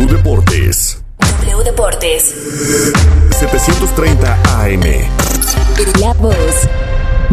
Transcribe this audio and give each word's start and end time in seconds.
W 0.00 0.16
Deportes. 0.16 1.02
W 1.18 1.62
Deportes. 1.62 2.34
730 3.38 4.38
AM. 4.62 4.80
La 6.00 6.14
voz 6.14 6.66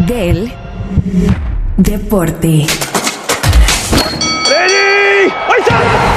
del 0.05 0.51
deporte. 1.77 2.65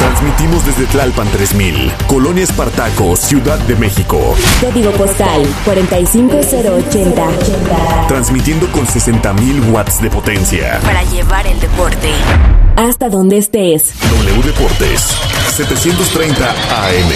Transmitimos 0.00 0.66
desde 0.66 0.86
Tlalpan 0.86 1.28
3000, 1.30 1.92
Colonia 2.08 2.42
Espartaco, 2.42 3.14
Ciudad 3.14 3.58
de 3.60 3.76
México. 3.76 4.34
Código 4.60 4.90
postal 4.90 5.46
45080. 5.64 7.28
Transmitiendo 8.08 8.66
con 8.72 8.88
60.000 8.88 9.70
watts 9.72 10.02
de 10.02 10.10
potencia. 10.10 10.80
Para 10.82 11.04
llevar 11.04 11.46
el 11.46 11.60
deporte 11.60 12.10
hasta 12.88 13.10
donde 13.10 13.36
estés. 13.38 13.92
W 14.00 14.42
Deportes. 14.42 15.16
730 15.54 16.50
AM. 16.50 17.10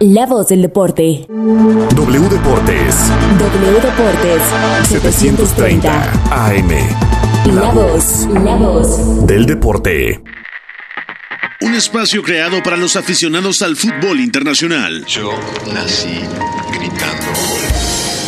La 0.00 0.26
voz 0.26 0.48
del 0.48 0.62
deporte. 0.62 1.26
W 1.28 2.28
Deportes. 2.28 2.94
W 3.38 3.80
Deportes. 3.80 4.42
730 4.88 6.12
AM. 6.30 6.70
La 7.54 7.70
voz, 7.72 8.26
la 8.32 8.54
voz 8.56 9.26
del 9.26 9.46
deporte. 9.46 10.22
Un 11.62 11.74
espacio 11.74 12.22
creado 12.22 12.62
para 12.62 12.76
los 12.76 12.96
aficionados 12.96 13.62
al 13.62 13.76
fútbol 13.76 14.20
internacional. 14.20 15.04
Yo 15.06 15.30
nací 15.72 16.20
gritando. 16.72 17.55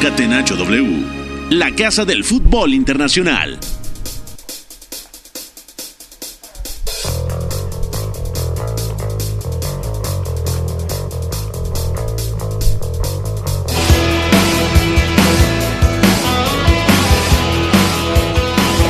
Catenacho 0.00 0.56
W, 0.56 1.04
la 1.50 1.74
casa 1.74 2.06
del 2.06 2.24
fútbol 2.24 2.72
internacional. 2.72 3.58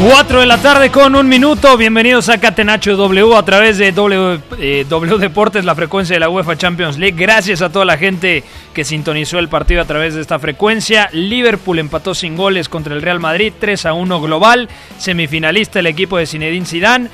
4 0.02 0.40
de 0.40 0.46
la 0.46 0.56
tarde 0.56 0.90
con 0.90 1.14
un 1.14 1.28
minuto. 1.28 1.76
Bienvenidos 1.76 2.30
a 2.30 2.38
Catenacho 2.38 2.96
W 2.96 3.36
a 3.36 3.44
través 3.44 3.76
de 3.76 3.92
W, 3.92 4.40
eh, 4.58 4.86
w, 4.88 5.18
Deportes, 5.18 5.66
la 5.66 5.74
frecuencia 5.74 6.16
de 6.16 6.20
la 6.20 6.30
UEFA 6.30 6.56
Champions 6.56 6.96
League. 6.96 7.16
Gracias 7.18 7.60
a 7.60 7.70
toda 7.70 7.84
la 7.84 7.98
gente 7.98 8.42
que 8.72 8.82
sintonizó 8.82 9.38
el 9.38 9.50
partido 9.50 9.82
a 9.82 9.84
través 9.84 10.14
de 10.14 10.22
esta 10.22 10.38
frecuencia. 10.38 11.10
Liverpool 11.12 11.78
empató 11.78 12.14
sin 12.14 12.34
goles 12.34 12.70
contra 12.70 12.94
el 12.94 13.02
Real 13.02 13.20
Madrid, 13.20 13.52
3 13.60 13.84
a 13.84 13.92
1 13.92 14.22
global. 14.22 14.70
Semifinalista 14.96 15.80
el 15.80 15.86
equipo 15.86 16.16
de 16.16 16.26
Zinedine 16.26 16.64
Zidane 16.64 17.10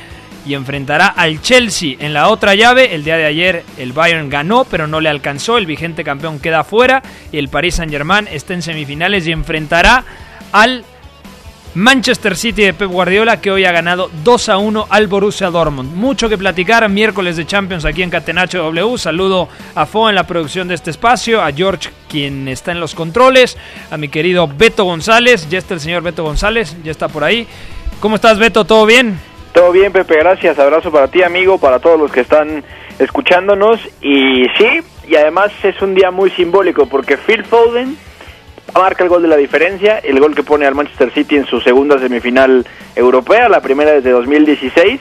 y 0.46 0.54
enfrentará 0.54 1.08
al 1.08 1.42
Chelsea 1.42 1.96
en 1.98 2.14
la 2.14 2.28
otra 2.28 2.54
llave. 2.54 2.94
El 2.94 3.02
día 3.02 3.16
de 3.16 3.24
ayer 3.24 3.64
el 3.78 3.94
Bayern 3.94 4.30
ganó, 4.30 4.64
pero 4.64 4.86
no 4.86 5.00
le 5.00 5.08
alcanzó. 5.08 5.58
El 5.58 5.66
vigente 5.66 6.04
campeón 6.04 6.38
queda 6.38 6.62
fuera 6.62 7.02
y 7.32 7.38
el 7.38 7.48
Paris 7.48 7.74
Saint-Germain 7.74 8.28
está 8.30 8.54
en 8.54 8.62
semifinales 8.62 9.26
y 9.26 9.32
enfrentará 9.32 10.04
al 10.52 10.84
Manchester 11.76 12.36
City 12.36 12.64
de 12.64 12.72
Pep 12.72 12.90
Guardiola 12.90 13.38
que 13.38 13.50
hoy 13.50 13.66
ha 13.66 13.70
ganado 13.70 14.10
2 14.24 14.48
a 14.48 14.56
1 14.56 14.86
al 14.88 15.08
Borussia 15.08 15.50
Dortmund. 15.50 15.94
Mucho 15.94 16.30
que 16.30 16.38
platicar, 16.38 16.88
miércoles 16.88 17.36
de 17.36 17.44
Champions 17.44 17.84
aquí 17.84 18.02
en 18.02 18.08
Catenacho 18.08 18.62
W. 18.62 18.96
Saludo 18.96 19.50
a 19.74 19.84
Fo 19.84 20.08
en 20.08 20.14
la 20.14 20.26
producción 20.26 20.68
de 20.68 20.74
este 20.74 20.88
espacio, 20.88 21.42
a 21.42 21.52
George 21.52 21.90
quien 22.08 22.48
está 22.48 22.72
en 22.72 22.80
los 22.80 22.94
controles, 22.94 23.58
a 23.90 23.98
mi 23.98 24.08
querido 24.08 24.48
Beto 24.48 24.84
González, 24.84 25.50
ya 25.50 25.58
está 25.58 25.74
el 25.74 25.80
señor 25.80 26.02
Beto 26.02 26.24
González, 26.24 26.74
ya 26.82 26.90
está 26.90 27.08
por 27.08 27.24
ahí. 27.24 27.46
¿Cómo 28.00 28.14
estás 28.14 28.38
Beto? 28.38 28.64
¿Todo 28.64 28.86
bien? 28.86 29.20
Todo 29.52 29.70
bien 29.70 29.92
Pepe, 29.92 30.16
gracias. 30.16 30.58
Abrazo 30.58 30.90
para 30.90 31.08
ti 31.08 31.22
amigo, 31.22 31.58
para 31.58 31.78
todos 31.78 32.00
los 32.00 32.10
que 32.10 32.20
están 32.20 32.64
escuchándonos. 32.98 33.80
Y 34.00 34.46
sí, 34.56 34.80
y 35.06 35.16
además 35.16 35.52
es 35.62 35.82
un 35.82 35.94
día 35.94 36.10
muy 36.10 36.30
simbólico 36.30 36.86
porque 36.86 37.18
Phil 37.18 37.44
Foden 37.44 37.98
marca 38.74 39.02
el 39.02 39.08
gol 39.08 39.22
de 39.22 39.28
la 39.28 39.36
diferencia, 39.36 39.98
el 39.98 40.20
gol 40.20 40.34
que 40.34 40.42
pone 40.42 40.66
al 40.66 40.74
Manchester 40.74 41.12
City 41.12 41.36
en 41.36 41.46
su 41.46 41.60
segunda 41.60 41.98
semifinal 41.98 42.66
europea, 42.94 43.48
la 43.48 43.60
primera 43.60 43.92
desde 43.92 44.10
2016. 44.10 45.00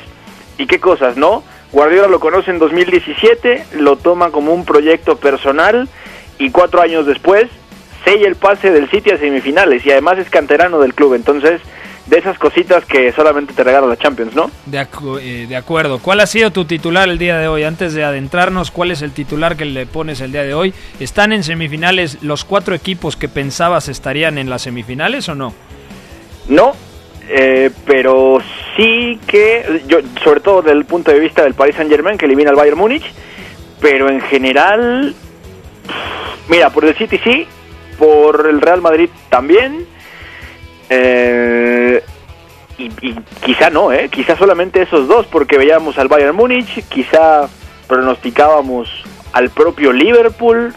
Y 0.58 0.68
qué 0.68 0.80
cosas, 0.80 1.18
¿no? 1.18 1.44
Guardiola 1.72 2.08
lo 2.08 2.20
conoce 2.20 2.52
en 2.52 2.60
2017, 2.60 3.66
lo 3.80 3.98
toma 3.98 4.32
como 4.32 4.54
un 4.54 4.64
proyecto 4.64 5.18
personal 5.18 5.90
y 6.38 6.52
cuatro 6.52 6.82
años 6.82 7.06
después 7.06 7.50
sella 8.06 8.28
el 8.28 8.36
pase 8.36 8.72
del 8.72 8.90
City 8.90 9.10
a 9.12 9.18
semifinales 9.18 9.86
y 9.86 9.92
además 9.92 10.20
es 10.20 10.30
canterano 10.30 10.80
del 10.80 10.94
club. 10.94 11.16
Entonces, 11.16 11.60
de 12.06 12.20
esas 12.20 12.38
cositas 12.38 12.86
que 12.86 13.12
solamente 13.12 13.54
te 13.54 13.64
regala 13.64 13.88
la 13.88 13.98
Champions, 13.98 14.36
¿no? 14.36 14.52
De, 14.66 14.86
eh, 15.22 15.46
de, 15.48 15.56
acuerdo. 15.56 16.00
¿Cuál 16.00 16.20
ha 16.20 16.28
sido 16.28 16.52
tu 16.52 16.66
titular 16.66 17.10
el 17.10 17.18
día 17.18 17.38
de 17.38 17.48
hoy? 17.48 17.64
Antes 17.64 17.94
de 17.94 18.04
adentrarnos, 18.04 18.70
¿cuál 18.70 18.92
es 18.92 19.02
el 19.02 19.12
titular 19.12 19.58
que 19.58 19.66
le 19.66 19.86
pones 19.86 20.22
el 20.22 20.32
día 20.32 20.44
de 20.44 20.54
hoy? 20.54 20.74
¿Están 21.00 21.34
en 21.34 21.44
semifinales 21.44 22.22
los 22.22 22.46
cuatro 22.46 22.76
equipos 22.76 23.16
que 23.16 23.28
pensabas 23.28 23.90
estarían 23.90 24.38
en 24.38 24.50
las 24.50 24.62
semifinales 24.64 25.28
o 25.30 25.36
no? 25.36 25.54
No, 26.48 26.74
eh, 27.28 27.72
pero 27.88 28.38
sí 28.78 29.20
que, 29.26 29.82
yo, 29.88 29.98
sobre 30.24 30.42
todo 30.42 30.62
desde 30.62 30.78
el 30.78 30.86
punto 30.86 31.12
de 31.12 31.20
vista 31.20 31.44
del 31.44 31.56
Paris 31.56 31.76
Saint 31.76 31.90
Germain, 31.90 32.20
que 32.20 32.26
elimina 32.26 32.52
al 32.52 32.56
Bayern 32.56 32.78
Múnich, 32.78 33.06
pero 33.82 34.10
en 34.10 34.22
general, 34.22 35.16
mira, 36.50 36.70
por 36.70 36.86
el 36.86 36.96
City 36.96 37.20
sí, 37.24 37.48
por 37.98 38.48
el 38.48 38.62
Real 38.62 38.82
Madrid 38.82 39.10
también 39.30 39.88
eh, 40.90 42.04
y, 42.78 42.90
quizá 43.44 43.70
no, 43.70 43.92
¿eh? 43.92 44.10
quizá 44.10 44.38
solamente 44.38 44.82
esos 44.82 45.08
dos, 45.08 45.26
porque 45.28 45.58
veíamos 45.58 45.98
al 45.98 46.08
Bayern 46.08 46.36
Múnich, 46.36 46.84
quizá 46.90 47.48
pronosticábamos 47.88 48.90
al 49.32 49.50
propio 49.50 49.92
Liverpool 49.92 50.74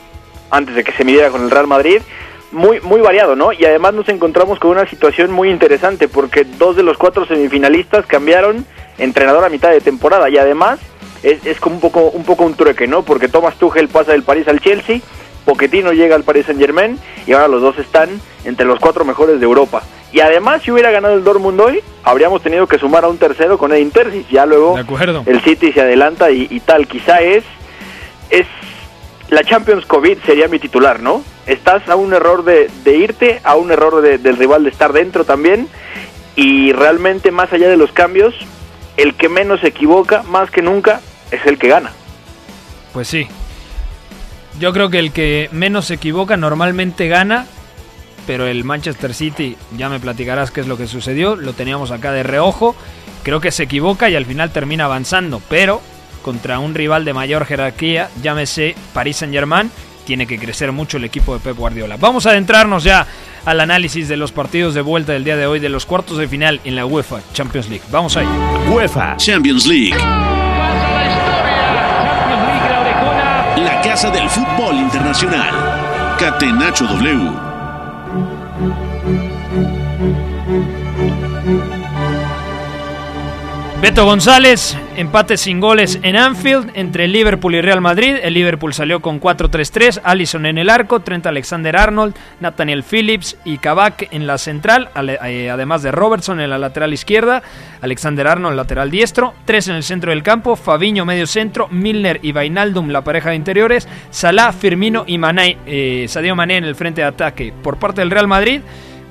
antes 0.51 0.75
de 0.75 0.85
que 0.85 0.93
se 0.93 1.05
midiera 1.05 1.31
con 1.31 1.43
el 1.43 1.51
Real 1.51 1.67
Madrid. 1.67 2.03
Muy, 2.51 2.81
muy 2.81 3.03
variado, 3.03 3.37
¿no? 3.37 3.53
Y 3.53 3.65
además 3.67 3.93
nos 3.93 4.09
encontramos 4.09 4.59
con 4.59 4.71
una 4.71 4.87
situación 4.89 5.31
muy 5.31 5.51
interesante 5.51 6.09
porque 6.09 6.45
dos 6.45 6.77
de 6.77 6.83
los 6.83 6.97
cuatro 6.97 7.27
semifinalistas 7.27 8.07
cambiaron 8.07 8.65
entrenador 8.97 9.45
a 9.45 9.51
mitad 9.51 9.71
de 9.71 9.83
temporada 9.83 10.31
y 10.31 10.39
además 10.39 10.81
es, 11.23 11.45
es 11.45 11.61
como 11.61 11.75
un 11.75 11.81
poco, 11.83 12.01
un 12.09 12.25
poco 12.25 12.45
un 12.45 12.55
trueque, 12.55 12.87
¿no? 12.87 13.03
Porque 13.03 13.29
Thomas 13.29 13.57
Tuchel 13.57 13.89
pasa 13.89 14.13
del 14.13 14.23
París 14.23 14.49
al 14.49 14.61
Chelsea, 14.61 15.01
Pochettino 15.49 15.95
llega 15.95 16.15
al 16.15 16.25
Paris 16.25 16.45
Saint 16.45 16.61
Germain 16.61 16.99
y 17.27 17.33
ahora 17.33 17.49
los 17.49 17.63
dos 17.63 17.79
están 17.79 18.21
entre 18.45 18.67
los 18.67 18.79
cuatro 18.79 19.07
mejores 19.07 19.41
de 19.41 19.47
Europa. 19.47 19.83
Y 20.13 20.21
además, 20.21 20.61
si 20.63 20.71
hubiera 20.71 20.91
ganado 20.91 21.15
el 21.15 21.25
Dortmund 21.25 21.59
hoy, 21.59 21.81
habríamos 22.05 22.43
tenido 22.43 22.67
que 22.67 22.79
sumar 22.79 23.05
a 23.05 23.09
un 23.09 23.17
tercero 23.17 23.57
con 23.57 23.73
Edin 23.73 23.91
Terzic. 23.91 24.29
Ya 24.29 24.45
luego 24.45 24.77
el 25.25 25.41
City 25.41 25.73
se 25.73 25.81
adelanta 25.81 26.31
y, 26.31 26.61
tal. 26.61 26.87
Quizá 26.87 27.23
es, 27.23 27.45
es 28.29 28.47
la 29.31 29.43
Champions 29.43 29.87
COVID 29.87 30.19
sería 30.27 30.49
mi 30.49 30.59
titular, 30.59 31.01
¿no? 31.01 31.25
Estás 31.47 31.89
a 31.89 31.97
un 31.97 32.13
error 32.13 32.45
de, 32.45 32.69
irte, 32.95 33.41
a 33.43 33.57
un 33.57 33.71
error 33.71 34.03
del 34.03 34.37
rival 34.37 34.65
de 34.65 34.71
estar 34.71 34.93
dentro 34.93 35.25
también. 35.25 35.67
Y 36.37 36.73
realmente, 36.73 37.31
más 37.31 37.51
allá 37.55 37.71
de 37.71 37.79
los 37.79 37.91
cambios, 37.93 38.35
el 38.99 39.15
que 39.15 39.31
menos 39.31 39.61
se 39.61 39.69
equivoca, 39.69 40.25
más 40.25 40.51
que 40.51 40.61
nunca, 40.61 41.01
es 41.31 41.47
el 41.47 41.59
que 41.59 41.69
gana. 41.69 41.93
Pues 42.93 43.09
sí. 43.09 43.29
Yo 44.59 44.73
creo 44.73 44.91
que 44.91 44.99
el 44.99 45.13
que 45.13 45.49
menos 45.53 45.87
se 45.87 45.95
equivoca 45.95 46.37
normalmente 46.37 47.09
gana 47.09 47.47
pero 48.29 48.47
el 48.47 48.63
Manchester 48.63 49.15
City, 49.15 49.57
ya 49.79 49.89
me 49.89 50.01
platicarás 50.01 50.51
qué 50.51 50.61
es 50.61 50.67
lo 50.67 50.77
que 50.77 50.87
sucedió, 50.87 51.35
lo 51.35 51.55
teníamos 51.55 51.91
acá 51.91 52.13
de 52.13 52.23
reojo, 52.23 52.77
creo 53.23 53.41
que 53.41 53.51
se 53.51 53.63
equivoca 53.63 54.11
y 54.11 54.17
al 54.17 54.27
final 54.27 54.51
termina 54.51 54.85
avanzando, 54.85 55.41
pero 55.49 55.81
contra 56.21 56.59
un 56.59 56.75
rival 56.75 57.07
de 57.07 57.15
mayor 57.15 57.47
jerarquía, 57.47 58.11
llámese 58.23 58.75
Paris 58.93 59.17
Saint 59.17 59.33
Germain, 59.33 59.71
tiene 60.05 60.27
que 60.27 60.39
crecer 60.39 60.73
mucho 60.73 60.99
el 60.99 61.05
equipo 61.05 61.33
de 61.33 61.41
Pep 61.41 61.57
Guardiola. 61.57 61.97
Vamos 61.97 62.27
a 62.27 62.31
adentrarnos 62.33 62.85
ya 62.85 63.07
al 63.47 63.61
análisis 63.61 64.09
de 64.09 64.19
los 64.19 64.31
partidos 64.31 64.75
de 64.75 64.83
vuelta 64.83 65.15
del 65.15 65.25
día 65.25 65.39
de 65.39 65.47
hoy 65.47 65.59
de 65.59 65.71
los 65.71 65.87
cuartos 65.87 66.19
de 66.19 66.29
final 66.29 66.61
en 66.65 66.77
la 66.77 66.85
UEFA 66.85 67.21
Champions 67.33 67.71
League. 67.71 67.85
Vamos 67.91 68.15
ahí. 68.19 68.29
UEFA 68.71 69.17
Champions 69.17 69.67
League. 69.67 69.97
Del 73.99 74.31
fútbol 74.31 74.77
internacional. 74.77 75.51
Catenacho 76.21 76.87
W. 76.87 77.48
Beto 83.81 84.05
González, 84.05 84.77
empate 84.97 85.37
sin 85.37 85.61
goles 85.61 86.01
en 86.03 86.17
Anfield 86.17 86.73
entre 86.75 87.07
Liverpool 87.07 87.55
y 87.55 87.61
Real 87.61 87.81
Madrid. 87.81 88.17
El 88.21 88.35
Liverpool 88.35 88.75
salió 88.75 88.99
con 88.99 89.21
4-3-3, 89.21 90.01
Allison 90.03 90.47
en 90.47 90.59
el 90.59 90.69
arco, 90.69 90.99
Trent 90.99 91.25
Alexander 91.27 91.77
Arnold, 91.77 92.17
Nathaniel 92.41 92.83
Phillips 92.83 93.37
y 93.45 93.59
Kabak 93.59 94.09
en 94.11 94.27
la 94.27 94.37
central, 94.37 94.91
eh, 95.25 95.49
además 95.49 95.85
de 95.85 95.93
Robertson 95.93 96.41
en 96.41 96.51
la 96.51 96.59
lateral 96.59 96.93
izquierda, 96.93 97.41
Alexander 97.81 98.27
Arnold 98.27 98.57
lateral 98.57 98.91
diestro, 98.91 99.35
tres 99.45 99.69
en 99.69 99.77
el 99.77 99.85
centro 99.85 100.11
del 100.11 100.25
campo, 100.25 100.57
Fabiño 100.57 101.05
medio 101.05 101.29
centro, 101.29 101.69
Milner 101.69 102.19
y 102.21 102.33
Vainaldum 102.33 102.89
la 102.89 103.05
pareja 103.05 103.31
de 103.31 103.37
interiores, 103.37 103.87
Salah, 104.11 104.51
Firmino 104.51 105.05
y 105.07 105.19
Mané, 105.19 105.57
eh, 105.67 106.07
Sadio 106.09 106.35
Mané 106.35 106.57
en 106.57 106.65
el 106.65 106.75
frente 106.75 107.03
de 107.03 107.07
ataque 107.07 107.55
por 107.63 107.79
parte 107.79 108.01
del 108.01 108.11
Real 108.11 108.27
Madrid. 108.27 108.61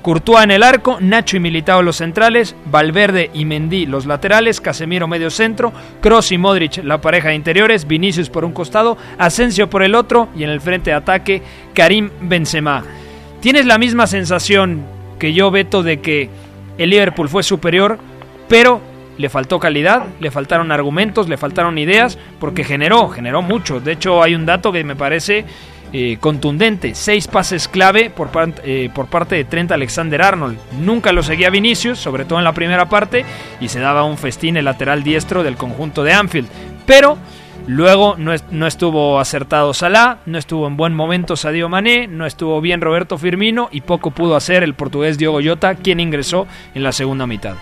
Courtois 0.02 0.44
en 0.44 0.52
el 0.52 0.62
arco, 0.62 0.98
Nacho 1.00 1.36
y 1.36 1.40
Militao 1.40 1.82
los 1.82 1.96
centrales, 1.96 2.54
Valverde 2.66 3.30
y 3.34 3.44
Mendy 3.44 3.86
los 3.86 4.06
laterales, 4.06 4.60
Casemiro 4.60 5.08
medio 5.08 5.30
centro, 5.30 5.72
Cross 6.00 6.32
y 6.32 6.38
Modric 6.38 6.82
la 6.84 7.00
pareja 7.00 7.28
de 7.28 7.34
interiores, 7.34 7.86
Vinicius 7.86 8.30
por 8.30 8.44
un 8.44 8.52
costado, 8.52 8.96
Asensio 9.18 9.68
por 9.68 9.82
el 9.82 9.94
otro 9.94 10.28
y 10.36 10.44
en 10.44 10.50
el 10.50 10.60
frente 10.60 10.90
de 10.90 10.96
ataque 10.96 11.42
Karim 11.74 12.10
Benzema. 12.20 12.84
¿Tienes 13.40 13.66
la 13.66 13.78
misma 13.78 14.06
sensación 14.06 14.84
que 15.18 15.32
yo, 15.32 15.50
Beto, 15.50 15.82
de 15.82 16.00
que 16.00 16.30
el 16.78 16.90
Liverpool 16.90 17.28
fue 17.28 17.42
superior, 17.42 17.98
pero 18.48 18.80
le 19.18 19.28
faltó 19.28 19.58
calidad, 19.58 20.04
le 20.20 20.30
faltaron 20.30 20.70
argumentos, 20.70 21.28
le 21.28 21.36
faltaron 21.36 21.76
ideas, 21.76 22.18
porque 22.38 22.64
generó, 22.64 23.08
generó 23.08 23.42
mucho. 23.42 23.80
De 23.80 23.92
hecho, 23.92 24.22
hay 24.22 24.34
un 24.34 24.46
dato 24.46 24.72
que 24.72 24.84
me 24.84 24.96
parece 24.96 25.44
eh, 25.92 26.18
contundente. 26.20 26.94
Seis 26.94 27.28
pases 27.28 27.68
clave 27.68 28.10
por, 28.10 28.30
eh, 28.64 28.90
por 28.94 29.06
parte 29.06 29.36
de 29.36 29.44
Trent 29.44 29.72
Alexander 29.72 30.20
Arnold. 30.22 30.58
Nunca 30.80 31.12
lo 31.12 31.22
seguía 31.22 31.50
Vinicius, 31.50 31.98
sobre 31.98 32.24
todo 32.24 32.38
en 32.38 32.44
la 32.44 32.52
primera 32.52 32.88
parte, 32.88 33.24
y 33.60 33.68
se 33.68 33.80
daba 33.80 34.04
un 34.04 34.18
festín 34.18 34.56
el 34.56 34.66
lateral 34.66 35.02
diestro 35.02 35.42
del 35.42 35.56
conjunto 35.56 36.04
de 36.04 36.12
Anfield. 36.12 36.48
Pero 36.86 37.16
luego 37.66 38.16
no, 38.18 38.32
no 38.50 38.66
estuvo 38.66 39.18
acertado 39.18 39.74
Salah, 39.74 40.18
no 40.26 40.38
estuvo 40.38 40.66
en 40.66 40.76
buen 40.76 40.94
momento 40.94 41.36
Sadio 41.36 41.68
Mané, 41.68 42.06
no 42.06 42.26
estuvo 42.26 42.60
bien 42.60 42.80
Roberto 42.80 43.18
Firmino 43.18 43.68
y 43.70 43.82
poco 43.82 44.10
pudo 44.10 44.36
hacer 44.36 44.62
el 44.62 44.74
portugués 44.74 45.18
Diogo 45.18 45.40
Jota, 45.42 45.74
quien 45.74 46.00
ingresó 46.00 46.46
en 46.74 46.82
la 46.82 46.92
segunda 46.92 47.26
mitad. 47.26 47.56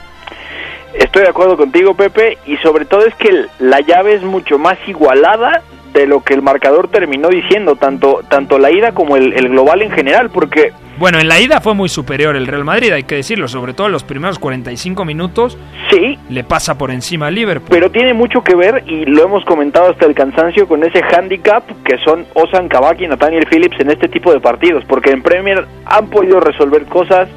Estoy 0.95 1.23
de 1.23 1.29
acuerdo 1.29 1.57
contigo, 1.57 1.95
Pepe, 1.95 2.39
y 2.47 2.57
sobre 2.59 2.87
todo 2.87 3.05
es 3.05 3.15
que 3.17 3.47
la 3.59 3.81
llave 3.81 4.15
es 4.15 4.23
mucho 4.23 4.59
más 4.59 4.79
igualada 4.87 5.63
de 5.97 6.07
lo 6.07 6.23
que 6.23 6.35
el 6.35 6.43
marcador 6.43 6.89
terminó 6.89 7.29
diciendo, 7.29 7.77
tanto, 7.77 8.21
tanto 8.29 8.59
la 8.59 8.71
ida 8.71 8.93
como 8.93 9.17
el, 9.17 9.33
global 9.49 9.83
en 9.83 9.91
general, 9.91 10.31
porque... 10.31 10.73
Bueno, 10.99 11.19
en 11.19 11.29
la 11.29 11.41
ida 11.41 11.61
fue 11.61 11.75
muy 11.75 11.89
superior 11.89 12.37
el 12.37 12.47
Real 12.47 12.65
Madrid, 12.65 12.93
hay 12.93 13.05
que 13.05 13.17
decirlo, 13.17 13.49
sobre 13.49 13.75
todo 13.75 13.87
en 13.87 13.93
los 13.93 14.05
primeros 14.05 14.39
45 14.39 15.05
minutos. 15.05 15.59
Sí. 15.91 16.19
Le 16.31 16.45
pasa 16.45 16.79
por 16.79 16.91
encima 16.91 17.27
al 17.27 17.35
Liverpool. 17.35 17.69
Pero 17.71 17.91
tiene 17.91 18.15
mucho 18.15 18.43
que 18.43 18.55
ver, 18.55 18.85
y 18.87 19.05
lo 19.05 19.25
hemos 19.25 19.45
comentado 19.45 19.91
hasta 19.91 20.07
el 20.07 20.15
cansancio, 20.15 20.67
con 20.67 20.85
ese 20.85 21.03
handicap 21.03 21.65
que 21.85 21.99
son 21.99 22.27
Osan 22.35 22.69
Kabak 22.69 23.01
y 23.01 23.09
Nathaniel 23.09 23.47
Phillips 23.51 23.81
en 23.81 23.91
este 23.91 24.09
tipo 24.09 24.33
de 24.33 24.41
partidos, 24.41 24.85
porque 24.87 25.11
en 25.11 25.23
Premier 25.23 25.67
han 25.85 26.09
podido 26.09 26.41
resolver 26.41 26.85
cosas, 26.87 27.29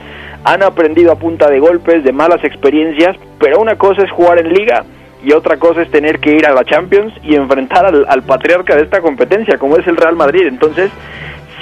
han 0.44 0.64
aprendido 0.64 1.12
a 1.12 1.16
punta 1.16 1.50
de 1.50 1.60
golpes, 1.60 2.04
de 2.04 2.12
malas 2.12 2.44
experiencias, 2.44 3.18
pero 3.40 3.60
una 3.60 3.76
cosa 3.78 4.04
es 4.04 4.12
jugar 4.12 4.40
en 4.40 4.54
liga 4.54 4.86
y 5.24 5.34
otra 5.34 5.58
cosa 5.58 5.82
es 5.82 5.92
tener 5.92 6.20
que 6.20 6.34
ir 6.34 6.46
a 6.46 6.54
la 6.54 6.64
Champions 6.64 7.14
y 7.24 7.36
enfrentar 7.36 7.86
al, 7.86 8.24
patriarca 8.24 8.76
de 8.76 8.84
esta 8.84 9.02
competencia, 9.02 9.58
como 9.58 9.78
es 9.78 9.86
el 9.88 9.98
Real 9.98 10.16
Madrid. 10.16 10.48
Entonces, 10.48 10.92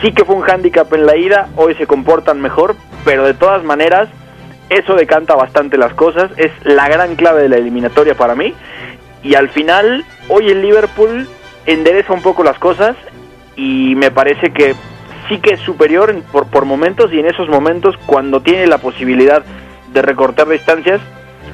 sí 0.01 0.12
que 0.12 0.25
fue 0.25 0.36
un 0.36 0.44
hándicap 0.44 0.92
en 0.94 1.06
la 1.06 1.18
ida, 1.18 1.50
hoy 1.56 1.74
se 1.75 1.88
comportan 1.88 2.39
mejor, 2.39 2.75
pero 3.04 3.25
de 3.25 3.33
todas 3.33 3.63
maneras, 3.63 4.09
eso 4.69 4.95
decanta 4.95 5.36
bastante 5.36 5.77
las 5.77 5.94
cosas, 5.94 6.30
es 6.38 6.51
la 6.63 6.88
gran 6.88 7.15
clave 7.15 7.42
de 7.44 7.50
la 7.50 7.57
eliminatoria 7.57 8.15
para 8.15 8.36
mí. 8.36 8.54
Y 9.24 9.33
al 9.36 9.50
final, 9.50 10.06
hoy 10.30 10.50
el 10.50 10.62
Liverpool 10.62 11.27
endereza 11.65 12.13
un 12.13 12.21
poco 12.21 12.44
las 12.44 12.60
cosas 12.60 12.95
y 13.56 13.95
me 13.95 14.12
parece 14.12 14.51
que 14.51 14.75
sí 15.27 15.39
que 15.39 15.56
es 15.56 15.60
superior 15.62 16.13
por, 16.31 16.48
por 16.48 16.65
momentos 16.65 17.12
y 17.12 17.19
en 17.19 17.25
esos 17.25 17.50
momentos 17.50 17.95
cuando 18.06 18.42
tiene 18.42 18.68
la 18.68 18.77
posibilidad 18.77 19.44
de 19.92 20.01
recortar 20.01 20.48
distancias 20.48 21.01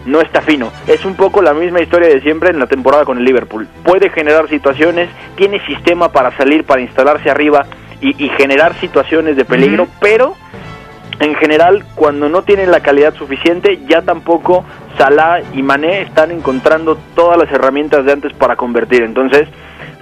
no 0.06 0.22
está 0.22 0.42
fino. 0.42 0.72
Es 0.88 1.06
un 1.06 1.16
poco 1.16 1.42
la 1.42 1.54
misma 1.54 1.82
historia 1.82 2.10
de 2.10 2.22
siempre 2.22 2.50
en 2.50 2.60
la 2.60 2.68
temporada 2.68 3.06
con 3.06 3.18
el 3.18 3.26
Liverpool. 3.26 3.68
Puede 3.84 4.10
generar 4.10 4.50
situaciones, 4.50 5.10
tiene 5.36 5.66
sistema 5.66 6.12
para 6.12 6.36
salir, 6.38 6.64
para 6.66 6.82
instalarse 6.82 7.30
arriba 7.30 7.66
y, 8.02 8.14
generar 8.30 8.78
situaciones 8.82 9.38
de 9.38 9.46
peligro, 9.46 9.88
pero 10.02 10.36
en 11.20 11.36
general 11.36 11.86
cuando 11.96 12.28
no 12.28 12.42
tienen 12.42 12.70
la 12.70 12.82
calidad 12.82 13.14
suficiente 13.14 13.80
ya 13.88 14.02
tampoco 14.02 14.66
Salah 14.98 15.42
y 15.54 15.62
Mané 15.62 16.02
están 16.02 16.32
encontrando 16.32 16.98
todas 17.16 17.38
las 17.38 17.50
herramientas 17.52 18.04
de 18.04 18.12
antes 18.12 18.34
para 18.34 18.58
convertir. 18.58 19.04
Entonces 19.04 19.48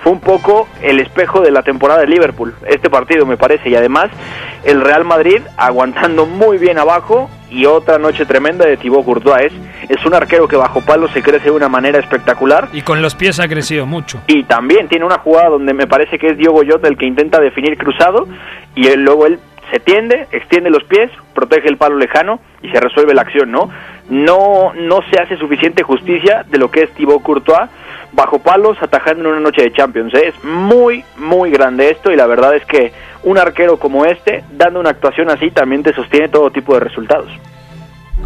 fue 0.02 0.14
un 0.14 0.20
poco 0.20 0.68
el 0.82 1.00
espejo 1.00 1.42
de 1.42 1.52
la 1.52 1.62
temporada 1.62 2.02
de 2.02 2.08
Liverpool, 2.08 2.56
este 2.68 2.90
partido 2.90 3.26
me 3.28 3.38
parece, 3.38 3.70
y 3.70 3.76
además 3.76 4.10
el 4.64 4.82
Real 4.82 5.06
Madrid 5.06 5.42
aguantando 5.58 6.26
muy 6.26 6.58
bien 6.58 6.80
abajo 6.80 7.30
y 7.52 7.66
otra 7.66 8.00
noche 8.00 8.26
tremenda 8.26 8.66
de 8.66 8.78
Thibaut 8.78 9.06
Courtois. 9.06 9.52
Es, 9.92 10.06
un 10.06 10.14
arquero 10.14 10.48
que 10.48 10.56
bajo 10.56 10.82
palo 10.82 11.08
se 11.10 11.22
crece 11.22 11.46
de 11.46 11.52
una 11.52 11.70
manera 11.70 12.00
espectacular. 12.00 12.70
Y 12.74 12.82
con 12.82 13.02
los 13.02 13.16
pies 13.16 13.40
ha 13.40 13.48
crecido 13.48 13.86
mucho. 13.86 14.20
Y 14.28 14.44
también 14.44 14.88
tiene 14.88 15.06
una 15.06 15.20
jugada 15.20 15.50
donde 15.50 15.74
me 15.74 15.88
parece 15.88 16.18
que 16.18 16.28
es 16.28 16.38
Diogo 16.38 16.62
Jota 16.68 16.88
el 16.88 16.98
que 16.98 17.06
intenta 17.06 17.40
definir 17.40 17.78
cruzado 17.78 18.28
y 18.76 18.88
él, 18.88 19.04
luego 19.04 19.26
él 19.26 19.40
se 19.72 19.80
tiende, 19.80 20.28
extiende 20.32 20.70
los 20.70 20.84
pies, 20.84 21.10
protege 21.34 21.70
el 21.70 21.78
palo 21.78 21.98
lejano 21.98 22.40
y 22.62 22.70
se 22.70 22.80
resuelve 22.80 23.14
la 23.14 23.22
acción, 23.22 23.52
¿no? 23.52 23.70
No, 24.10 24.74
no 24.74 25.00
se 25.10 25.20
hace 25.20 25.38
suficiente 25.38 25.84
justicia 25.84 26.46
de 26.50 26.58
lo 26.58 26.70
que 26.70 26.84
es 26.84 26.92
Thibaut 26.92 27.22
Courtois 27.22 27.70
bajo 28.14 28.40
palos 28.40 28.78
atajando 28.82 29.22
en 29.22 29.36
una 29.36 29.40
noche 29.40 29.62
de 29.62 29.72
Champions. 29.72 30.14
¿eh? 30.14 30.28
Es 30.28 30.44
muy, 30.44 31.04
muy 31.18 31.52
grande 31.52 31.90
esto 31.90 32.12
y 32.12 32.16
la 32.16 32.28
verdad 32.28 32.56
es 32.56 32.66
que 32.66 32.92
un 33.24 33.38
arquero 33.38 33.78
como 33.78 34.06
este, 34.06 34.44
dando 34.52 34.80
una 34.80 34.90
actuación 34.90 35.30
así, 35.30 35.52
también 35.52 35.84
te 35.84 35.94
sostiene 35.94 36.30
todo 36.30 36.52
tipo 36.52 36.74
de 36.74 36.82
resultados. 36.82 37.30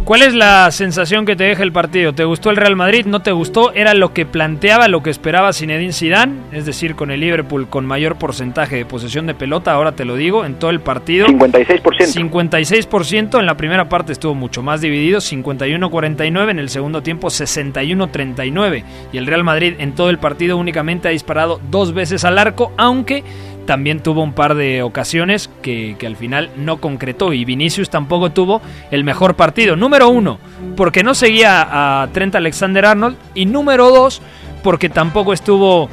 ¿Cuál 0.06 0.22
es 0.22 0.34
la 0.34 0.70
sensación 0.70 1.26
que 1.26 1.34
te 1.34 1.42
deja 1.42 1.64
el 1.64 1.72
partido? 1.72 2.12
¿Te 2.12 2.22
gustó 2.22 2.50
el 2.50 2.56
Real 2.56 2.76
Madrid? 2.76 3.06
¿No 3.06 3.22
te 3.22 3.32
gustó? 3.32 3.72
¿Era 3.72 3.92
lo 3.92 4.14
que 4.14 4.24
planteaba, 4.24 4.86
lo 4.86 5.02
que 5.02 5.10
esperaba 5.10 5.52
Zinedine 5.52 5.92
Zidane? 5.92 6.32
Es 6.52 6.64
decir, 6.64 6.94
con 6.94 7.10
el 7.10 7.18
Liverpool 7.18 7.68
con 7.68 7.84
mayor 7.84 8.16
porcentaje 8.16 8.76
de 8.76 8.84
posesión 8.84 9.26
de 9.26 9.34
pelota, 9.34 9.72
ahora 9.72 9.96
te 9.96 10.04
lo 10.04 10.14
digo, 10.14 10.44
en 10.44 10.60
todo 10.60 10.70
el 10.70 10.78
partido. 10.78 11.26
56%. 11.26 11.82
56%, 12.14 13.40
en 13.40 13.46
la 13.46 13.56
primera 13.56 13.88
parte 13.88 14.12
estuvo 14.12 14.36
mucho 14.36 14.62
más 14.62 14.80
dividido, 14.80 15.18
51-49, 15.18 16.50
en 16.50 16.60
el 16.60 16.68
segundo 16.68 17.02
tiempo 17.02 17.26
61-39. 17.26 18.84
Y 19.12 19.18
el 19.18 19.26
Real 19.26 19.42
Madrid 19.42 19.74
en 19.78 19.96
todo 19.96 20.10
el 20.10 20.18
partido 20.18 20.56
únicamente 20.56 21.08
ha 21.08 21.10
disparado 21.10 21.60
dos 21.68 21.92
veces 21.92 22.24
al 22.24 22.38
arco, 22.38 22.70
aunque 22.76 23.24
también 23.66 24.02
tuvo 24.02 24.22
un 24.22 24.32
par 24.32 24.54
de 24.54 24.82
ocasiones 24.82 25.50
que, 25.62 25.96
al 26.06 26.16
final 26.16 26.50
no 26.56 26.78
concretó 26.78 27.32
y 27.32 27.44
Vinicius 27.44 27.90
tampoco 27.90 28.30
tuvo 28.30 28.62
el 28.90 29.04
mejor 29.04 29.34
partido. 29.34 29.76
Número 29.76 30.08
uno, 30.08 30.38
porque 30.76 31.02
no 31.02 31.14
seguía 31.14 31.66
a 32.02 32.08
Trent 32.12 32.34
Alexander 32.36 32.86
Arnold 32.86 33.16
y 33.34 33.46
número 33.46 33.90
dos, 33.90 34.22
porque 34.62 34.88
tampoco 34.88 35.32
estuvo 35.32 35.90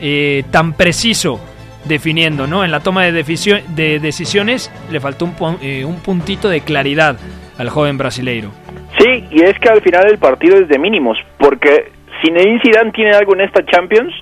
eh, 0.00 0.44
tan 0.50 0.74
preciso 0.74 1.40
definiendo, 1.84 2.46
¿no? 2.46 2.64
En 2.64 2.70
la 2.70 2.80
toma 2.80 3.04
de, 3.04 3.12
de 3.12 3.98
decisiones 4.00 4.70
le 4.90 5.00
faltó 5.00 5.24
un, 5.24 5.58
eh, 5.62 5.84
un 5.84 5.96
puntito 6.00 6.48
de 6.48 6.60
claridad 6.60 7.16
al 7.58 7.70
joven 7.70 7.96
brasileiro. 7.96 8.50
Sí, 8.98 9.24
y 9.30 9.42
es 9.42 9.58
que 9.58 9.68
al 9.68 9.82
final 9.82 10.06
el 10.06 10.18
partido 10.18 10.56
es 10.58 10.68
de 10.68 10.78
mínimos, 10.78 11.18
porque 11.38 11.92
Zinedine 12.22 12.60
Zidane 12.62 12.92
tiene 12.92 13.12
algo 13.12 13.34
en 13.34 13.42
esta 13.42 13.64
Champions 13.64 14.12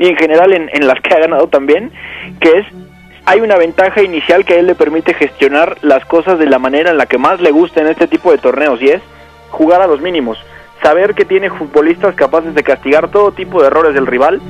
y 0.00 0.08
en 0.08 0.16
general 0.16 0.54
en, 0.54 0.70
en 0.72 0.86
las 0.86 0.98
que 1.00 1.14
ha 1.14 1.20
ganado 1.20 1.48
también, 1.48 1.92
que 2.40 2.58
es 2.58 2.66
hay 3.26 3.42
una 3.42 3.56
ventaja 3.56 4.02
inicial 4.02 4.46
que 4.46 4.54
a 4.54 4.56
él 4.56 4.66
le 4.66 4.74
permite 4.74 5.12
gestionar 5.12 5.76
las 5.82 6.06
cosas 6.06 6.38
de 6.38 6.46
la 6.46 6.58
manera 6.58 6.90
en 6.90 6.96
la 6.96 7.04
que 7.04 7.18
más 7.18 7.38
le 7.38 7.50
gusta 7.50 7.82
en 7.82 7.88
este 7.88 8.08
tipo 8.08 8.32
de 8.32 8.38
torneos 8.38 8.80
y 8.80 8.88
es 8.88 9.02
jugar 9.50 9.82
a 9.82 9.86
los 9.86 10.00
mínimos, 10.00 10.38
saber 10.82 11.14
que 11.14 11.26
tiene 11.26 11.50
futbolistas 11.50 12.14
capaces 12.14 12.54
de 12.54 12.62
castigar 12.62 13.10
todo 13.10 13.32
tipo 13.32 13.60
de 13.60 13.66
errores 13.66 13.92
del 13.92 14.06
rival 14.06 14.40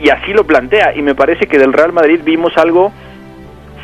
y 0.00 0.10
así 0.10 0.34
lo 0.34 0.44
plantea. 0.44 0.94
Y 0.94 1.00
me 1.00 1.14
parece 1.14 1.46
que 1.46 1.58
del 1.58 1.72
Real 1.72 1.94
Madrid 1.94 2.20
vimos 2.22 2.54
algo 2.58 2.92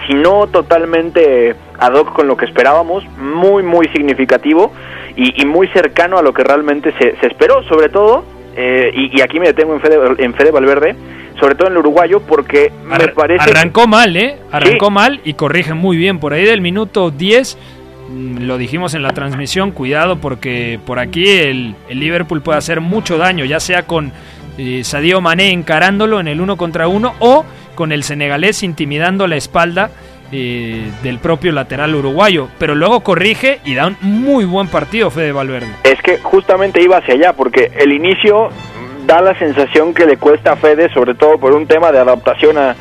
si 0.06 0.12
no 0.12 0.48
totalmente 0.48 1.56
ad 1.78 1.94
hoc 1.94 2.12
con 2.12 2.28
lo 2.28 2.36
que 2.36 2.44
esperábamos, 2.44 3.08
muy 3.16 3.62
muy 3.62 3.88
significativo 3.88 4.70
y, 5.16 5.46
muy 5.46 5.66
cercano 5.68 6.18
a 6.18 6.22
lo 6.22 6.34
que 6.34 6.44
realmente 6.44 6.92
se, 6.98 7.16
se 7.16 7.26
esperó, 7.26 7.62
sobre 7.62 7.88
todo 7.88 8.33
eh, 8.56 8.92
y, 8.94 9.20
aquí 9.20 9.40
me 9.40 9.46
detengo 9.46 9.74
en 9.74 9.80
Fede, 9.80 9.98
en 10.18 10.34
Fede 10.34 10.50
Valverde, 10.50 10.94
sobre 11.40 11.54
todo 11.54 11.68
en 11.68 11.72
el 11.74 11.78
uruguayo, 11.78 12.20
porque 12.20 12.72
me 12.86 13.08
parece... 13.08 13.50
Arrancó 13.50 13.86
mal, 13.86 14.16
¿eh? 14.16 14.36
Arrancó 14.50 14.90
mal 14.90 15.20
y 15.24 15.34
corrige 15.34 15.74
muy 15.74 15.96
bien. 15.96 16.18
Por 16.18 16.32
ahí 16.32 16.44
del 16.44 16.60
minuto 16.60 17.10
10, 17.10 17.58
mm, 18.10 18.42
lo 18.44 18.58
dijimos 18.58 18.94
en 18.94 19.02
la 19.02 19.10
transmisión, 19.10 19.72
cuidado 19.72 20.20
porque 20.20 20.78
por 20.86 20.98
aquí 20.98 21.28
el, 21.28 21.74
Liverpool 21.90 22.42
puede 22.42 22.58
hacer 22.58 22.80
mucho 22.80 23.18
daño, 23.18 23.44
ya 23.44 23.60
sea 23.60 23.86
con 23.86 24.12
eh, 24.56 24.84
Sadio 24.84 25.20
Mané 25.20 25.50
encarándolo 25.50 26.20
en 26.20 26.28
el 26.28 26.40
uno 26.40 26.56
contra 26.56 26.86
uno 26.86 27.14
o 27.18 27.44
con 27.74 27.90
el 27.90 28.04
senegalés 28.04 28.62
intimidando 28.62 29.26
la 29.26 29.36
espalda 29.36 29.90
del 31.02 31.18
propio 31.18 31.52
lateral 31.52 31.94
uruguayo, 31.94 32.48
pero 32.58 32.74
luego 32.74 33.00
corrige 33.00 33.60
y 33.64 33.74
da 33.74 33.86
un 33.86 33.96
muy 34.00 34.44
buen 34.44 34.68
partido 34.68 35.10
Fede 35.10 35.32
Valverde. 35.32 35.68
Es 35.84 36.00
que 36.02 36.18
justamente 36.18 36.82
iba 36.82 36.98
hacia 36.98 37.14
allá, 37.14 37.32
porque 37.32 37.70
el 37.78 37.92
inicio 37.92 38.48
da 39.06 39.20
la 39.20 39.38
sensación 39.38 39.94
que 39.94 40.06
le 40.06 40.16
cuesta 40.16 40.52
a 40.52 40.56
Fede, 40.56 40.92
sobre 40.92 41.14
todo 41.14 41.38
por 41.38 41.52
un 41.52 41.66
tema 41.66 41.92
de 41.92 41.98
adaptación 41.98 42.56
a 42.58 42.74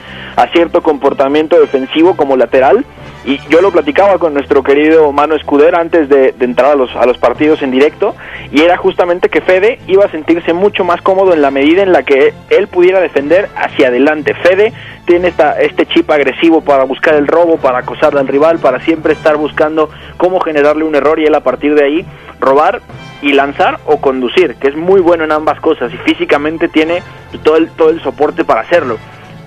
cierto 0.53 0.81
comportamiento 0.81 1.59
defensivo 1.59 2.15
como 2.15 2.35
lateral, 2.35 2.85
y 3.25 3.39
yo 3.49 3.61
lo 3.61 3.71
platicaba 3.71 4.17
con 4.17 4.33
nuestro 4.33 4.63
querido 4.63 5.11
Mano 5.11 5.35
Escuder 5.35 5.75
antes 5.75 6.09
de, 6.09 6.33
entrar 6.39 6.71
a 6.71 6.75
los, 6.75 6.93
a 6.95 7.05
los 7.05 7.17
partidos 7.17 7.61
en 7.61 7.71
directo, 7.71 8.15
y 8.51 8.61
era 8.61 8.77
justamente 8.77 9.29
que 9.29 9.41
Fede 9.41 9.79
iba 9.87 10.05
a 10.05 10.11
sentirse 10.11 10.53
mucho 10.53 10.83
más 10.83 11.01
cómodo 11.01 11.33
en 11.33 11.41
la 11.41 11.51
medida 11.51 11.83
en 11.83 11.93
la 11.93 12.03
que 12.03 12.33
él 12.49 12.67
pudiera 12.67 12.99
defender 12.99 13.49
hacia 13.55 13.87
adelante. 13.87 14.33
Fede 14.33 14.73
tiene 15.05 15.29
esta, 15.29 15.59
este 15.59 15.85
chip 15.85 16.09
agresivo 16.11 16.61
para 16.61 16.83
buscar 16.83 17.15
el 17.15 17.27
robo, 17.27 17.57
para 17.57 17.79
acosar 17.79 18.17
al 18.17 18.27
rival, 18.27 18.59
para 18.59 18.79
siempre 18.81 19.13
estar 19.13 19.37
buscando 19.37 19.89
cómo 20.17 20.39
generarle 20.39 20.83
un 20.83 20.95
error 20.95 21.19
y 21.19 21.25
él 21.25 21.35
a 21.35 21.41
partir 21.41 21.75
de 21.75 21.85
ahí 21.85 22.05
robar 22.39 22.81
y 23.21 23.31
lanzar 23.31 23.79
o 23.85 24.01
conducir, 24.01 24.55
que 24.55 24.67
es 24.67 24.75
muy 24.75 24.99
bueno 24.99 25.23
en 25.23 25.31
ambas 25.31 25.59
cosas 25.61 25.93
y 25.93 25.97
físicamente 25.97 26.67
tiene 26.67 27.01
todo 27.41 27.55
el, 27.55 27.69
todo 27.69 27.89
el 27.89 28.01
soporte 28.01 28.43
para 28.43 28.61
hacerlo 28.61 28.97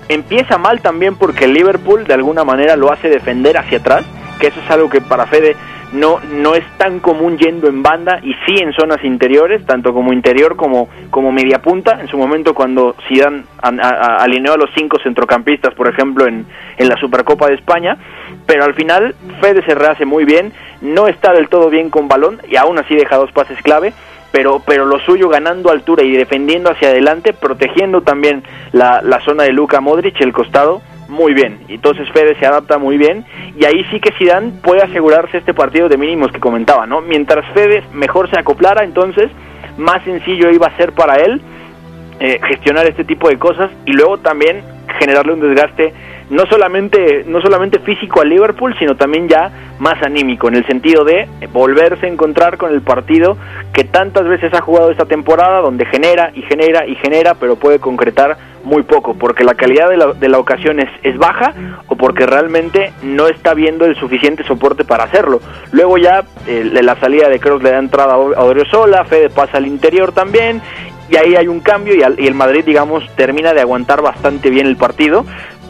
empieza 0.09 0.57
mal 0.57 0.81
también 0.81 1.15
porque 1.15 1.47
Liverpool 1.47 2.05
de 2.05 2.13
alguna 2.13 2.43
manera 2.43 2.75
lo 2.75 2.91
hace 2.91 3.09
defender 3.09 3.57
hacia 3.57 3.79
atrás, 3.79 4.05
que 4.39 4.47
eso 4.47 4.59
es 4.59 4.71
algo 4.71 4.89
que 4.89 5.01
para 5.01 5.25
Fede 5.27 5.55
no, 5.93 6.19
no 6.31 6.55
es 6.55 6.65
tan 6.77 6.99
común 6.99 7.37
yendo 7.37 7.67
en 7.67 7.81
banda 7.81 8.19
y 8.21 8.33
sí 8.45 8.61
en 8.61 8.73
zonas 8.73 9.03
interiores, 9.03 9.65
tanto 9.65 9.93
como 9.93 10.11
interior 10.11 10.55
como, 10.55 10.89
como 11.09 11.31
media 11.31 11.61
punta. 11.61 11.99
En 12.01 12.07
su 12.07 12.17
momento 12.17 12.53
cuando 12.53 12.95
Zidane 13.07 13.43
alineó 13.61 14.53
a 14.53 14.57
los 14.57 14.69
cinco 14.75 14.97
centrocampistas, 15.01 15.73
por 15.73 15.87
ejemplo, 15.87 16.27
en, 16.27 16.45
en 16.77 16.89
la 16.89 16.97
Supercopa 16.97 17.47
de 17.47 17.55
España, 17.55 17.97
pero 18.45 18.65
al 18.65 18.73
final 18.73 19.15
Fede 19.41 19.63
se 19.65 19.75
rehace 19.75 20.05
muy 20.05 20.25
bien, 20.25 20.51
no 20.81 21.07
está 21.07 21.31
del 21.33 21.49
todo 21.49 21.69
bien 21.69 21.89
con 21.89 22.07
balón 22.07 22.41
y 22.49 22.57
aún 22.57 22.77
así 22.77 22.95
deja 22.95 23.17
dos 23.17 23.31
pases 23.31 23.61
clave 23.61 23.93
pero, 24.31 24.61
pero 24.65 24.85
lo 24.85 24.99
suyo 24.99 25.29
ganando 25.29 25.71
altura 25.71 26.03
y 26.03 26.11
defendiendo 26.11 26.71
hacia 26.71 26.89
adelante, 26.89 27.33
protegiendo 27.33 28.01
también 28.01 28.43
la, 28.71 29.01
la 29.01 29.19
zona 29.21 29.43
de 29.43 29.53
Luka 29.53 29.81
Modric, 29.81 30.19
el 30.21 30.33
costado, 30.33 30.81
muy 31.07 31.33
bien. 31.33 31.59
Entonces 31.67 32.09
Fede 32.11 32.35
se 32.39 32.45
adapta 32.45 32.77
muy 32.77 32.97
bien 32.97 33.25
y 33.57 33.65
ahí 33.65 33.83
sí 33.91 33.99
que 33.99 34.11
Zidane 34.13 34.51
puede 34.61 34.81
asegurarse 34.81 35.37
este 35.37 35.53
partido 35.53 35.89
de 35.89 35.97
mínimos 35.97 36.31
que 36.31 36.39
comentaba, 36.39 36.85
¿no? 36.85 37.01
Mientras 37.01 37.45
Fede 37.53 37.83
mejor 37.93 38.29
se 38.29 38.39
acoplara, 38.39 38.83
entonces 38.83 39.31
más 39.77 40.03
sencillo 40.03 40.49
iba 40.51 40.67
a 40.67 40.77
ser 40.77 40.91
para 40.91 41.15
él 41.15 41.41
eh, 42.19 42.39
gestionar 42.47 42.87
este 42.87 43.03
tipo 43.03 43.29
de 43.29 43.37
cosas 43.37 43.69
y 43.85 43.93
luego 43.93 44.17
también 44.17 44.63
generarle 44.99 45.33
un 45.33 45.39
desgaste 45.39 45.93
no 46.29 46.45
solamente, 46.47 47.23
no 47.25 47.41
solamente 47.41 47.79
físico 47.79 48.21
al 48.21 48.29
Liverpool, 48.29 48.75
sino 48.77 48.95
también 48.95 49.27
ya 49.27 49.51
más 49.79 50.01
anímico, 50.03 50.47
en 50.47 50.55
el 50.55 50.65
sentido 50.65 51.03
de 51.03 51.27
volverse 51.53 52.05
a 52.05 52.09
encontrar 52.09 52.57
con 52.57 52.73
el 52.73 52.81
partido 52.81 53.37
que 53.73 53.83
tantas 53.83 54.27
veces 54.27 54.53
ha 54.53 54.61
jugado 54.61 54.91
esta 54.91 55.05
temporada, 55.05 55.61
donde 55.61 55.85
genera 55.85 56.31
y 56.33 56.41
genera 56.41 56.85
y 56.85 56.95
genera, 56.95 57.35
pero 57.35 57.55
puede 57.55 57.79
concretar 57.79 58.37
muy 58.63 58.83
poco, 58.83 59.13
porque 59.13 59.45
la 59.45 59.53
calidad 59.53 59.87
de 59.89 59.97
la, 59.97 60.13
de 60.13 60.27
la 60.27 60.39
ocasión 60.39 60.79
es, 60.79 60.89
es, 61.03 61.17
baja 61.17 61.53
o 61.87 61.95
porque 61.95 62.25
realmente 62.25 62.91
no 63.01 63.27
está 63.27 63.53
viendo 63.53 63.85
el 63.85 63.95
suficiente 63.95 64.43
soporte 64.43 64.83
para 64.83 65.05
hacerlo. 65.05 65.39
Luego 65.71 65.97
ya 65.97 66.25
eh, 66.47 66.69
la 66.81 66.99
salida 66.99 67.29
de 67.29 67.39
Kroos 67.39 67.63
le 67.63 67.71
da 67.71 67.79
entrada 67.79 68.13
a 68.13 68.17
Odriozola, 68.17 69.05
Fede 69.05 69.29
pasa 69.29 69.57
al 69.57 69.67
interior 69.67 70.11
también, 70.11 70.61
y 71.09 71.15
ahí 71.15 71.35
hay 71.35 71.47
un 71.47 71.61
cambio 71.61 71.93
y 71.95 72.27
el 72.27 72.33
Madrid, 72.33 72.65
digamos, 72.65 73.03
termina 73.15 73.53
de 73.53 73.61
aguantar 73.61 74.01
bastante 74.01 74.49
bien 74.49 74.67
el 74.67 74.75
partido, 74.75 75.25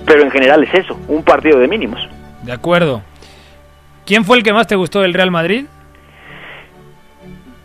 pero 0.07 0.23
en 0.23 0.31
general 0.31 0.63
es 0.63 0.73
eso, 0.73 0.97
un 1.09 1.21
partido 1.21 1.59
de 1.59 1.67
mínimos. 1.67 1.99
De 2.41 2.53
acuerdo. 2.53 3.03
¿Quién 4.05 4.23
fue 4.23 4.37
el 4.37 4.43
que 4.43 4.53
más 4.53 4.65
te 4.65 4.75
gustó 4.75 5.01
del 5.01 5.13
Real 5.13 5.29
Madrid? 5.29 5.65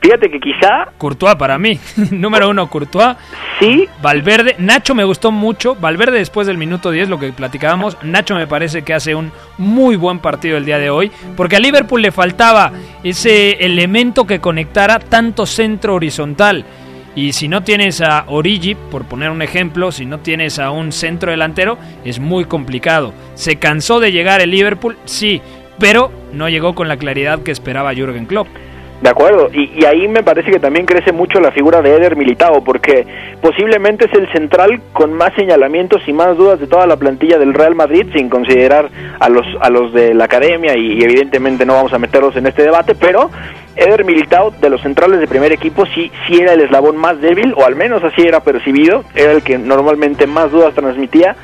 Fíjate 0.00 0.28
que 0.28 0.40
quizá... 0.40 0.88
Courtois 0.98 1.36
para 1.36 1.56
mí. 1.58 1.78
Número 2.10 2.50
uno, 2.50 2.68
Courtois. 2.68 3.16
Sí. 3.60 3.88
Valverde. 4.02 4.56
Nacho 4.58 4.96
me 4.96 5.04
gustó 5.04 5.30
mucho. 5.30 5.76
Valverde 5.76 6.18
después 6.18 6.48
del 6.48 6.58
minuto 6.58 6.90
10, 6.90 7.08
lo 7.08 7.20
que 7.20 7.32
platicábamos. 7.32 7.96
Nacho 8.02 8.34
me 8.34 8.48
parece 8.48 8.82
que 8.82 8.94
hace 8.94 9.14
un 9.14 9.30
muy 9.58 9.94
buen 9.94 10.18
partido 10.18 10.56
el 10.56 10.64
día 10.64 10.78
de 10.78 10.90
hoy. 10.90 11.12
Porque 11.36 11.54
a 11.54 11.60
Liverpool 11.60 12.02
le 12.02 12.10
faltaba 12.10 12.72
ese 13.04 13.52
elemento 13.64 14.26
que 14.26 14.40
conectara 14.40 14.98
tanto 14.98 15.46
centro 15.46 15.94
horizontal. 15.94 16.64
Y 17.14 17.32
si 17.32 17.48
no 17.48 17.62
tienes 17.62 18.00
a 18.00 18.24
Origi, 18.28 18.74
por 18.74 19.04
poner 19.04 19.30
un 19.30 19.42
ejemplo, 19.42 19.92
si 19.92 20.06
no 20.06 20.20
tienes 20.20 20.58
a 20.58 20.70
un 20.70 20.92
centro 20.92 21.30
delantero, 21.30 21.78
es 22.04 22.18
muy 22.18 22.46
complicado. 22.46 23.12
¿Se 23.34 23.56
cansó 23.56 24.00
de 24.00 24.12
llegar 24.12 24.40
el 24.40 24.50
Liverpool? 24.50 24.96
Sí, 25.04 25.42
pero 25.78 26.10
no 26.32 26.48
llegó 26.48 26.74
con 26.74 26.88
la 26.88 26.96
claridad 26.96 27.42
que 27.42 27.50
esperaba 27.50 27.94
Jürgen 27.94 28.26
Klopp. 28.26 28.48
De 29.02 29.08
acuerdo, 29.08 29.50
y, 29.52 29.84
ahí 29.84 30.06
me 30.06 30.22
parece 30.22 30.52
que 30.52 30.60
también 30.60 30.86
crece 30.86 31.10
mucho 31.10 31.40
la 31.40 31.50
figura 31.50 31.82
de 31.82 31.90
Eder 31.90 32.14
Militao, 32.14 32.62
porque 32.62 33.04
posiblemente 33.40 34.04
es 34.04 34.12
el 34.12 34.30
central 34.30 34.80
con 34.92 35.12
más 35.12 35.34
señalamientos 35.34 36.06
y 36.06 36.12
más 36.12 36.36
dudas 36.36 36.60
de 36.60 36.68
toda 36.68 36.86
la 36.86 36.96
plantilla 36.96 37.36
del 37.36 37.52
Real 37.52 37.74
Madrid, 37.74 38.06
sin 38.14 38.28
considerar 38.28 38.88
a 39.18 39.28
los, 39.28 39.44
a 39.60 39.70
los 39.70 39.92
de 39.92 40.14
la 40.14 40.26
academia, 40.26 40.76
y, 40.76 40.92
y 40.92 41.02
evidentemente 41.02 41.66
no 41.66 41.74
vamos 41.74 41.92
a 41.92 41.98
meterlos 41.98 42.36
en 42.36 42.46
este 42.46 42.62
debate, 42.62 42.94
pero 42.94 43.28
Eder 43.74 44.04
Militao 44.04 44.52
de 44.52 44.70
los 44.70 44.80
centrales 44.82 45.18
de 45.18 45.26
primer 45.26 45.50
equipo 45.50 45.84
sí, 45.86 46.12
sí 46.28 46.36
era 46.36 46.52
el 46.52 46.60
eslabón 46.60 46.96
más 46.96 47.20
débil, 47.20 47.54
o 47.56 47.64
al 47.64 47.74
menos 47.74 48.04
así 48.04 48.22
era 48.22 48.38
percibido, 48.40 49.02
era 49.16 49.32
el 49.32 49.42
que 49.42 49.58
normalmente 49.58 50.28
más 50.28 50.52
dudas 50.52 50.74
transmitía, 50.74 51.34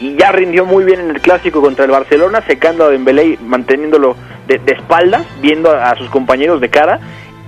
y 0.00 0.16
ya 0.16 0.32
rindió 0.32 0.64
muy 0.64 0.84
bien 0.84 1.00
en 1.00 1.10
el 1.10 1.20
clásico 1.20 1.60
contra 1.60 1.84
el 1.84 1.90
Barcelona, 1.90 2.42
secando 2.46 2.84
a 2.84 2.90
Dembélé 2.90 3.38
manteniéndolo 3.40 4.16
de, 4.46 4.60
espaldas, 4.66 5.24
viendo 5.40 5.70
a, 5.70 5.94
sus 5.96 6.08
compañeros 6.10 6.60
de 6.60 6.68
cara. 6.68 7.00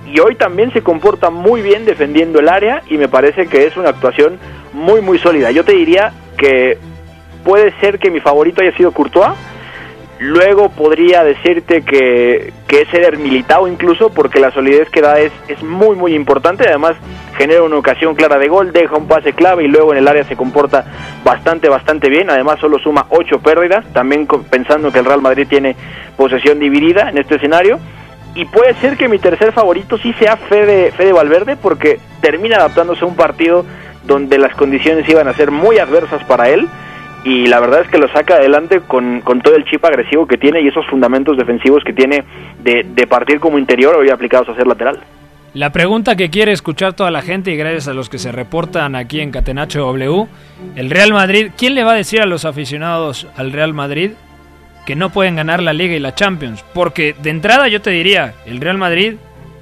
Y 0.05 0.19
hoy 0.19 0.35
también 0.35 0.71
se 0.71 0.81
comporta 0.81 1.29
muy 1.29 1.61
bien 1.61 1.85
defendiendo 1.85 2.39
el 2.39 2.47
área 2.47 2.81
y 2.87 2.97
me 2.97 3.09
parece 3.09 3.47
que 3.47 3.65
es 3.65 3.75
una 3.75 3.89
actuación 3.89 4.39
muy 4.71 5.01
muy 5.01 5.19
sólida. 5.19 5.51
Yo 5.51 5.65
te 5.65 5.73
diría 5.73 6.13
que 6.37 6.77
puede 7.43 7.77
ser 7.81 7.99
que 7.99 8.09
mi 8.09 8.21
favorito 8.21 8.61
haya 8.61 8.75
sido 8.77 8.91
Courtois, 8.91 9.33
Luego 10.19 10.69
podría 10.69 11.23
decirte 11.23 11.83
que, 11.83 12.51
que 12.67 12.81
es 12.81 12.93
Eder 12.93 13.17
Militao 13.17 13.67
incluso, 13.67 14.09
porque 14.09 14.39
la 14.39 14.51
solidez 14.51 14.89
que 14.89 15.01
da 15.01 15.19
es, 15.19 15.31
es 15.47 15.61
muy 15.61 15.95
muy 15.95 16.15
importante. 16.15 16.67
Además, 16.67 16.95
genera 17.37 17.61
una 17.61 17.77
ocasión 17.77 18.15
clara 18.15 18.39
de 18.39 18.47
gol, 18.47 18.71
deja 18.71 18.95
un 18.95 19.07
pase 19.07 19.33
clave 19.33 19.65
y 19.65 19.67
luego 19.67 19.91
en 19.91 19.99
el 19.99 20.07
área 20.07 20.23
se 20.23 20.35
comporta 20.35 20.85
bastante, 21.23 21.69
bastante 21.69 22.09
bien. 22.09 22.31
Además, 22.31 22.59
solo 22.59 22.79
suma 22.79 23.05
ocho 23.09 23.39
pérdidas, 23.39 23.85
también 23.93 24.27
pensando 24.49 24.91
que 24.91 24.99
el 24.99 25.05
Real 25.05 25.21
Madrid 25.21 25.45
tiene 25.47 25.75
posesión 26.15 26.57
dividida 26.57 27.09
en 27.09 27.19
este 27.19 27.35
escenario. 27.35 27.79
Y 28.33 28.45
puede 28.45 28.73
ser 28.75 28.97
que 28.97 29.07
mi 29.07 29.19
tercer 29.19 29.51
favorito 29.51 29.99
sí 29.99 30.13
sea 30.13 30.35
Fede, 30.35 30.91
Fede 30.91 31.13
Valverde, 31.13 31.57
porque 31.57 31.99
termina 32.21 32.57
adaptándose 32.57 33.03
a 33.03 33.07
un 33.07 33.15
partido 33.15 33.65
donde 34.03 34.39
las 34.39 34.55
condiciones 34.55 35.07
iban 35.07 35.27
a 35.27 35.33
ser 35.33 35.51
muy 35.51 35.77
adversas 35.77 36.23
para 36.23 36.49
él 36.49 36.67
y 37.23 37.47
la 37.47 37.59
verdad 37.59 37.81
es 37.81 37.89
que 37.89 37.97
lo 37.97 38.07
saca 38.09 38.35
adelante 38.35 38.81
con, 38.81 39.21
todo 39.43 39.55
el 39.55 39.65
chip 39.65 39.83
agresivo 39.83 40.27
que 40.27 40.37
tiene 40.37 40.61
y 40.61 40.67
esos 40.67 40.85
fundamentos 40.87 41.37
defensivos 41.37 41.83
que 41.83 41.93
tiene 41.93 42.23
de, 42.63 42.85
de 42.87 43.07
partir 43.07 43.39
como 43.39 43.57
interior 43.59 43.95
hoy 43.95 44.09
aplicados 44.09 44.49
a 44.49 44.55
ser 44.55 44.67
lateral. 44.67 44.99
La 45.53 45.71
pregunta 45.71 46.15
que 46.15 46.29
quiere 46.29 46.51
escuchar 46.51 46.93
toda 46.93 47.09
la 47.09 47.21
gente 47.21 47.51
y 47.51 47.57
gracias 47.57 47.87
a 47.87 47.93
los 47.93 48.09
que 48.09 48.19
se 48.19 48.31
reportan 48.31 48.95
aquí 48.95 49.21
en 49.21 49.31
Catenacho 49.31 49.79
W, 49.79 50.27
el 50.75 50.89
Real 50.89 51.13
Madrid, 51.13 51.51
¿quién 51.57 51.73
le 51.73 51.83
va 51.83 51.93
a 51.93 51.95
decir 51.95 52.21
a 52.21 52.27
los 52.27 52.45
aficionados 52.45 53.27
al 53.35 53.51
Real 53.51 53.73
Madrid 53.73 54.11
que 54.85 54.95
no 54.95 55.09
pueden 55.09 55.35
ganar 55.35 55.63
la 55.63 55.73
Liga 55.73 55.95
y 55.95 55.99
la 55.99 56.13
Champions? 56.13 56.63
Porque 56.73 57.15
de 57.21 57.31
entrada 57.31 57.67
yo 57.69 57.81
te 57.81 57.89
diría, 57.89 58.35
el 58.45 58.61
Real 58.61 58.77
Madrid 58.77 59.15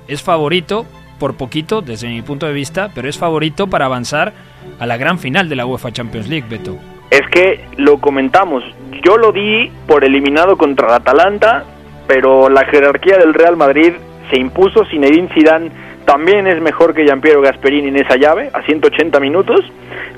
es 0.07 0.21
favorito 0.21 0.85
por 1.17 1.38
poquito 1.38 1.81
desde 1.81 2.09
mi 2.09 2.21
punto 2.21 2.45
de 2.45 2.53
vista, 2.53 2.89
pero 2.93 3.07
es 3.07 3.17
favorito 3.17 3.67
para 3.67 3.85
avanzar 3.85 4.33
a 4.79 4.85
la 4.85 4.97
gran 4.97 5.17
final 5.17 5.47
de 5.47 5.55
la 5.55 5.65
UEFA 5.65 5.93
Champions 5.93 6.27
League, 6.27 6.47
Beto 6.50 6.77
es 7.15 7.27
que 7.29 7.63
lo 7.77 8.00
comentamos, 8.00 8.63
yo 9.01 9.17
lo 9.17 9.31
di 9.31 9.72
por 9.88 10.03
eliminado 10.03 10.57
contra 10.57 10.88
el 10.88 10.93
Atalanta, 10.95 11.63
pero 12.07 12.50
la 12.50 12.65
jerarquía 12.65 13.17
del 13.17 13.34
Real 13.34 13.55
Madrid 13.55 13.93
se 14.29 14.38
impuso, 14.38 14.84
Zinedine 14.86 15.29
Zidane 15.34 15.72
también 16.05 16.45
es 16.45 16.62
mejor 16.62 16.93
que 16.93 17.05
Giampiero 17.05 17.41
Gasperini 17.41 17.88
en 17.88 17.95
esa 17.95 18.17
llave, 18.17 18.50
a 18.53 18.62
180 18.63 19.17
minutos, 19.22 19.62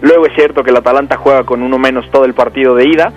luego 0.02 0.26
es 0.26 0.34
cierto 0.34 0.64
que 0.64 0.72
el 0.72 0.78
Atalanta 0.78 1.18
juega 1.18 1.44
con 1.44 1.62
uno 1.62 1.78
menos 1.78 2.10
todo 2.10 2.26
el 2.26 2.34
partido 2.34 2.74
de 2.74 2.90
ida, 2.90 3.14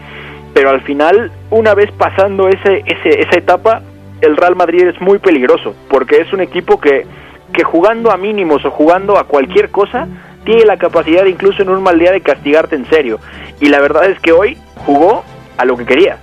pero 0.53 0.69
al 0.69 0.83
final, 0.83 1.33
una 1.51 1.75
vez 1.75 1.91
pasando 1.93 2.49
ese, 2.49 2.85
ese, 2.85 3.21
esa 3.21 3.39
etapa, 3.39 3.81
el 4.21 4.37
Real 4.37 4.57
Madrid 4.57 4.89
es 4.89 5.01
muy 5.01 5.19
peligroso, 5.19 5.75
porque 5.89 6.21
es 6.21 6.31
un 6.35 6.41
equipo 6.41 6.79
que, 6.79 7.07
que 7.53 7.65
jugando 7.65 8.11
a 8.11 8.19
mínimos 8.19 8.63
o 8.67 8.71
jugando 8.71 9.17
a 9.17 9.25
cualquier 9.25 9.71
cosa, 9.71 10.07
tiene 10.45 10.65
la 10.65 10.79
capacidad 10.79 11.25
incluso 11.27 11.63
en 11.63 11.71
un 11.71 11.83
mal 11.83 11.99
día 11.99 12.13
de 12.13 12.21
castigarte 12.21 12.77
en 12.77 12.87
serio. 12.87 13.19
Y 13.61 13.69
la 13.69 13.81
verdad 13.81 14.11
es 14.11 14.19
que 14.21 14.33
hoy 14.33 14.57
jugó 14.87 15.25
a 15.57 15.65
lo 15.65 15.77
que 15.77 15.87
quería. 15.87 16.19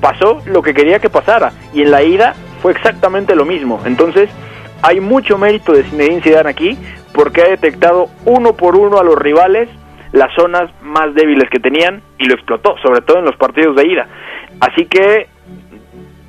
Pasó 0.00 0.42
lo 0.46 0.62
que 0.62 0.74
quería 0.74 1.00
que 1.00 1.10
pasara. 1.10 1.52
Y 1.74 1.82
en 1.82 1.90
la 1.90 2.02
ida 2.02 2.34
fue 2.62 2.72
exactamente 2.72 3.34
lo 3.34 3.44
mismo. 3.44 3.80
Entonces, 3.84 4.30
hay 4.82 5.00
mucho 5.00 5.38
mérito 5.38 5.72
de 5.72 5.84
Zinedine 5.84 6.22
Zidane 6.22 6.50
aquí 6.50 6.78
porque 7.12 7.42
ha 7.42 7.48
detectado 7.48 8.08
uno 8.24 8.52
por 8.52 8.76
uno 8.76 8.98
a 8.98 9.04
los 9.04 9.16
rivales 9.16 9.68
las 10.12 10.32
zonas 10.34 10.70
más 10.82 11.14
débiles 11.14 11.50
que 11.50 11.58
tenían 11.58 12.02
y 12.18 12.26
lo 12.26 12.34
explotó, 12.34 12.76
sobre 12.82 13.00
todo 13.02 13.18
en 13.18 13.24
los 13.24 13.36
partidos 13.36 13.76
de 13.76 13.86
ida. 13.86 14.06
Así 14.60 14.86
que 14.86 15.28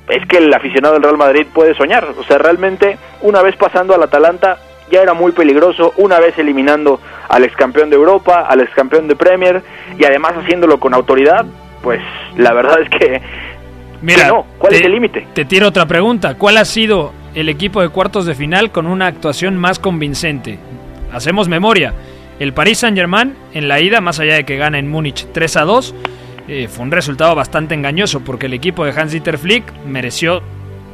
es 0.08 0.26
que 0.26 0.38
el 0.38 0.52
aficionado 0.52 0.94
del 0.94 1.04
Real 1.04 1.16
Madrid 1.16 1.46
puede 1.52 1.74
soñar. 1.74 2.06
O 2.18 2.24
sea, 2.24 2.38
realmente 2.38 2.98
una 3.22 3.42
vez 3.42 3.56
pasando 3.56 3.94
al 3.94 4.02
Atalanta 4.02 4.58
ya 4.90 5.02
era 5.02 5.14
muy 5.14 5.32
peligroso, 5.32 5.92
una 5.96 6.18
vez 6.20 6.38
eliminando 6.38 7.00
al 7.28 7.44
ex 7.44 7.54
campeón 7.56 7.90
de 7.90 7.96
Europa, 7.96 8.46
al 8.48 8.60
ex 8.60 8.70
campeón 8.74 9.08
de 9.08 9.16
Premier 9.16 9.62
y 9.98 10.04
además 10.04 10.32
haciéndolo 10.36 10.78
con 10.80 10.94
autoridad, 10.94 11.46
pues 11.82 12.00
la 12.36 12.52
verdad 12.52 12.80
es 12.82 12.88
que... 12.90 13.22
Mira, 14.02 14.28
no, 14.28 14.46
¿cuál 14.58 14.74
es 14.74 14.80
el 14.82 14.92
límite? 14.92 15.26
Te 15.34 15.44
tiro 15.44 15.68
otra 15.68 15.86
pregunta. 15.86 16.34
¿Cuál 16.36 16.56
ha 16.56 16.64
sido 16.64 17.12
el 17.34 17.48
equipo 17.48 17.82
de 17.82 17.90
cuartos 17.90 18.24
de 18.24 18.34
final 18.34 18.70
con 18.70 18.86
una 18.86 19.06
actuación 19.06 19.58
más 19.58 19.78
convincente? 19.78 20.58
Hacemos 21.12 21.48
memoria. 21.48 21.92
El 22.38 22.54
Paris 22.54 22.78
Saint-Germain 22.78 23.34
en 23.52 23.68
la 23.68 23.80
ida, 23.80 24.00
más 24.00 24.18
allá 24.18 24.36
de 24.36 24.44
que 24.44 24.56
gana 24.56 24.78
en 24.78 24.88
Múnich 24.88 25.26
3 25.32 25.56
a 25.58 25.64
2, 25.64 25.94
eh, 26.48 26.68
fue 26.68 26.84
un 26.84 26.90
resultado 26.90 27.34
bastante 27.34 27.74
engañoso 27.74 28.20
porque 28.20 28.46
el 28.46 28.54
equipo 28.54 28.84
de 28.84 28.92
Hans-Dieter 28.92 29.36
Flick 29.36 29.70
mereció 29.84 30.42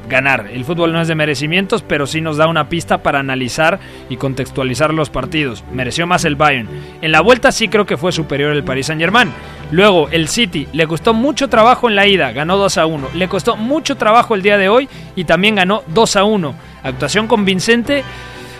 ganar. 0.08 0.48
El 0.52 0.64
fútbol 0.64 0.92
no 0.92 1.00
es 1.00 1.08
de 1.08 1.14
merecimientos, 1.14 1.82
pero 1.82 2.06
sí 2.06 2.20
nos 2.20 2.36
da 2.36 2.46
una 2.46 2.68
pista 2.68 3.02
para 3.02 3.18
analizar 3.18 3.78
y 4.08 4.16
contextualizar 4.16 4.92
los 4.92 5.10
partidos. 5.10 5.64
Mereció 5.72 6.06
más 6.06 6.24
el 6.24 6.36
Bayern. 6.36 6.68
En 7.02 7.12
la 7.12 7.20
vuelta 7.20 7.52
sí 7.52 7.68
creo 7.68 7.86
que 7.86 7.96
fue 7.96 8.12
superior 8.12 8.52
el 8.52 8.64
Paris 8.64 8.86
Saint-Germain. 8.86 9.32
Luego 9.70 10.08
el 10.10 10.28
City 10.28 10.68
le 10.72 10.86
costó 10.86 11.12
mucho 11.14 11.48
trabajo 11.48 11.88
en 11.88 11.96
la 11.96 12.06
ida, 12.06 12.32
ganó 12.32 12.56
2 12.56 12.78
a 12.78 12.86
1. 12.86 13.08
Le 13.14 13.28
costó 13.28 13.56
mucho 13.56 13.96
trabajo 13.96 14.34
el 14.34 14.42
día 14.42 14.58
de 14.58 14.68
hoy 14.68 14.88
y 15.16 15.24
también 15.24 15.56
ganó 15.56 15.82
2 15.88 16.16
a 16.16 16.24
1. 16.24 16.54
Actuación 16.82 17.26
convincente 17.26 18.04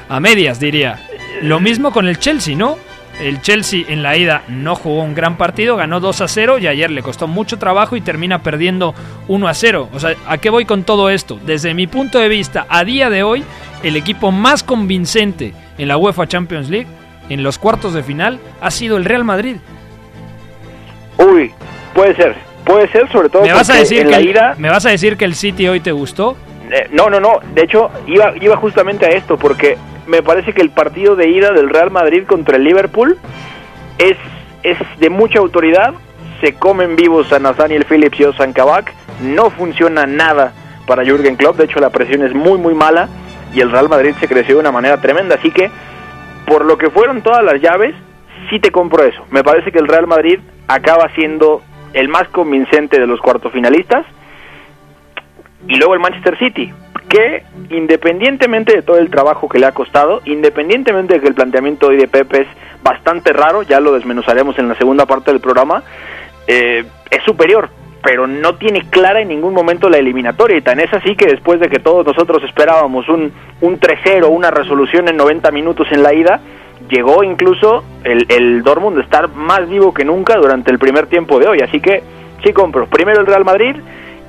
a 0.08 0.20
medias, 0.20 0.58
diría. 0.58 1.00
Lo 1.42 1.60
mismo 1.60 1.92
con 1.92 2.08
el 2.08 2.18
Chelsea, 2.18 2.56
¿no? 2.56 2.78
El 3.20 3.40
Chelsea 3.40 3.85
en 3.88 4.02
la 4.02 4.16
ida 4.16 4.42
no 4.49 4.75
jugó 4.75 5.02
un 5.02 5.14
gran 5.14 5.38
partido, 5.38 5.76
ganó 5.76 6.00
2 6.00 6.20
a 6.20 6.28
0 6.28 6.58
y 6.58 6.66
ayer 6.66 6.90
le 6.90 7.02
costó 7.02 7.26
mucho 7.26 7.58
trabajo 7.58 7.96
y 7.96 8.02
termina 8.02 8.42
perdiendo 8.42 8.94
1 9.28 9.49
a 9.49 9.54
0. 9.54 9.88
O 9.94 10.00
sea, 10.00 10.14
¿a 10.26 10.38
qué 10.38 10.50
voy 10.50 10.66
con 10.66 10.85
todo 10.85 11.08
esto? 11.08 11.38
Desde 11.46 11.73
mi 11.73 11.87
punto 11.87 12.18
de 12.18 12.28
vista, 12.28 12.66
a 12.68 12.85
día 12.85 13.08
de 13.08 13.23
hoy, 13.23 13.42
el 13.82 13.96
equipo 13.96 14.32
más 14.32 14.62
convincente 14.62 15.54
en 15.78 15.88
la 15.88 15.96
UEFA 15.96 16.26
Champions 16.26 16.68
League, 16.68 16.88
en 17.28 17.42
los 17.42 17.58
cuartos 17.58 17.94
de 17.94 18.02
final, 18.02 18.38
ha 18.61 18.70
sido 18.70 18.99
el 18.99 19.04
Real 19.06 19.25
Madrid. 19.25 19.56
Uy, 21.16 21.52
puede 21.94 22.14
ser, 22.16 22.37
puede 22.64 22.87
ser 22.92 23.11
sobre 23.11 23.30
todo 23.30 23.42
¿Me 23.42 23.52
vas, 23.52 23.70
a 23.70 23.76
decir 23.76 24.00
en 24.00 24.04
que 24.06 24.11
la 24.11 24.20
ida... 24.20 24.54
¿Me 24.58 24.68
vas 24.68 24.85
a 24.85 24.90
decir 24.90 25.16
que 25.16 25.25
el 25.25 25.35
City 25.35 25.66
hoy 25.68 25.80
te 25.80 25.92
gustó? 25.92 26.37
Eh, 26.70 26.88
no, 26.92 27.11
no, 27.11 27.20
no. 27.20 27.40
De 27.54 27.62
hecho, 27.62 27.90
iba, 28.06 28.35
iba 28.40 28.56
justamente 28.56 29.06
a 29.06 29.11
esto, 29.11 29.37
porque 29.37 29.76
me 30.06 30.23
parece 30.23 30.52
que 30.52 30.62
el 30.62 30.70
partido 30.70 31.16
de 31.16 31.28
ida 31.28 31.52
del 31.52 31.68
Real 31.68 31.90
Madrid 31.90 32.25
contra 32.26 32.56
el 32.56 32.64
Liverpool 32.64 33.18
es, 33.99 34.16
es 34.62 34.78
de 34.99 35.11
mucha 35.11 35.38
autoridad. 35.38 35.94
Se 36.40 36.54
comen 36.54 36.96
vivos 36.96 37.32
a 37.32 37.38
Nathaniel 37.38 37.85
Phillips 37.85 38.20
y 38.20 38.25
Ozan 38.25 38.52
Kabak. 38.52 38.92
No 39.23 39.50
funciona 39.50 40.06
nada 40.06 40.52
para 40.87 41.04
Jürgen 41.04 41.37
Klopp. 41.37 41.56
De 41.56 41.64
hecho, 41.64 41.80
la 41.80 41.90
presión 41.90 42.23
es 42.25 42.35
muy, 42.35 42.58
muy 42.58 42.75
mala. 42.75 43.08
Y 43.54 43.61
el 43.61 43.70
Real 43.70 43.88
Madrid 43.88 44.14
se 44.20 44.28
creció 44.28 44.56
de 44.56 44.61
una 44.61 44.73
manera 44.73 45.00
tremenda. 45.00 45.37
Así 45.37 45.50
que, 45.50 45.70
por 46.46 46.64
lo 46.64 46.76
que 46.76 46.90
fueron 46.90 47.23
todas 47.23 47.42
las 47.42 47.61
llaves, 47.61 47.94
sí 48.50 48.61
te 48.61 48.70
compro 48.70 49.02
eso. 49.04 49.25
Me 49.30 49.42
parece 49.42 49.73
que 49.73 49.78
el 49.78 49.88
Real 49.88 50.06
Madrid 50.06 50.40
acaba 50.68 51.08
siendo 51.14 51.62
el 51.94 52.08
más 52.08 52.28
convincente 52.28 53.00
de 53.00 53.06
los 53.06 53.20
cuartos 53.20 53.52
finalistas 53.52 54.04
y 55.68 55.76
luego 55.76 55.94
el 55.94 56.00
Manchester 56.00 56.38
City, 56.38 56.72
que 57.08 57.42
independientemente 57.70 58.75
de 58.75 58.82
todo 58.82 58.98
el 58.98 59.10
trabajo 59.10 59.48
que 59.48 59.58
le 59.58 59.66
ha 59.66 59.72
costado, 59.72 60.20
independientemente 60.25 61.14
de 61.14 61.20
que 61.20 61.28
el 61.28 61.34
planteamiento 61.34 61.88
hoy 61.88 61.96
de 61.96 62.08
Pepe 62.08 62.42
es 62.42 62.48
bastante 62.82 63.32
raro, 63.32 63.62
ya 63.62 63.80
lo 63.80 63.92
desmenuzaremos 63.92 64.58
en 64.58 64.68
la 64.68 64.76
segunda 64.76 65.06
parte 65.06 65.32
del 65.32 65.40
programa, 65.40 65.82
eh, 66.46 66.84
es 67.10 67.22
superior, 67.25 67.68
pero 68.02 68.26
no 68.26 68.54
tiene 68.54 68.88
clara 68.88 69.20
en 69.20 69.28
ningún 69.28 69.54
momento 69.54 69.88
la 69.88 69.98
eliminatoria, 69.98 70.56
y 70.56 70.62
tan 70.62 70.78
es 70.78 70.92
así 70.92 71.16
que 71.16 71.26
después 71.26 71.58
de 71.58 71.68
que 71.68 71.80
todos 71.80 72.06
nosotros 72.06 72.42
esperábamos 72.44 73.08
un, 73.08 73.32
un 73.60 73.80
3-0, 73.80 74.28
una 74.28 74.50
resolución 74.50 75.08
en 75.08 75.16
90 75.16 75.50
minutos 75.50 75.88
en 75.90 76.02
la 76.02 76.14
ida, 76.14 76.40
llegó 76.88 77.25
incluso 77.25 77.82
el, 78.04 78.26
el 78.28 78.62
Dortmund 78.62 78.96
de 78.96 79.02
estar 79.02 79.28
más 79.28 79.68
vivo 79.68 79.92
que 79.92 80.04
nunca 80.04 80.36
durante 80.36 80.70
el 80.70 80.78
primer 80.78 81.06
tiempo 81.06 81.40
de 81.40 81.48
hoy, 81.48 81.60
así 81.60 81.80
que 81.80 82.02
sí 82.44 82.52
compro, 82.52 82.86
primero 82.86 83.20
el 83.20 83.26
Real 83.26 83.44
Madrid, 83.44 83.76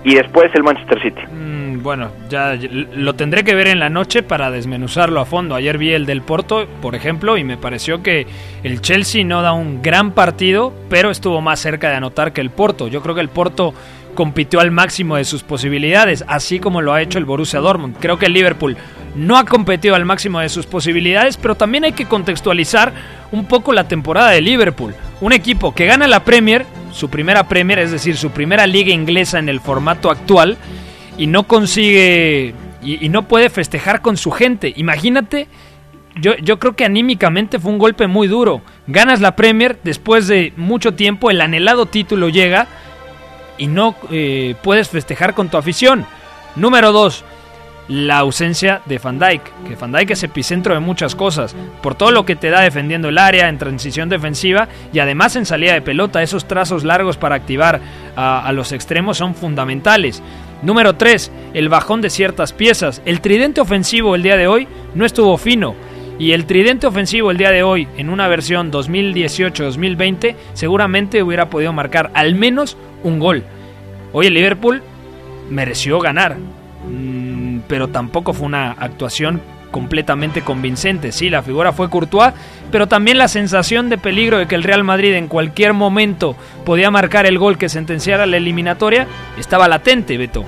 y 0.07 0.15
después 0.15 0.49
el 0.53 0.63
Manchester 0.63 1.01
City. 1.01 1.21
Mm, 1.29 1.83
bueno, 1.83 2.11
ya 2.29 2.57
lo 2.93 3.15
tendré 3.15 3.43
que 3.43 3.53
ver 3.55 3.67
en 3.67 3.77
la 3.77 3.89
noche 3.89 4.24
para 4.24 4.50
desmenuzarlo 4.50 5.20
a 5.20 5.25
fondo. 5.25 5.53
Ayer 5.53 5.77
vi 5.77 5.91
el 5.91 6.05
del 6.05 6.22
Porto, 6.22 6.65
por 6.81 6.96
ejemplo, 6.96 7.37
y 7.37 7.43
me 7.43 7.57
pareció 7.57 8.01
que 8.01 8.25
el 8.63 8.79
Chelsea 8.79 9.25
no 9.25 9.41
da 9.41 9.51
un 9.51 9.81
gran 9.81 10.11
partido, 10.11 10.74
pero 10.89 11.11
estuvo 11.11 11.41
más 11.41 11.59
cerca 11.59 11.89
de 11.89 11.98
anotar 11.98 12.31
que 12.31 12.39
el 12.39 12.51
Porto. 12.51 12.87
Yo 12.87 13.01
creo 13.01 13.15
que 13.15 13.22
el 13.22 13.27
Porto 13.27 13.74
compitió 14.15 14.61
al 14.61 14.72
máximo 14.72 15.17
de 15.17 15.25
sus 15.25 15.43
posibilidades, 15.43 16.24
así 16.29 16.59
como 16.59 16.81
lo 16.81 16.93
ha 16.93 17.01
hecho 17.01 17.20
el 17.20 17.25
Borussia 17.25 17.59
Dortmund. 17.59 17.98
Creo 18.00 18.17
que 18.17 18.27
el 18.27 18.33
Liverpool 18.33 18.77
no 19.18 19.38
ha 19.38 19.46
competido 19.46 19.96
al 19.96 20.06
máximo 20.06 20.40
de 20.40 20.50
sus 20.50 20.66
posibilidades, 20.66 21.38
pero 21.38 21.56
también 21.56 21.84
hay 21.84 21.92
que 21.92 22.06
contextualizar 22.06 22.94
un 23.32 23.46
poco 23.46 23.74
la 23.74 23.88
temporada 23.88 24.30
de 24.30 24.42
Liverpool. 24.42 24.96
Un 25.20 25.34
equipo 25.34 25.74
que 25.74 25.86
gana 25.86 26.08
la 26.08 26.24
Premier, 26.24 26.66
su 26.94 27.10
primera 27.10 27.48
Premier, 27.48 27.80
es 27.80 27.92
decir, 27.92 28.16
su 28.16 28.30
primera 28.30 28.68
liga 28.68 28.94
inglesa 28.94 29.40
en 29.40 29.50
el 29.50 29.60
formato 29.60 30.12
actual, 30.12 30.58
y 31.18 31.27
no 31.27 31.44
consigue 31.48 32.53
y, 32.84 33.10
no 33.10 33.27
puede 33.27 33.50
festejar 33.50 34.01
con 34.01 34.18
su 34.18 34.32
gente. 34.32 34.72
Imagínate, 34.77 35.48
yo, 36.16 36.38
yo 36.38 36.60
creo 36.60 36.75
que 36.75 36.86
anímicamente 36.86 37.60
fue 37.60 37.72
un 37.72 37.80
golpe 37.80 38.08
muy 38.08 38.27
duro. 38.27 38.62
Ganas 38.86 39.20
la 39.20 39.36
Premier, 39.36 39.80
después 39.84 40.27
de 40.27 40.53
mucho 40.56 40.94
tiempo 40.94 41.32
el 41.32 41.42
anhelado 41.42 41.88
título 41.88 42.30
llega 42.30 42.68
y 43.58 43.68
no 43.68 43.96
eh, 44.12 44.56
puedes 44.62 44.90
festejar 44.90 45.34
con 45.34 45.50
tu 45.50 45.58
afición. 45.58 46.06
Número 46.56 46.92
2. 46.92 47.25
La 47.87 48.17
ausencia 48.17 48.81
de 48.85 49.00
Van 49.00 49.17
Dijk, 49.17 49.41
que 49.67 49.75
Van 49.75 49.91
Dijk 49.93 50.11
es 50.11 50.23
epicentro 50.23 50.73
de 50.73 50.81
muchas 50.81 51.15
cosas, 51.15 51.55
por 51.81 51.95
todo 51.95 52.11
lo 52.11 52.25
que 52.25 52.35
te 52.35 52.50
da 52.50 52.61
defendiendo 52.61 53.07
el 53.07 53.17
área, 53.17 53.47
en 53.47 53.57
transición 53.57 54.09
defensiva 54.09 54.67
y 54.91 55.00
además 55.00 55.37
en 55.37 55.45
salida 55.45 55.73
de 55.73 55.81
pelota, 55.81 56.21
esos 56.21 56.47
trazos 56.47 56.83
largos 56.83 57.15
para 57.15 57.35
activar 57.35 57.79
a, 58.15 58.45
a 58.45 58.51
los 58.51 58.73
extremos 58.73 59.17
son 59.17 59.35
fundamentales. 59.35 60.21
Número 60.63 60.95
3, 60.95 61.31
el 61.53 61.69
bajón 61.69 62.01
de 62.01 62.09
ciertas 62.09 62.51
piezas. 62.51 63.01
El 63.05 63.21
tridente 63.21 63.61
ofensivo 63.61 64.15
el 64.15 64.23
día 64.23 64.35
de 64.35 64.47
hoy 64.47 64.67
no 64.95 65.05
estuvo 65.05 65.37
fino. 65.37 65.75
Y 66.19 66.31
el 66.31 66.45
tridente 66.45 66.87
ofensivo 66.87 67.29
el 67.29 67.37
día 67.37 67.51
de 67.51 67.61
hoy, 67.61 67.87
en 67.95 68.09
una 68.09 68.27
versión 68.27 68.71
2018-2020, 68.71 70.35
seguramente 70.53 71.21
hubiera 71.21 71.50
podido 71.50 71.73
marcar 71.73 72.09
al 72.15 72.33
menos 72.33 72.75
un 73.03 73.19
gol. 73.19 73.43
Hoy 74.13 74.25
el 74.27 74.33
Liverpool 74.33 74.81
mereció 75.51 76.00
ganar, 76.00 76.37
mm, 76.37 77.47
pero 77.68 77.88
tampoco 77.90 78.34
fue 78.34 78.46
una 78.46 78.72
actuación 78.72 79.42
completamente 79.72 80.42
convincente. 80.42 81.12
Sí, 81.12 81.30
la 81.30 81.44
figura 81.44 81.74
fue 81.74 81.90
Courtois, 81.90 82.34
pero 82.72 82.88
también 82.88 83.18
la 83.18 83.27
sensación 83.27 83.90
de 83.90 83.98
peligro 83.98 84.38
de 84.38 84.48
que 84.48 84.56
el 84.56 84.64
Real 84.64 84.84
Madrid 84.84 85.14
en 85.14 85.27
cualquier 85.27 85.74
momento 85.74 86.36
podía 86.66 86.90
marcar 86.92 87.25
el 87.25 87.38
gol 87.38 87.58
que 87.58 87.70
sentenciara 87.70 88.25
la 88.25 88.38
eliminatoria 88.38 89.08
estaba 89.38 89.68
latente, 89.68 90.18
Beto. 90.18 90.46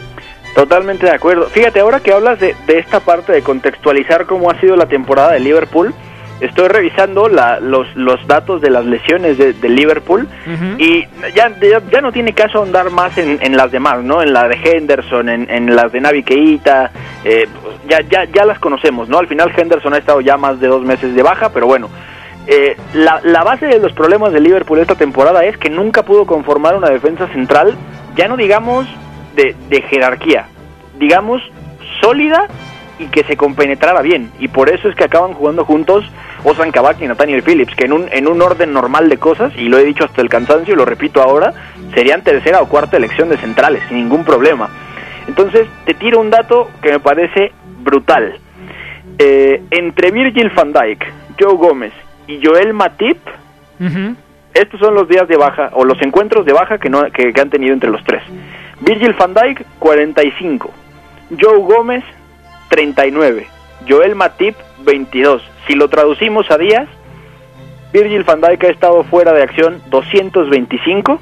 Totalmente 0.55 1.05
de 1.05 1.11
acuerdo. 1.11 1.45
Fíjate, 1.45 1.79
ahora 1.79 1.99
que 1.99 2.11
hablas 2.11 2.39
de, 2.39 2.55
de 2.65 2.79
esta 2.79 2.99
parte 2.99 3.31
de 3.31 3.43
contextualizar 3.43 4.25
cómo 4.25 4.49
ha 4.49 4.59
sido 4.59 4.75
la 4.75 4.87
temporada 4.87 5.33
de 5.33 5.39
Liverpool, 5.39 5.93
estoy 6.41 6.67
revisando 6.67 7.27
la, 7.27 7.59
los, 7.59 7.93
los 7.95 8.25
datos 8.27 8.61
de 8.61 8.69
las 8.69 8.85
lesiones 8.85 9.37
de, 9.37 9.53
de 9.53 9.69
Liverpool 9.69 10.27
y 10.77 11.05
ya, 11.35 11.51
ya, 11.59 11.81
ya 11.91 12.01
no 12.01 12.11
tiene 12.11 12.33
caso 12.33 12.63
andar 12.63 12.89
más 12.89 13.17
en, 13.17 13.39
en 13.41 13.57
las 13.57 13.71
demás, 13.71 14.03
¿no? 14.03 14.21
En 14.21 14.33
la 14.33 14.47
de 14.47 14.55
Henderson, 14.55 15.29
en, 15.29 15.49
en 15.49 15.75
las 15.75 15.91
de 15.91 16.01
Navi 16.01 16.23
Keita, 16.23 16.91
eh, 17.23 17.47
ya, 17.87 18.01
ya, 18.01 18.25
ya 18.25 18.45
las 18.45 18.59
conocemos, 18.59 19.09
¿no? 19.09 19.17
Al 19.19 19.27
final 19.27 19.51
Henderson 19.55 19.93
ha 19.93 19.97
estado 19.97 20.21
ya 20.21 20.37
más 20.37 20.59
de 20.59 20.67
dos 20.67 20.83
meses 20.83 21.13
de 21.15 21.23
baja, 21.23 21.49
pero 21.49 21.67
bueno. 21.67 21.89
Eh, 22.47 22.75
la, 22.93 23.21
la 23.23 23.43
base 23.43 23.67
de 23.67 23.77
los 23.77 23.93
problemas 23.93 24.33
de 24.33 24.39
Liverpool 24.39 24.79
esta 24.79 24.95
temporada 24.95 25.45
es 25.45 25.55
que 25.57 25.69
nunca 25.69 26.03
pudo 26.03 26.25
conformar 26.25 26.75
una 26.75 26.89
defensa 26.89 27.27
central, 27.27 27.75
ya 28.15 28.27
no 28.27 28.37
digamos 28.37 28.87
de, 29.35 29.55
de 29.69 29.81
jerarquía, 29.83 30.47
digamos 30.97 31.43
sólida 32.01 32.47
y 32.99 33.07
que 33.07 33.23
se 33.23 33.37
compenetrara 33.37 34.01
bien. 34.01 34.31
Y 34.39 34.49
por 34.49 34.69
eso 34.69 34.89
es 34.89 34.95
que 34.95 35.05
acaban 35.05 35.33
jugando 35.33 35.65
juntos 35.65 36.05
Ozan 36.43 36.71
Kabak 36.71 37.01
y 37.01 37.07
Nathaniel 37.07 37.41
Phillips, 37.41 37.75
que 37.75 37.85
en 37.85 37.93
un, 37.93 38.09
en 38.11 38.27
un 38.27 38.41
orden 38.41 38.73
normal 38.73 39.09
de 39.09 39.17
cosas, 39.17 39.53
y 39.57 39.69
lo 39.69 39.79
he 39.79 39.85
dicho 39.85 40.03
hasta 40.03 40.21
el 40.21 40.29
cansancio 40.29 40.73
y 40.73 40.77
lo 40.77 40.85
repito 40.85 41.21
ahora, 41.21 41.53
serían 41.93 42.23
tercera 42.23 42.61
o 42.61 42.67
cuarta 42.67 42.97
elección 42.97 43.29
de 43.29 43.37
centrales, 43.37 43.81
sin 43.87 43.97
ningún 43.97 44.23
problema. 44.23 44.69
Entonces, 45.27 45.67
te 45.85 45.93
tiro 45.93 46.19
un 46.19 46.29
dato 46.29 46.69
que 46.81 46.91
me 46.91 46.99
parece 46.99 47.51
brutal. 47.81 48.37
Eh, 49.17 49.63
entre 49.71 50.11
Virgil 50.11 50.49
van 50.55 50.73
Dijk, 50.73 51.05
Joe 51.39 51.55
Gómez 51.55 51.93
y 52.27 52.39
Joel 52.45 52.73
Matip, 52.73 53.17
estos 54.53 54.79
son 54.79 54.93
los 54.93 55.07
días 55.07 55.27
de 55.27 55.37
baja 55.37 55.69
o 55.73 55.85
los 55.85 56.01
encuentros 56.01 56.45
de 56.45 56.51
baja 56.51 56.77
que, 56.77 56.89
no, 56.89 57.09
que, 57.11 57.31
que 57.31 57.41
han 57.41 57.49
tenido 57.49 57.73
entre 57.73 57.89
los 57.89 58.03
tres. 58.03 58.21
Virgil 58.81 59.13
van 59.13 59.33
Dijk 59.33 59.65
45, 59.79 60.71
Joe 61.39 61.59
Gómez 61.59 62.03
39, 62.69 63.47
Joel 63.87 64.15
Matip 64.15 64.55
22. 64.85 65.41
Si 65.67 65.73
lo 65.75 65.89
traducimos 65.89 66.49
a 66.51 66.57
días, 66.57 66.87
Virgil 67.93 68.23
van 68.23 68.41
Dijk 68.41 68.63
ha 68.63 68.67
estado 68.69 69.03
fuera 69.03 69.33
de 69.33 69.43
acción 69.43 69.81
225. 69.89 71.19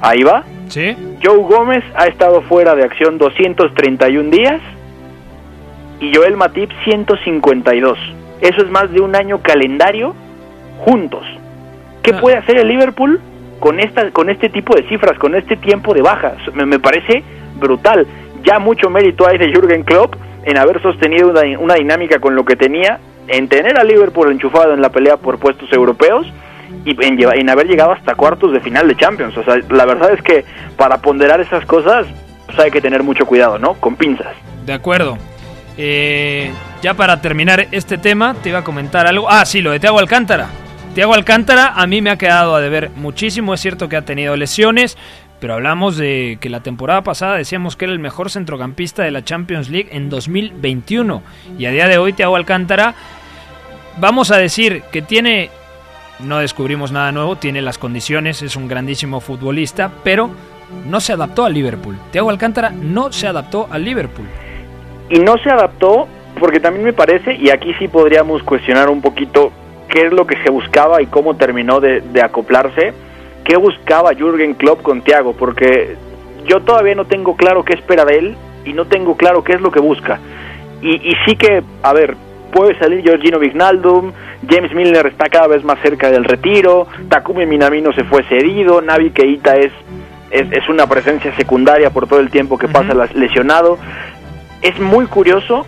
Ahí 0.00 0.22
va. 0.22 0.44
¿Sí? 0.68 0.96
Joe 1.22 1.38
Gómez 1.38 1.84
ha 1.94 2.06
estado 2.06 2.42
fuera 2.42 2.74
de 2.74 2.84
acción 2.84 3.18
231 3.18 4.30
días. 4.30 4.60
Y 6.00 6.14
Joel 6.14 6.36
Matip 6.36 6.70
152. 6.84 7.98
Eso 8.40 8.62
es 8.62 8.70
más 8.70 8.90
de 8.92 9.00
un 9.00 9.16
año 9.16 9.40
calendario 9.42 10.14
juntos. 10.84 11.24
¿Qué 12.02 12.12
Ah. 12.14 12.20
puede 12.20 12.36
hacer 12.36 12.58
el 12.58 12.68
Liverpool 12.68 13.20
con 13.60 13.80
esta 13.80 14.10
con 14.10 14.28
este 14.28 14.50
tipo 14.50 14.76
de 14.76 14.86
cifras, 14.88 15.18
con 15.18 15.34
este 15.34 15.56
tiempo 15.56 15.94
de 15.94 16.02
bajas? 16.02 16.36
Me, 16.54 16.66
me 16.66 16.78
parece 16.78 17.22
brutal. 17.58 18.06
Ya 18.44 18.58
mucho 18.58 18.90
mérito 18.90 19.26
hay 19.26 19.38
de 19.38 19.52
Jürgen 19.52 19.82
Klopp 19.82 20.14
en 20.44 20.56
haber 20.56 20.80
sostenido 20.80 21.32
una, 21.58 21.74
dinámica 21.74 22.20
con 22.20 22.34
lo 22.34 22.44
que 22.44 22.56
tenía, 22.56 23.00
en 23.28 23.48
tener 23.48 23.78
a 23.78 23.84
Liverpool 23.84 24.30
enchufado 24.30 24.72
en 24.72 24.80
la 24.80 24.90
pelea 24.90 25.16
por 25.16 25.38
puestos 25.38 25.70
europeos 25.72 26.26
y 26.84 26.96
en, 27.04 27.50
haber 27.50 27.66
llegado 27.66 27.92
hasta 27.92 28.14
cuartos 28.14 28.52
de 28.52 28.60
final 28.60 28.86
de 28.86 28.96
Champions. 28.96 29.36
O 29.36 29.42
sea, 29.42 29.56
la 29.70 29.84
verdad 29.84 30.12
es 30.12 30.22
que 30.22 30.44
para 30.76 30.98
ponderar 30.98 31.40
esas 31.40 31.66
cosas 31.66 32.06
pues 32.46 32.58
hay 32.60 32.70
que 32.70 32.80
tener 32.80 33.02
mucho 33.02 33.26
cuidado, 33.26 33.58
¿no? 33.58 33.74
Con 33.74 33.96
pinzas. 33.96 34.34
De 34.64 34.72
acuerdo. 34.72 35.18
Eh, 35.76 36.50
ya 36.80 36.94
para 36.94 37.20
terminar 37.20 37.66
este 37.72 37.98
tema, 37.98 38.34
te 38.34 38.50
iba 38.50 38.60
a 38.60 38.64
comentar 38.64 39.06
algo. 39.06 39.28
Ah, 39.28 39.44
sí, 39.44 39.60
lo 39.60 39.72
de 39.72 39.80
Thiago 39.80 39.98
Alcántara. 39.98 40.48
Thiago 40.94 41.14
Alcántara 41.14 41.72
a 41.76 41.86
mí 41.86 42.00
me 42.00 42.10
ha 42.10 42.16
quedado 42.16 42.54
a 42.54 42.60
deber 42.60 42.90
muchísimo. 42.96 43.52
Es 43.52 43.60
cierto 43.60 43.88
que 43.88 43.96
ha 43.96 44.02
tenido 44.02 44.36
lesiones, 44.36 44.96
pero 45.46 45.54
hablamos 45.54 45.96
de 45.96 46.38
que 46.40 46.50
la 46.50 46.58
temporada 46.58 47.02
pasada 47.02 47.36
decíamos 47.36 47.76
que 47.76 47.84
era 47.84 47.92
el 47.92 48.00
mejor 48.00 48.30
centrocampista 48.30 49.04
de 49.04 49.12
la 49.12 49.22
Champions 49.22 49.70
League 49.70 49.90
en 49.92 50.10
2021. 50.10 51.22
Y 51.56 51.66
a 51.66 51.70
día 51.70 51.86
de 51.86 51.98
hoy, 51.98 52.14
Thiago 52.14 52.34
Alcántara, 52.34 52.96
vamos 54.00 54.32
a 54.32 54.38
decir 54.38 54.82
que 54.90 55.02
tiene. 55.02 55.50
No 56.18 56.40
descubrimos 56.40 56.90
nada 56.90 57.12
nuevo, 57.12 57.36
tiene 57.36 57.62
las 57.62 57.78
condiciones, 57.78 58.42
es 58.42 58.56
un 58.56 58.66
grandísimo 58.66 59.20
futbolista, 59.20 59.92
pero 60.02 60.30
no 60.84 60.98
se 60.98 61.12
adaptó 61.12 61.44
al 61.44 61.54
Liverpool. 61.54 61.96
Thiago 62.10 62.30
Alcántara 62.30 62.70
no 62.70 63.12
se 63.12 63.28
adaptó 63.28 63.68
al 63.70 63.84
Liverpool. 63.84 64.26
y 65.08 65.20
no 65.20 65.38
se 65.38 65.48
adaptó 65.48 66.08
porque 66.40 66.58
también 66.58 66.84
me 66.86 66.92
parece, 66.92 67.36
y 67.36 67.50
aquí 67.50 67.72
sí 67.78 67.86
podríamos 67.86 68.42
cuestionar 68.42 68.90
un 68.90 69.00
poquito 69.00 69.52
qué 69.90 70.06
es 70.06 70.12
lo 70.12 70.26
que 70.26 70.42
se 70.42 70.50
buscaba 70.50 71.00
y 71.02 71.06
cómo 71.06 71.36
terminó 71.36 71.78
de, 71.78 72.00
de 72.00 72.20
acoplarse, 72.20 72.94
qué 73.46 73.56
buscaba 73.56 74.12
Jürgen 74.14 74.54
Klopp 74.54 74.82
con 74.82 75.02
Thiago, 75.02 75.32
porque 75.32 75.96
yo 76.46 76.60
todavía 76.62 76.94
no 76.94 77.04
tengo 77.06 77.36
claro 77.36 77.64
qué 77.64 77.74
espera 77.74 78.04
de 78.04 78.18
él 78.18 78.36
y 78.64 78.72
no 78.72 78.86
tengo 78.86 79.16
claro 79.16 79.44
qué 79.44 79.52
es 79.52 79.60
lo 79.60 79.70
que 79.70 79.80
busca. 79.80 80.18
Y, 80.82 80.96
y 80.96 81.14
sí 81.24 81.36
que, 81.36 81.62
a 81.82 81.92
ver, 81.92 82.16
puede 82.52 82.78
salir 82.78 83.02
Georgino 83.02 83.38
Vignaldum, 83.38 84.12
James 84.48 84.72
Milner 84.74 85.06
está 85.06 85.28
cada 85.28 85.46
vez 85.46 85.64
más 85.64 85.78
cerca 85.80 86.10
del 86.10 86.24
retiro, 86.24 86.86
Takumi 87.08 87.46
Minamino 87.46 87.92
se 87.92 88.04
fue 88.04 88.22
cedido, 88.24 88.80
Navi 88.82 89.10
Keita 89.10 89.56
es, 89.56 89.72
es, 90.30 90.50
es 90.52 90.68
una 90.68 90.86
presencia 90.86 91.34
secundaria 91.36 91.90
por 91.90 92.06
todo 92.08 92.20
el 92.20 92.30
tiempo 92.30 92.58
que 92.58 92.68
pasa 92.68 92.88
Ujú. 92.90 92.98
las- 92.98 93.14
lesionado. 93.14 93.78
Es 94.62 94.78
muy 94.80 95.06
curioso 95.06 95.66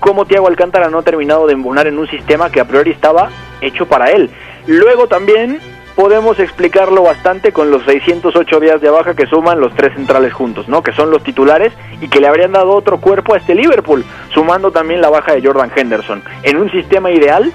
cómo 0.00 0.24
Thiago 0.24 0.48
Alcántara 0.48 0.88
no 0.90 0.98
ha 0.98 1.02
terminado 1.02 1.46
de 1.46 1.54
embonar 1.54 1.86
en 1.86 1.98
un 1.98 2.08
sistema 2.08 2.50
que 2.50 2.60
a 2.60 2.64
priori 2.66 2.90
estaba 2.92 3.30
hecho 3.60 3.86
para 3.86 4.10
él. 4.10 4.30
Luego 4.66 5.06
también 5.08 5.58
podemos 5.94 6.38
explicarlo 6.38 7.02
bastante 7.02 7.52
con 7.52 7.70
los 7.70 7.84
608 7.84 8.60
días 8.60 8.80
de 8.80 8.90
baja 8.90 9.14
que 9.14 9.26
suman 9.26 9.60
los 9.60 9.74
tres 9.74 9.94
centrales 9.94 10.32
juntos, 10.32 10.68
¿no? 10.68 10.82
Que 10.82 10.92
son 10.92 11.10
los 11.10 11.22
titulares 11.22 11.72
y 12.00 12.08
que 12.08 12.20
le 12.20 12.28
habrían 12.28 12.52
dado 12.52 12.72
otro 12.72 12.98
cuerpo 12.98 13.34
a 13.34 13.38
este 13.38 13.54
Liverpool, 13.54 14.04
sumando 14.32 14.70
también 14.70 15.00
la 15.00 15.10
baja 15.10 15.32
de 15.32 15.42
Jordan 15.42 15.70
Henderson. 15.74 16.22
En 16.42 16.56
un 16.56 16.70
sistema 16.70 17.10
ideal, 17.10 17.52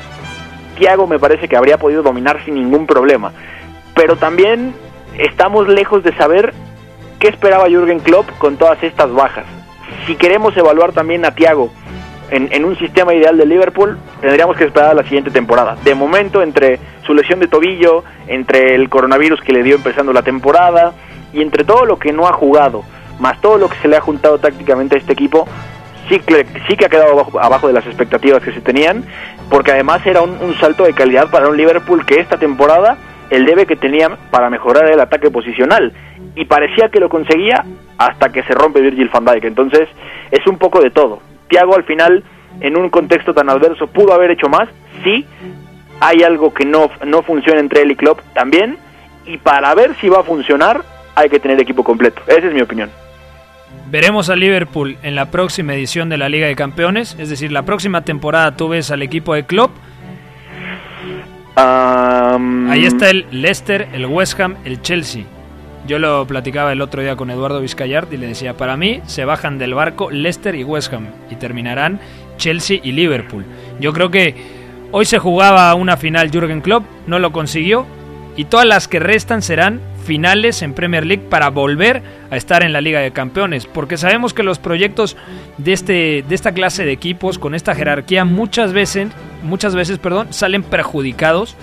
Thiago 0.78 1.08
me 1.08 1.19
parece 1.19 1.47
que 1.47 1.58
habría 1.58 1.78
podido 1.78 2.04
dominar 2.04 2.43
sin 2.45 2.56
ningún 2.56 2.86
problema. 2.86 3.32
Pero 3.95 4.15
también 4.15 4.73
estamos 5.17 5.67
lejos 5.67 6.04
de 6.04 6.15
saber 6.15 6.54
qué 7.19 7.28
esperaba 7.30 7.67
Jürgen 7.67 8.00
Klopp 8.00 8.30
con 8.38 8.58
todas 8.58 8.82
estas 8.84 9.12
bajas. 9.12 9.45
Si 10.06 10.15
queremos 10.15 10.56
evaluar 10.56 10.93
también 10.93 11.26
a 11.26 11.32
Thiago 11.32 11.71
en, 12.30 12.50
en 12.52 12.65
un 12.65 12.78
sistema 12.78 13.13
ideal 13.13 13.38
de 13.38 13.45
Liverpool, 13.45 13.97
tendríamos 14.21 14.56
que 14.58 14.65
esperar 14.65 14.91
a 14.91 14.93
la 14.93 15.04
siguiente 15.04 15.32
temporada. 15.32 15.78
De 15.84 15.95
momento, 15.95 16.43
entre 16.43 16.80
su 17.08 17.15
lesión 17.15 17.39
de 17.39 17.48
tobillo, 17.48 18.04
entre 18.28 18.76
el 18.76 18.89
coronavirus 18.89 19.41
que 19.41 19.54
le 19.54 19.63
dio 19.63 19.76
empezando 19.76 20.13
la 20.13 20.22
temporada 20.22 20.93
y 21.34 21.41
entre 21.41 21.63
todo 21.63 21.86
lo 21.86 21.98
que 21.98 22.12
no 22.12 22.28
ha 22.28 22.34
jugado, 22.34 22.84
más 23.20 23.41
todo 23.41 23.58
lo 23.58 23.70
que 23.70 23.78
se 23.78 23.88
le 23.88 23.98
ha 23.98 24.02
juntado 24.02 24.38
tácticamente 24.38 24.96
a 24.96 25.00
este 25.00 25.13
equipo, 25.13 25.48
sí 26.10 26.20
que, 26.20 26.46
sí 26.67 26.78
que 26.78 26.86
ha 26.86 26.89
quedado 26.89 27.28
abajo, 27.39 27.67
de 27.67 27.74
las 27.74 27.86
expectativas 27.88 28.43
que 28.43 28.52
se 28.52 28.62
tenían, 28.62 29.04
porque 29.50 29.72
además 29.72 30.06
era 30.06 30.22
un, 30.22 30.38
un 30.41 30.54
salto 30.60 30.84
de 30.84 30.93
calidad 30.93 31.32
para 31.32 31.48
un 31.48 31.58
Liverpool 31.58 32.06
que 32.06 32.20
esta 32.20 32.38
temporada 32.38 32.98
el 33.30 33.46
debe 33.46 33.65
que 33.65 33.76
tenía 33.76 34.17
para 34.32 34.50
mejorar 34.50 34.89
el 34.89 35.00
ataque 35.00 35.30
posicional 35.32 35.91
y 36.36 36.46
parecía 36.46 36.89
que 36.89 37.00
lo 37.00 37.10
conseguía 37.10 37.65
hasta 37.98 38.32
que 38.32 38.43
se 38.43 38.54
rompe 38.54 38.82
Virgil 38.82 39.10
van 39.10 39.26
Dijk. 39.26 39.46
Entonces 39.46 39.89
es 40.32 40.46
un 40.48 40.58
poco 40.58 40.82
de 40.82 40.91
todo. 40.91 41.20
Thiago 41.50 41.76
al 41.76 41.84
final 41.84 42.24
en 42.60 42.78
un 42.78 42.89
contexto 42.89 43.34
tan 43.34 43.50
adverso 43.50 43.88
pudo 43.88 44.13
haber 44.13 44.32
hecho 44.32 44.50
más, 44.50 44.70
sí. 45.04 45.26
Hay 45.99 46.23
algo 46.23 46.53
que 46.53 46.65
no, 46.65 46.89
no 47.05 47.23
funciona 47.23 47.60
entre 47.60 47.81
él 47.81 47.91
y 47.91 47.95
Klopp 47.95 48.21
también 48.33 48.77
y 49.25 49.38
para 49.38 49.73
ver 49.75 49.95
si 49.99 50.10
va 50.10 50.19
a 50.19 50.23
funcionar 50.23 50.83
hay 51.15 51.29
que 51.29 51.39
tener 51.39 51.60
equipo 51.60 51.83
completo. 51.83 52.21
Esa 52.27 52.47
es 52.47 52.53
mi 52.53 52.62
opinión. 52.62 52.89
Veremos 53.89 54.29
a 54.29 54.36
Liverpool 54.36 54.97
en 55.01 55.15
la 55.15 55.31
próxima 55.31 55.73
edición 55.73 56.10
de 56.10 56.17
la 56.17 56.29
Liga 56.29 56.47
de 56.47 56.55
Campeones, 56.55 57.15
es 57.19 57.29
decir, 57.29 57.51
la 57.51 57.63
próxima 57.63 58.03
temporada 58.03 58.55
tú 58.55 58.69
ves 58.69 58.91
al 58.91 59.01
equipo 59.01 59.33
de 59.33 59.45
Klopp. 59.45 59.71
Ahí 61.55 62.86
está 62.86 63.10
el 63.10 63.25
Leicester, 63.31 63.88
el 63.93 64.05
West 64.05 64.39
Ham, 64.39 64.57
el 64.63 64.81
Chelsea. 64.81 65.23
Yo 65.88 65.99
lo 65.99 66.27
platicaba 66.27 66.73
el 66.73 66.81
otro 66.81 67.01
día 67.01 67.15
con 67.15 67.31
Eduardo 67.31 67.62
Vizcayart 67.62 68.12
y 68.12 68.17
le 68.17 68.27
decía, 68.27 68.55
para 68.55 68.75
mí 68.77 69.01
se 69.05 69.25
bajan 69.25 69.57
del 69.57 69.73
barco 69.73 70.12
Leicester 70.12 70.53
y 70.53 70.63
West 70.63 70.93
Ham 70.93 71.07
y 71.31 71.36
terminarán 71.36 71.99
Chelsea 72.38 72.79
y 72.83 72.91
Liverpool. 72.91 73.45
Yo 73.79 73.93
creo 73.93 74.12
que 74.12 74.36
hoy 74.91 75.06
se 75.06 75.19
jugaba 75.19 75.73
una 75.76 75.97
final 75.97 76.32
Jürgen 76.32 76.62
Klopp, 76.62 76.86
no 77.08 77.19
lo 77.19 77.32
consiguió 77.32 77.86
y 78.36 78.45
todas 78.45 78.65
las 78.65 78.88
que 78.88 79.00
restan 79.00 79.41
serán 79.41 79.82
finales 80.06 80.62
en 80.62 80.73
Premier 80.73 81.06
League 81.06 81.23
para 81.30 81.50
volver 81.50 82.02
a 82.32 82.38
estar 82.38 82.63
en 82.63 82.71
la 82.71 82.80
Liga 82.80 83.02
de 83.02 83.12
Campeones, 83.12 83.65
porque 83.65 83.97
sabemos 83.97 84.34
que 84.34 84.43
los 84.43 84.60
proyectos 84.60 85.17
de 85.58 85.73
este 85.73 86.23
de 86.28 86.36
esta 86.36 86.54
clase 86.54 86.86
de 86.86 86.93
equipos 86.93 87.39
con 87.39 87.56
esta 87.56 87.76
jerarquía 87.76 88.23
muchas 88.23 88.71
veces 88.71 89.10
muchas 89.43 89.76
veces, 89.76 90.00
perdón, 90.00 90.32
salen 90.32 90.63
perjudicados 90.63 91.56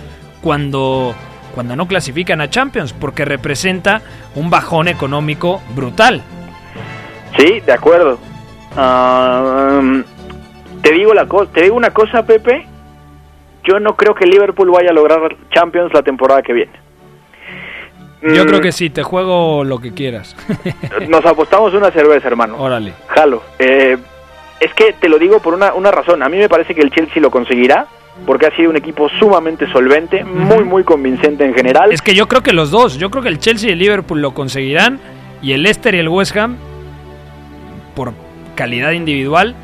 cuando 0.43 1.15
cuando 1.55 1.77
no 1.77 1.87
clasifican 1.87 2.41
a 2.41 2.51
Champions, 2.51 2.93
porque 2.93 3.25
representa 3.25 4.03
un 4.35 4.51
bajón 4.51 4.89
económico 4.89 5.63
brutal. 5.75 6.21
Sí, 7.39 7.61
de 7.61 7.73
acuerdo. 7.73 8.19
Am, 8.77 10.05
te 10.83 10.93
digo 10.93 11.15
la 11.15 11.27
te 11.53 11.63
digo 11.63 11.77
una 11.77 11.91
cosa, 11.91 12.25
Pepe. 12.25 12.67
Yo 13.65 13.81
no 13.81 13.97
creo 13.97 14.15
que 14.15 14.27
Liverpool 14.27 14.71
vaya 14.71 14.91
a 14.91 14.93
lograr 14.93 15.37
Champions 15.51 15.93
la 15.93 16.03
temporada 16.03 16.43
que 16.43 16.53
viene. 16.53 16.73
Yo 18.23 18.45
Mm, 18.45 18.47
creo 18.49 18.61
que 18.61 18.73
sí, 18.73 18.89
te 18.91 19.03
juego 19.03 19.65
lo 19.65 19.81
que 19.81 19.93
quieras. 19.93 20.35
Nos 21.09 21.25
apostamos 21.27 21.75
una 21.75 21.91
cerveza, 21.91 22.27
hermano. 22.29 22.57
Órale. 22.59 22.93
Jalo. 23.09 23.43
Eh, 23.59 23.97
es 24.61 24.73
que 24.75 24.95
te 24.95 25.09
lo 25.09 25.19
digo 25.19 25.41
por 25.41 25.53
una, 25.55 25.75
una 25.75 25.91
razón. 25.91 26.23
A 26.23 26.29
mí 26.29 26.39
me 26.39 26.49
parece 26.49 26.75
que 26.75 26.81
el 26.81 26.91
Chelsea 26.91 27.21
lo 27.21 27.31
conseguirá 27.31 27.87
porque 28.27 28.47
ha 28.47 28.57
sido 28.57 28.71
un 28.71 28.77
equipo 28.77 29.09
sumamente 29.19 29.71
solvente, 29.73 30.25
muy, 30.25 30.65
muy 30.65 30.85
convincente 30.85 31.45
en 31.45 31.53
general. 31.53 31.93
Es 31.93 32.01
que 32.01 32.15
yo 32.15 32.29
creo 32.29 32.43
que 32.43 32.53
los 32.53 32.71
dos, 32.71 32.97
yo 32.97 33.11
creo 33.11 33.23
que 33.23 33.29
el 33.29 33.39
Chelsea 33.41 33.69
y 33.71 33.73
el 33.73 33.79
Liverpool 33.81 34.23
lo 34.23 34.33
conseguirán 34.33 35.01
y 35.43 35.53
el 35.53 35.63
Leicester 35.65 35.95
y 35.95 35.99
el 35.99 36.09
West 36.09 36.35
Ham 36.37 36.57
por 37.97 38.13
calidad 38.55 38.93
individual 38.93 39.55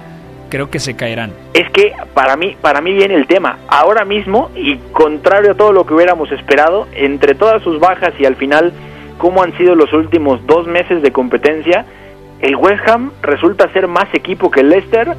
creo 0.50 0.68
que 0.70 0.78
se 0.80 0.96
caerán. 0.96 1.32
Es 1.54 1.70
que 1.70 1.92
para 2.12 2.36
mí, 2.36 2.56
para 2.60 2.80
mí 2.82 2.92
viene 2.92 3.14
el 3.14 3.26
tema. 3.26 3.58
Ahora 3.68 4.04
mismo, 4.04 4.50
y 4.54 4.76
contrario 4.92 5.52
a 5.52 5.54
todo 5.54 5.72
lo 5.72 5.86
que 5.86 5.94
hubiéramos 5.94 6.30
esperado, 6.32 6.86
entre 6.94 7.34
todas 7.34 7.62
sus 7.62 7.80
bajas 7.80 8.12
y 8.18 8.26
al 8.26 8.36
final 8.36 8.72
cómo 9.16 9.42
han 9.42 9.56
sido 9.56 9.74
los 9.74 9.92
últimos 9.92 10.44
dos 10.46 10.66
meses 10.66 11.00
de 11.02 11.12
competencia, 11.12 11.86
el 12.40 12.56
West 12.56 12.86
Ham 12.88 13.12
resulta 13.22 13.70
ser 13.72 13.86
más 13.86 14.06
equipo 14.14 14.50
que 14.50 14.60
el 14.60 14.70
Leicester 14.70 15.14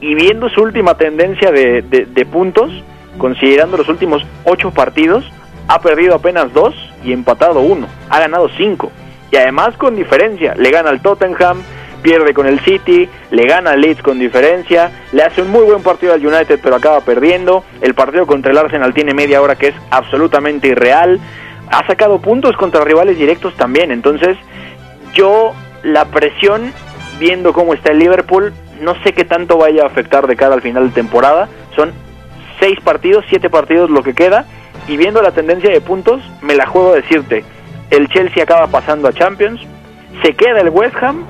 y 0.00 0.14
viendo 0.14 0.48
su 0.48 0.62
última 0.62 0.94
tendencia 0.96 1.50
de, 1.50 1.82
de- 1.82 2.06
de 2.06 2.24
puntos, 2.26 2.70
considerando 3.18 3.76
los 3.76 3.88
últimos 3.88 4.24
ocho 4.44 4.70
partidos, 4.70 5.24
ha 5.66 5.80
perdido 5.80 6.14
apenas 6.14 6.52
dos 6.54 6.74
y 7.04 7.12
empatado 7.12 7.60
uno. 7.60 7.88
Ha 8.08 8.20
ganado 8.20 8.48
cinco. 8.56 8.90
Y 9.32 9.36
además 9.36 9.76
con 9.76 9.96
diferencia. 9.96 10.54
Le 10.54 10.70
gana 10.70 10.90
al 10.90 11.02
Tottenham, 11.02 11.58
pierde 12.02 12.34
con 12.34 12.46
el 12.46 12.60
City, 12.60 13.08
le 13.30 13.46
gana 13.46 13.72
al 13.72 13.80
Leeds 13.80 14.02
con 14.02 14.18
diferencia, 14.18 14.90
le 15.12 15.22
hace 15.22 15.42
un 15.42 15.50
muy 15.50 15.64
buen 15.64 15.82
partido 15.82 16.14
al 16.14 16.26
United 16.26 16.60
pero 16.62 16.76
acaba 16.76 17.00
perdiendo. 17.00 17.64
El 17.80 17.94
partido 17.94 18.26
contra 18.26 18.52
el 18.52 18.58
Arsenal 18.58 18.94
tiene 18.94 19.14
media 19.14 19.42
hora 19.42 19.56
que 19.56 19.68
es 19.68 19.74
absolutamente 19.90 20.68
irreal. 20.68 21.20
Ha 21.70 21.86
sacado 21.86 22.20
puntos 22.20 22.56
contra 22.56 22.84
rivales 22.84 23.18
directos 23.18 23.54
también. 23.56 23.92
Entonces 23.92 24.36
yo 25.14 25.52
la 25.82 26.06
presión, 26.06 26.72
viendo 27.18 27.52
cómo 27.52 27.74
está 27.74 27.92
el 27.92 27.98
Liverpool, 27.98 28.52
no 28.80 28.94
sé 29.02 29.12
qué 29.12 29.24
tanto 29.24 29.58
vaya 29.58 29.82
a 29.82 29.86
afectar 29.86 30.26
de 30.26 30.36
cara 30.36 30.54
al 30.54 30.62
final 30.62 30.88
de 30.88 30.94
temporada. 30.94 31.48
Son 31.74 31.92
seis 32.60 32.78
partidos, 32.82 33.24
siete 33.28 33.50
partidos 33.50 33.90
lo 33.90 34.02
que 34.02 34.14
queda, 34.14 34.44
y 34.86 34.96
viendo 34.96 35.22
la 35.22 35.32
tendencia 35.32 35.70
de 35.70 35.80
puntos, 35.80 36.22
me 36.42 36.54
la 36.54 36.66
juego 36.66 36.92
a 36.92 36.96
decirte, 36.96 37.44
el 37.90 38.08
Chelsea 38.08 38.42
acaba 38.42 38.66
pasando 38.68 39.08
a 39.08 39.12
Champions, 39.12 39.60
se 40.22 40.34
queda 40.34 40.60
el 40.60 40.70
West 40.70 40.96
Ham, 41.02 41.24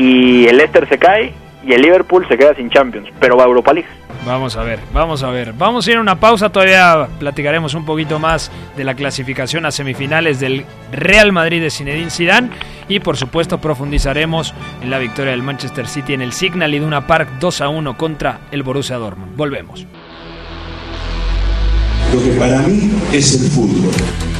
y 0.00 0.46
el 0.46 0.56
Leicester 0.56 0.88
se 0.88 0.98
cae, 0.98 1.34
y 1.62 1.74
el 1.74 1.82
Liverpool 1.82 2.26
se 2.26 2.38
queda 2.38 2.54
sin 2.54 2.70
Champions, 2.70 3.08
pero 3.20 3.36
va 3.36 3.44
a 3.44 3.46
Europa 3.46 3.74
League. 3.74 3.88
Vamos 4.24 4.56
a 4.56 4.62
ver, 4.62 4.78
vamos 4.92 5.22
a 5.22 5.30
ver. 5.30 5.52
Vamos 5.52 5.86
a 5.86 5.90
ir 5.90 5.96
a 5.98 6.00
una 6.00 6.18
pausa, 6.18 6.50
todavía 6.50 7.06
platicaremos 7.18 7.74
un 7.74 7.84
poquito 7.84 8.18
más 8.18 8.50
de 8.76 8.84
la 8.84 8.94
clasificación 8.94 9.66
a 9.66 9.70
semifinales 9.70 10.40
del 10.40 10.64
Real 10.92 11.32
Madrid 11.32 11.60
de 11.60 11.70
Zinedine 11.70 12.10
Zidane 12.10 12.50
y 12.88 13.00
por 13.00 13.16
supuesto 13.16 13.60
profundizaremos 13.60 14.54
en 14.82 14.90
la 14.90 14.98
victoria 14.98 15.32
del 15.32 15.42
Manchester 15.42 15.86
City 15.86 16.14
en 16.14 16.22
el 16.22 16.32
Signal 16.32 16.74
Iduna 16.74 17.06
Park 17.06 17.28
2 17.40 17.60
a 17.60 17.68
1 17.68 17.96
contra 17.96 18.40
el 18.50 18.62
Borussia 18.62 18.96
Dortmund. 18.96 19.36
Volvemos. 19.36 19.86
Lo 22.12 22.22
que 22.22 22.30
para 22.38 22.58
mí 22.62 22.90
es 23.12 23.40
el 23.40 23.50
fútbol. 23.50 24.29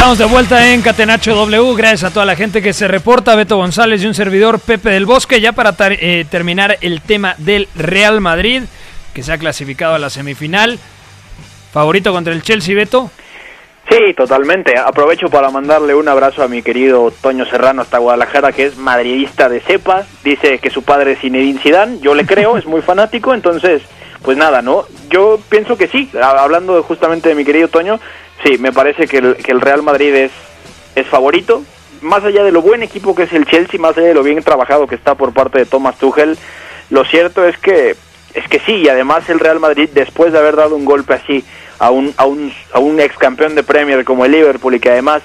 Estamos 0.00 0.16
de 0.16 0.24
vuelta 0.24 0.72
en 0.72 0.80
Catenacho 0.80 1.34
W. 1.34 1.74
Gracias 1.76 2.04
a 2.04 2.14
toda 2.14 2.24
la 2.24 2.34
gente 2.34 2.62
que 2.62 2.72
se 2.72 2.88
reporta. 2.88 3.36
Beto 3.36 3.58
González 3.58 4.02
y 4.02 4.06
un 4.06 4.14
servidor 4.14 4.58
Pepe 4.58 4.88
del 4.88 5.04
Bosque. 5.04 5.42
Ya 5.42 5.52
para 5.52 5.74
eh, 5.90 6.24
terminar 6.30 6.78
el 6.80 7.02
tema 7.02 7.34
del 7.36 7.68
Real 7.74 8.22
Madrid, 8.22 8.62
que 9.12 9.22
se 9.22 9.30
ha 9.30 9.36
clasificado 9.36 9.94
a 9.94 9.98
la 9.98 10.08
semifinal. 10.08 10.78
¿Favorito 11.70 12.12
contra 12.12 12.32
el 12.32 12.40
Chelsea, 12.40 12.74
Beto? 12.74 13.10
Sí, 13.90 14.14
totalmente. 14.16 14.72
Aprovecho 14.78 15.28
para 15.28 15.50
mandarle 15.50 15.94
un 15.94 16.08
abrazo 16.08 16.42
a 16.42 16.48
mi 16.48 16.62
querido 16.62 17.12
Toño 17.20 17.44
Serrano 17.44 17.82
hasta 17.82 17.98
Guadalajara, 17.98 18.52
que 18.52 18.64
es 18.64 18.78
madridista 18.78 19.50
de 19.50 19.60
cepa. 19.60 20.06
Dice 20.24 20.60
que 20.60 20.70
su 20.70 20.82
padre 20.82 21.12
es 21.12 21.18
Zinedine 21.20 21.60
Zidane. 21.60 21.98
Yo 22.00 22.14
le 22.14 22.24
creo, 22.24 22.56
es 22.56 22.64
muy 22.64 22.80
fanático. 22.80 23.34
Entonces, 23.34 23.82
pues 24.22 24.38
nada, 24.38 24.62
¿no? 24.62 24.86
Yo 25.10 25.38
pienso 25.50 25.76
que 25.76 25.88
sí. 25.88 26.10
Hablando 26.22 26.82
justamente 26.84 27.28
de 27.28 27.34
mi 27.34 27.44
querido 27.44 27.68
Toño, 27.68 28.00
Sí, 28.44 28.58
me 28.58 28.72
parece 28.72 29.06
que 29.06 29.18
el, 29.18 29.36
que 29.36 29.52
el 29.52 29.60
Real 29.60 29.82
Madrid 29.82 30.14
es, 30.14 30.32
favorito. 31.08 31.62
Más 32.02 32.22
allá 32.24 32.44
de 32.44 32.52
lo 32.52 32.60
buen 32.60 32.82
equipo 32.82 33.14
que 33.14 33.22
es 33.22 33.32
el 33.32 33.46
Chelsea, 33.46 33.80
más 33.80 33.96
allá 33.96 34.08
de 34.08 34.14
lo 34.14 34.22
bien 34.22 34.42
trabajado 34.42 34.86
que 34.86 34.94
está 34.94 35.14
por 35.14 35.32
parte 35.32 35.58
de 35.58 35.66
Thomas 35.66 35.98
Tuchel, 35.98 36.36
lo 36.90 37.04
cierto 37.04 37.44
es 37.46 37.56
que 37.56 37.96
es 38.34 38.46
que 38.48 38.60
sí, 38.60 38.74
y 38.74 38.88
además 38.88 39.28
el 39.28 39.40
Real 39.40 39.58
Madrid, 39.58 39.88
después 39.92 40.32
de 40.32 40.38
haber 40.38 40.56
dado 40.56 40.76
un 40.76 40.84
golpe 40.84 41.14
así 41.14 41.44
a 41.78 41.90
un, 41.90 42.14
a 42.16 42.26
un, 42.26 42.52
a 42.72 42.78
un 42.78 43.00
ex 43.00 43.16
campeón 43.16 43.54
de 43.54 43.62
Premier 43.62 44.04
como 44.04 44.24
el 44.24 44.32
Liverpool 44.32 44.74
y 44.74 44.80
que 44.80 44.90
además 44.90 45.22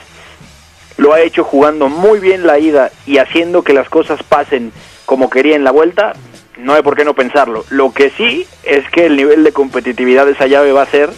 lo 0.97 1.13
ha 1.13 1.21
hecho 1.21 1.43
jugando 1.43 1.89
muy 1.89 2.19
bien 2.19 2.47
la 2.47 2.57
ida 2.57 2.91
y 3.05 3.17
haciendo 3.17 3.63
que 3.63 3.73
las 3.73 3.89
cosas 3.89 4.23
pasen 4.23 4.71
como 5.05 5.29
quería 5.29 5.55
en 5.55 5.63
la 5.63 5.71
vuelta, 5.71 6.13
no 6.57 6.73
hay 6.73 6.81
por 6.81 6.95
qué 6.95 7.05
no 7.05 7.13
pensarlo. 7.13 7.65
Lo 7.69 7.93
que 7.93 8.09
sí 8.11 8.47
es 8.63 8.89
que 8.89 9.05
el 9.05 9.17
nivel 9.17 9.43
de 9.43 9.51
competitividad 9.51 10.25
de 10.25 10.31
esa 10.31 10.47
llave 10.47 10.71
va 10.71 10.83
a 10.83 10.87
ser 10.87 11.09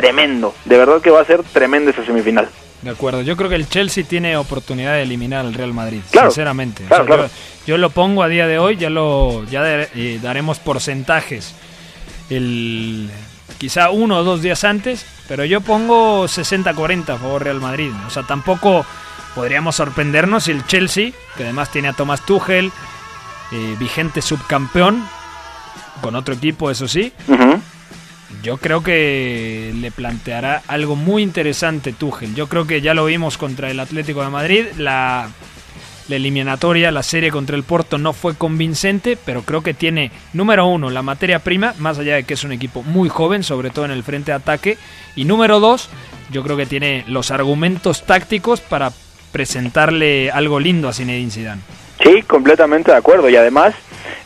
tremendo. 0.00 0.54
De 0.64 0.76
verdad 0.78 1.00
que 1.00 1.10
va 1.10 1.20
a 1.20 1.24
ser 1.24 1.42
tremenda 1.42 1.90
esa 1.90 2.04
semifinal. 2.04 2.48
De 2.82 2.90
acuerdo, 2.90 3.20
yo 3.22 3.36
creo 3.36 3.50
que 3.50 3.56
el 3.56 3.68
Chelsea 3.68 4.04
tiene 4.04 4.36
oportunidad 4.38 4.94
de 4.94 5.02
eliminar 5.02 5.44
al 5.44 5.52
Real 5.54 5.74
Madrid, 5.74 6.00
Claro, 6.10 6.30
sinceramente. 6.30 6.84
claro, 6.84 7.04
O 7.04 7.06
sea, 7.06 7.14
claro. 7.16 7.30
Yo, 7.66 7.74
yo 7.74 7.78
lo 7.78 7.90
pongo 7.90 8.22
a 8.22 8.28
día 8.28 8.46
de 8.46 8.58
hoy, 8.58 8.76
ya 8.76 8.88
lo 8.88 9.44
ya 9.44 9.62
de- 9.62 9.88
eh, 9.94 10.18
daremos 10.22 10.58
porcentajes. 10.60 11.54
El 12.30 13.10
quizá 13.58 13.90
uno 13.90 14.18
o 14.18 14.24
dos 14.24 14.40
días 14.40 14.64
antes, 14.64 15.04
pero 15.28 15.44
yo 15.44 15.60
pongo 15.60 16.26
60-40 16.26 17.14
a 17.14 17.18
favor 17.18 17.42
Real 17.44 17.60
Madrid. 17.60 17.90
O 18.06 18.10
sea, 18.10 18.22
tampoco 18.22 18.86
podríamos 19.34 19.76
sorprendernos 19.76 20.44
si 20.44 20.52
el 20.52 20.64
Chelsea, 20.66 21.12
que 21.36 21.44
además 21.44 21.70
tiene 21.70 21.88
a 21.88 21.92
Thomas 21.92 22.24
Tuchel, 22.24 22.72
eh, 23.52 23.76
vigente 23.78 24.22
subcampeón, 24.22 25.04
con 26.00 26.14
otro 26.16 26.32
equipo, 26.34 26.70
eso 26.70 26.88
sí. 26.88 27.12
Yo 28.42 28.56
creo 28.56 28.82
que 28.82 29.72
le 29.80 29.90
planteará 29.90 30.62
algo 30.66 30.96
muy 30.96 31.22
interesante 31.22 31.92
Tuchel. 31.92 32.34
Yo 32.34 32.48
creo 32.48 32.66
que 32.66 32.80
ya 32.80 32.94
lo 32.94 33.04
vimos 33.04 33.36
contra 33.36 33.70
el 33.70 33.80
Atlético 33.80 34.22
de 34.22 34.30
Madrid. 34.30 34.66
La, 34.78 35.28
eliminatoria, 36.08 36.90
la 36.90 37.04
serie 37.04 37.30
contra 37.30 37.54
el 37.54 37.62
Porto 37.62 37.96
no 37.96 38.12
fue 38.12 38.34
convincente, 38.34 39.16
pero 39.24 39.42
creo 39.42 39.62
que 39.62 39.74
tiene, 39.74 40.10
número 40.32 40.66
uno, 40.66 40.90
la 40.90 41.02
materia 41.02 41.38
prima, 41.38 41.72
más 41.78 42.00
allá 42.00 42.16
de 42.16 42.24
que 42.24 42.34
es 42.34 42.42
un 42.42 42.50
equipo 42.50 42.82
muy 42.82 43.08
joven, 43.08 43.44
sobre 43.44 43.70
todo 43.70 43.84
en 43.84 43.92
el 43.92 44.02
frente 44.02 44.32
de 44.32 44.36
ataque. 44.36 44.78
Y 45.14 45.24
número 45.24 45.60
dos, 45.60 45.88
yo 46.32 46.42
creo 46.42 46.56
que 46.56 46.66
tiene 46.66 47.04
los 47.06 47.30
argumentos 47.30 48.04
tácticos 48.06 48.60
para 48.60 48.90
presentarle 49.30 50.32
algo 50.32 50.58
lindo 50.58 50.88
a 50.88 50.92
Zinedine 50.92 51.30
Zidane. 51.30 51.62
Sí, 52.02 52.22
completamente 52.22 52.90
de 52.90 52.96
acuerdo. 52.96 53.28
Y 53.28 53.36
además, 53.36 53.74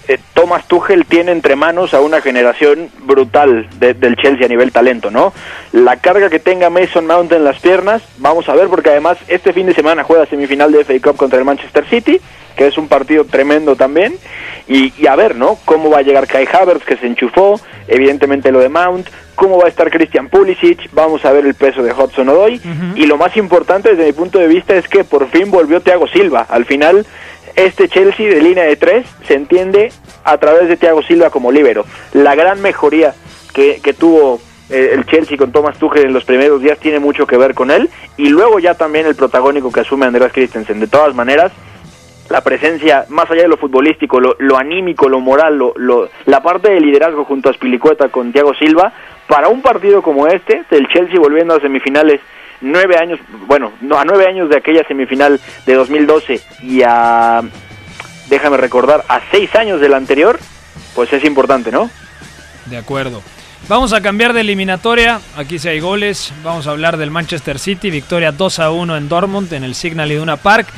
eh, 0.08 0.18
Thomas 0.34 0.66
Tuchel 0.68 1.06
tiene 1.06 1.32
entre 1.32 1.56
manos 1.56 1.94
a 1.94 2.00
una 2.00 2.20
generación 2.20 2.90
brutal 3.00 3.66
de- 3.78 3.94
del 3.94 4.16
Chelsea 4.16 4.46
a 4.46 4.48
nivel 4.48 4.72
talento, 4.72 5.10
¿no? 5.10 5.32
La 5.72 5.96
carga 5.96 6.28
que 6.30 6.38
tenga 6.38 6.70
Mason 6.70 7.06
Mount 7.06 7.32
en 7.32 7.44
las 7.44 7.58
piernas, 7.60 8.02
vamos 8.18 8.48
a 8.48 8.54
ver, 8.54 8.68
porque 8.68 8.90
además 8.90 9.18
este 9.28 9.52
fin 9.52 9.66
de 9.66 9.74
semana 9.74 10.04
juega 10.04 10.26
semifinal 10.26 10.72
de 10.72 10.80
FA 10.84 10.94
Cup 11.02 11.16
contra 11.16 11.38
el 11.38 11.44
Manchester 11.44 11.84
City, 11.88 12.20
que 12.56 12.66
es 12.68 12.78
un 12.78 12.88
partido 12.88 13.24
tremendo 13.24 13.74
también. 13.76 14.16
Y, 14.68 14.92
y 14.96 15.06
a 15.08 15.16
ver, 15.16 15.34
¿no? 15.37 15.58
Cómo 15.64 15.90
va 15.90 15.98
a 15.98 16.02
llegar 16.02 16.26
Kai 16.26 16.46
Havertz, 16.50 16.84
que 16.84 16.96
se 16.96 17.06
enchufó, 17.06 17.60
evidentemente 17.88 18.50
lo 18.52 18.60
de 18.60 18.68
Mount, 18.68 19.08
cómo 19.34 19.58
va 19.58 19.66
a 19.66 19.68
estar 19.68 19.90
Christian 19.90 20.28
Pulisic, 20.28 20.88
vamos 20.92 21.24
a 21.24 21.32
ver 21.32 21.44
el 21.44 21.54
peso 21.54 21.82
de 21.82 21.92
Hudson 21.92 22.28
Odoi. 22.28 22.60
Y 22.94 23.06
lo 23.06 23.16
más 23.18 23.37
importante 23.37 23.90
desde 23.90 24.06
mi 24.06 24.12
punto 24.12 24.38
de 24.38 24.46
vista 24.46 24.74
es 24.74 24.88
que 24.88 25.04
por 25.04 25.28
fin 25.28 25.50
volvió 25.50 25.80
Thiago 25.80 26.06
Silva. 26.06 26.46
Al 26.48 26.64
final, 26.64 27.04
este 27.57 27.88
Chelsea 27.88 28.29
de 28.29 28.40
línea 28.43 28.64
de 28.64 28.77
tres 28.77 29.07
se 29.27 29.35
entiende 29.35 29.93
a 30.25 30.38
través 30.38 30.69
de 30.69 30.77
Thiago 30.77 31.03
Silva 31.03 31.31
como 31.31 31.53
líbero. 31.53 31.85
La 32.12 32.35
gran 32.35 32.61
mejoría 32.62 33.14
que, 33.53 33.81
tuvo 33.99 34.40
eh, 34.71 34.90
el 34.95 35.07
Chelsea 35.07 35.37
con 35.37 35.53
Thomas 35.53 35.79
Tuchel 35.79 36.07
en 36.07 36.12
los 36.14 36.25
primeros 36.25 36.61
días 36.61 36.79
tiene 36.79 36.99
mucho 36.99 37.27
que 37.27 37.37
ver 37.37 37.55
con 37.55 37.71
él. 37.71 37.88
Y 38.17 38.29
luego 38.29 38.59
ya 38.59 38.75
también 38.75 39.07
el 39.07 39.14
protagónico 39.14 39.71
que 39.71 39.81
asume 39.81 40.07
Andreas 40.07 40.33
Christensen. 40.33 40.81
De 40.81 40.88
todas 40.88 41.14
maneras, 41.14 41.53
la 42.31 42.40
presencia, 42.40 43.05
más 43.11 43.31
allá 43.31 43.43
de 43.43 43.49
lo 43.49 43.57
futbolístico, 43.59 44.19
lo, 44.19 44.35
lo 44.38 44.57
anímico, 44.57 45.09
lo 45.09 45.21
moral, 45.21 45.59
lo, 45.59 45.75
lo- 45.77 46.09
la 46.25 46.43
parte 46.43 46.71
de 46.71 46.81
liderazgo 46.81 47.25
junto 47.25 47.51
a 47.51 47.53
Spilicueta 47.53 48.09
con 48.09 48.33
Thiago 48.33 48.55
Silva, 48.55 48.93
para 49.29 49.49
un 49.49 49.62
partido 49.62 50.03
como 50.03 50.27
este, 50.27 50.64
del 50.71 50.88
Chelsea 50.88 51.19
volviendo 51.21 51.55
a 51.55 51.61
semifinales 51.61 52.21
nueve 52.64 52.96
años, 52.96 53.20
bueno, 53.46 53.72
no, 53.81 53.98
a 53.98 54.05
nueve 54.05 54.27
años 54.27 54.48
de 54.48 54.57
aquella 54.57 54.85
semifinal 54.87 55.40
de 55.66 55.74
2012 55.74 56.40
y 56.62 56.83
a, 56.83 57.42
déjame 58.29 58.57
recordar, 58.57 59.05
a 59.09 59.20
seis 59.31 59.55
años 59.55 59.81
del 59.81 59.94
anterior, 59.94 60.38
pues 60.94 61.12
es 61.12 61.24
importante, 61.24 61.70
¿no? 61.70 61.90
De 62.66 62.77
acuerdo. 62.77 63.22
Vamos 63.68 63.94
a 63.94 64.03
cambiar 64.03 64.35
de 64.35 64.42
eliminatoria. 64.42 65.20
Aquí 65.37 65.59
sí 65.59 65.68
hay 65.68 65.81
goles. 65.81 66.33
Vamos 66.42 66.66
a 66.66 66.70
hablar 66.70 66.98
del 66.98 67.11
Manchester 67.11 67.59
City. 67.59 67.90
Victoria 67.90 68.31
2 68.31 68.59
a 68.59 68.70
1 68.70 68.96
en 68.96 69.09
Dortmund 69.09 69.53
en 69.55 69.64
el 69.64 69.74
Signal 69.74 70.12
Iduna 70.12 70.37
Park. 70.37 70.68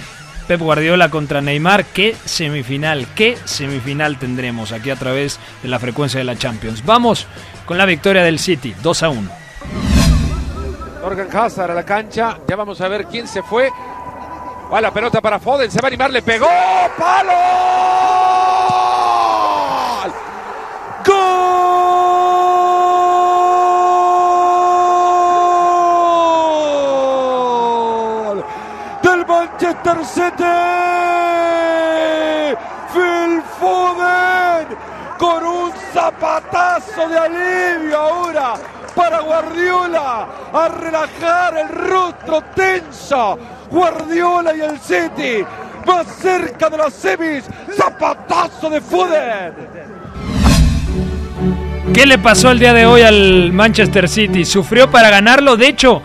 Pep 0.47 0.61
Guardiola 0.61 1.11
contra 1.11 1.41
Neymar. 1.41 1.85
¿Qué 1.87 2.15
semifinal? 2.25 3.09
¿Qué 3.17 3.37
semifinal 3.45 4.19
tendremos 4.19 4.71
aquí 4.71 4.91
a 4.91 4.97
través 4.97 5.41
de 5.65 5.69
la 5.69 5.81
frecuencia 5.81 6.19
de 6.19 6.25
la 6.25 6.37
Champions? 6.37 6.85
Vamos 6.85 7.27
con 7.65 7.77
la 7.77 7.87
victoria 7.87 8.23
del 8.23 8.39
City 8.39 8.75
2 8.83 9.03
a 9.03 9.09
1. 9.09 9.46
Morgan 11.07 11.31
Hazard 11.33 11.71
a 11.71 11.75
la 11.75 11.85
cancha. 11.85 12.37
Ya 12.49 12.57
vamos 12.57 12.81
a 12.81 12.89
ver 12.89 13.07
quién 13.07 13.29
se 13.29 13.41
fue. 13.41 13.71
Va 14.73 14.81
la 14.81 14.91
pelota 14.91 15.21
para 15.21 15.39
Foden. 15.39 15.71
Se 15.71 15.81
va 15.81 15.87
a 15.87 15.89
animar. 15.89 16.11
Le 16.11 16.21
pegó. 16.21 16.49
¡Palo! 16.99 17.31
¡Gol! 21.07 21.25
Del 29.05 29.25
Manchester 29.27 30.05
City. 30.05 30.43
Phil 32.93 33.45
Foden 33.61 34.77
con 35.19 35.47
un 35.47 35.73
zapatazo 35.93 37.09
de 37.09 37.17
alivio 37.17 37.97
ahora 37.97 38.55
para 38.97 39.21
Guardiola 39.21 40.27
a 40.53 40.69
relajar 40.69 41.59
el 41.59 41.69
rostro 41.69 42.43
tenso. 42.55 43.39
Guardiola 43.71 44.57
y 44.57 44.61
el 44.63 44.79
City 44.79 45.45
más 45.87 46.07
cerca 46.17 46.69
de 46.69 46.79
las 46.79 46.95
semis. 46.95 47.45
Zapatazo 47.73 48.71
de 48.71 48.81
Foden. 48.81 49.53
¿Qué 51.95 52.07
le 52.07 52.19
pasó 52.19 52.51
el 52.51 52.59
día 52.59 52.73
de 52.75 52.87
hoy 52.87 53.03
al 53.03 53.53
Manchester 53.53 54.09
City? 54.09 54.45
¿Sufrió 54.45 54.91
para 54.91 55.11
ganarlo? 55.11 55.57
De 55.57 55.69
hecho, 55.69 56.03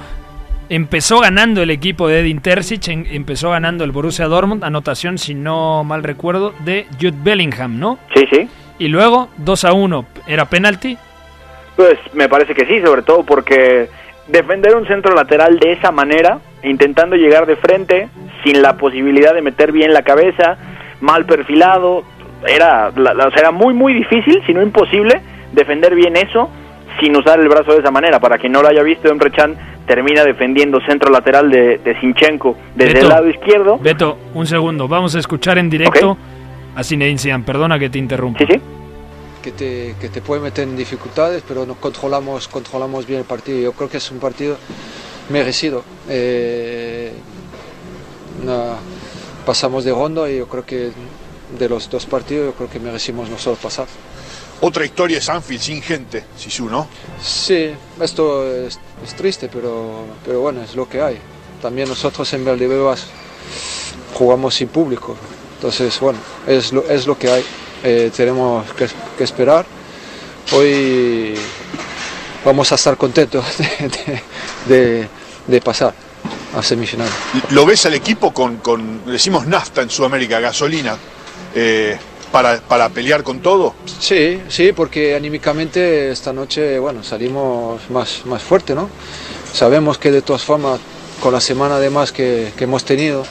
empezó 0.70 1.20
ganando 1.20 1.64
el 1.64 1.72
equipo 1.72 2.08
de 2.08 2.20
Edin 2.20 2.42
Terzic, 2.42 2.88
empezó 2.88 3.50
ganando 3.50 3.84
el 3.84 3.92
Borussia 3.92 4.28
Dortmund, 4.28 4.64
anotación, 4.64 5.18
si 5.18 5.34
no 5.34 5.84
mal 5.84 6.04
recuerdo, 6.04 6.54
de 6.60 6.86
Jude 7.00 7.18
Bellingham, 7.24 7.80
¿no? 7.80 7.98
Sí, 8.14 8.26
sí. 8.32 8.48
Y 8.78 8.88
luego 8.88 9.30
2 9.38 9.66
a 9.66 9.74
1, 9.74 10.06
¿era 10.28 10.46
penalti? 10.46 10.98
Pues 11.82 11.98
me 12.14 12.30
parece 12.30 12.54
que 12.54 12.66
sí, 12.68 12.80
sobre 12.82 13.02
todo 13.02 13.24
porque 13.24 13.90
defender 14.28 14.76
un 14.76 14.86
centro 14.86 15.16
lateral 15.16 15.58
de 15.60 15.72
esa 15.74 15.92
manera, 15.92 16.40
intentando 16.64 17.16
llegar 17.16 17.48
de 17.48 17.56
frente, 17.56 18.08
sin 18.44 18.62
la 18.62 18.78
posibilidad 18.78 19.34
de 19.34 19.42
meter 19.42 19.72
bien 19.72 19.92
la 19.94 20.04
cabeza, 20.04 20.58
mal 21.00 21.26
perfilado, 21.26 22.04
era, 22.48 22.92
la- 22.96 23.32
era 23.36 23.50
muy, 23.52 23.74
muy 23.74 23.94
difícil, 23.94 24.44
si 24.46 24.54
no 24.54 24.62
imposible, 24.62 25.22
defender 25.54 25.96
bien 25.96 26.16
eso 26.18 26.50
sin 27.00 27.16
usar 27.16 27.40
el 27.40 27.48
brazo 27.50 27.72
de 27.74 27.80
esa 27.80 27.90
manera. 27.90 28.20
Para 28.20 28.38
quien 28.38 28.52
no 28.52 28.62
lo 28.62 28.68
haya 28.68 28.84
visto, 28.84 29.10
Emre 29.10 29.32
Can 29.32 29.56
termina 29.88 30.24
defendiendo 30.24 30.80
centro 30.82 31.10
lateral 31.12 31.50
de, 31.50 31.80
de 31.80 32.00
Sinchenko 32.00 32.56
desde 32.76 32.94
Beto. 32.94 33.06
el 33.08 33.10
lado 33.10 33.28
izquierdo. 33.30 33.78
Beto, 33.80 34.18
un 34.36 34.46
segundo, 34.46 34.88
vamos 34.88 35.16
a 35.16 35.20
escuchar 35.20 35.58
en 35.58 35.70
directo 35.70 36.16
a 36.76 36.84
Zinedine 36.84 37.18
Zidane, 37.18 37.44
perdona 37.44 37.80
que 37.80 37.90
te 37.90 37.98
interrumpa. 37.98 38.38
Sí, 38.40 38.46
sí. 38.52 38.62
Que 39.42 39.52
te, 39.52 39.96
que 40.00 40.10
te 40.10 40.22
puede 40.22 40.42
meter 40.42 40.68
en 40.68 40.78
dificultades, 40.78 41.44
pero 41.48 41.66
no 41.66 41.76
controlamos, 41.76 42.48
controlamos 42.48 43.06
bien 43.06 43.20
el 43.20 43.26
partido. 43.26 43.60
Yo 43.60 43.74
creo 43.74 43.90
que 43.90 43.98
es 43.98 44.12
un 44.12 44.20
partido 44.20 44.58
merecido. 45.30 45.84
Eh, 46.08 47.12
no, 48.44 48.76
pasamos 49.46 49.84
de 49.84 49.92
ronda 49.92 50.30
y 50.30 50.38
yo 50.38 50.48
creo 50.48 50.66
que 50.66 50.92
de 51.58 51.70
los 51.70 51.90
dos 51.90 52.06
partidos 52.06 52.48
yo 52.48 52.54
creo 52.54 52.70
que 52.70 52.80
merecimos 52.80 53.30
nosotros 53.30 53.60
pasar. 53.60 53.88
Otra 54.62 54.86
historia 54.86 55.18
es 55.18 55.28
Anfield 55.28 55.62
sin 55.62 55.82
gente, 55.82 56.24
Sisu, 56.38 56.70
¿no? 56.70 56.88
Sí, 57.22 57.72
esto 58.00 58.46
es, 58.48 58.80
es 59.04 59.16
triste, 59.16 59.50
pero, 59.52 60.06
pero 60.24 60.42
bueno, 60.42 60.62
es 60.62 60.76
lo 60.76 60.88
que 60.88 61.02
hay. 61.02 61.18
También 61.62 61.90
nosotros 61.90 62.32
en 62.34 62.46
Valdebebas 62.46 63.08
jugamos 64.14 64.54
sin 64.56 64.68
público. 64.68 65.16
Entonces, 65.56 66.00
bueno, 66.00 66.20
es 66.48 66.72
lo, 66.74 66.88
es 66.88 67.08
lo 67.08 67.18
que 67.18 67.30
hay. 67.30 67.44
Eh, 67.84 68.12
tenemos 68.16 68.72
que, 68.74 68.88
que 69.18 69.24
esperar. 69.24 69.66
Hoy 70.54 71.34
vamos 72.46 72.72
a 72.72 72.76
estar 72.76 72.98
contentos 72.98 73.46
de, 74.68 75.08
de- 75.48 75.62
pasar 75.62 75.94
a 76.56 76.62
semifinales. 76.64 77.14
¿Lo 77.52 77.66
ves 77.66 77.86
al 77.86 77.94
equipo 77.94 78.34
con, 78.34 78.58
con 78.58 79.06
decimos 79.06 79.48
nafta 79.48 79.82
en 79.82 79.90
Sudamérica, 79.90 80.40
gasolina, 80.40 80.98
eh, 81.56 81.98
para, 82.32 82.60
para 82.62 82.90
pelear 82.90 83.24
con 83.24 83.40
todo? 83.40 83.74
Sí, 84.00 84.42
sí, 84.50 84.72
porque 84.74 85.16
anímicamente 85.16 86.12
esta 86.12 86.34
noche, 86.34 86.78
bueno, 86.80 87.04
salimos 87.04 87.90
más, 87.90 88.26
más 88.26 88.42
fuerte, 88.44 88.76
¿no? 88.76 88.90
Sabemos 89.54 89.98
que 89.98 90.12
de 90.12 90.22
todas 90.22 90.44
formas, 90.44 90.80
con 91.22 91.34
la 91.34 91.42
semana 91.42 91.76
además 91.76 92.12
que, 92.12 92.52
que 92.58 92.64
hemos 92.66 92.84
tenido, 92.86 93.24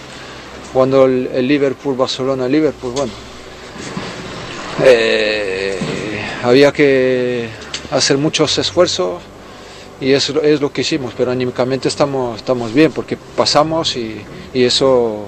cuando 0.72 1.04
el, 1.06 1.30
el 1.34 1.46
Liverpool, 1.48 1.96
Barcelona, 1.96 2.46
Liverpool, 2.48 2.92
bueno, 2.92 3.12
eh, 4.84 5.78
había 6.42 6.72
que 6.72 7.48
hacer 7.90 8.18
muchos 8.18 8.56
esfuerzos 8.58 9.22
y 10.00 10.12
es, 10.12 10.30
es 10.30 10.60
lo 10.60 10.72
que 10.72 10.80
hicimos, 10.82 11.12
pero 11.16 11.30
anímicamente 11.30 11.88
estamos, 11.88 12.38
estamos 12.38 12.72
bien 12.72 12.92
porque 12.92 13.16
pasamos 13.36 13.96
y, 13.96 14.22
y 14.54 14.64
eso 14.64 15.24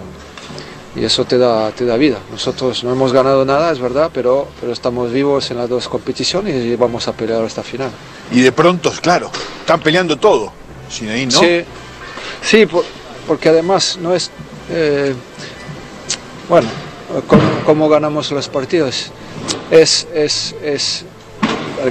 y 0.94 1.04
eso 1.04 1.24
te 1.24 1.38
da, 1.38 1.70
te 1.70 1.86
da 1.86 1.96
vida. 1.96 2.18
Nosotros 2.30 2.84
no 2.84 2.92
hemos 2.92 3.12
ganado 3.14 3.44
nada, 3.46 3.72
es 3.72 3.78
verdad, 3.78 4.10
pero, 4.12 4.48
pero 4.60 4.72
estamos 4.72 5.10
vivos 5.10 5.50
en 5.50 5.56
las 5.56 5.68
dos 5.68 5.88
competiciones 5.88 6.64
y 6.66 6.76
vamos 6.76 7.08
a 7.08 7.12
pelear 7.12 7.42
hasta 7.42 7.62
final. 7.62 7.90
Y 8.30 8.40
de 8.40 8.52
pronto, 8.52 8.92
claro, 9.00 9.30
están 9.60 9.80
peleando 9.80 10.18
todo. 10.18 10.52
Zinedine, 10.90 11.32
¿no? 11.32 11.40
Sí, 11.40 11.64
sí 12.42 12.66
por- 12.66 12.84
porque 13.26 13.48
además 13.48 13.98
no 14.02 14.14
es... 14.14 14.30
eh, 14.70 15.14
bueno, 16.48 16.68
¿cómo, 17.26 17.42
cómo 17.64 17.88
ganamos 17.88 18.30
los 18.30 18.48
partidos? 18.48 19.12
Es, 19.70 20.06
es, 20.14 20.54
es, 20.62 21.04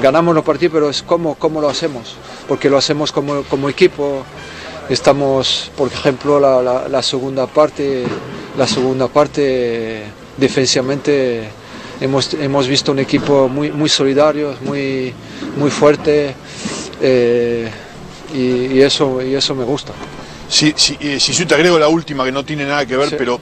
ganamos 0.01 0.35
los 0.35 0.43
partidos, 0.43 0.73
pero 0.73 0.89
es 0.89 1.01
cómo, 1.03 1.35
cómo 1.35 1.61
lo 1.61 1.69
hacemos, 1.69 2.15
porque 2.47 2.69
lo 2.69 2.77
hacemos 2.77 3.11
como, 3.11 3.43
como 3.43 3.69
equipo. 3.69 4.23
Estamos, 4.89 5.71
por 5.77 5.91
ejemplo, 5.91 6.39
la, 6.39 6.61
la- 6.61 6.87
la 6.87 7.01
segunda 7.01 7.47
parte, 7.47 8.03
la 8.57 8.67
segunda 8.67 9.07
parte 9.07 10.03
defensivamente 10.37 11.49
hemos, 12.01 12.33
hemos 12.33 12.67
visto 12.67 12.91
un 12.91 12.99
equipo 12.99 13.47
muy, 13.47 13.71
muy 13.71 13.89
solidario, 13.89 14.55
muy, 14.61 15.13
muy 15.57 15.69
fuerte 15.71 16.35
eh, 17.01 17.69
y, 18.33 18.73
y 18.77 18.81
eso, 18.81 19.21
y 19.21 19.33
eso 19.35 19.55
me 19.55 19.63
gusta. 19.63 19.93
Si, 20.49 20.73
si, 20.75 20.97
eh, 20.99 21.19
Sisu, 21.19 21.45
te 21.45 21.55
agrego 21.55 21.79
la 21.79 21.87
última 21.87 22.25
que 22.25 22.31
no 22.31 22.43
tiene 22.43 22.65
nada 22.65 22.85
que 22.85 22.97
ver, 22.97 23.09
Sí. 23.09 23.15
pero 23.17 23.39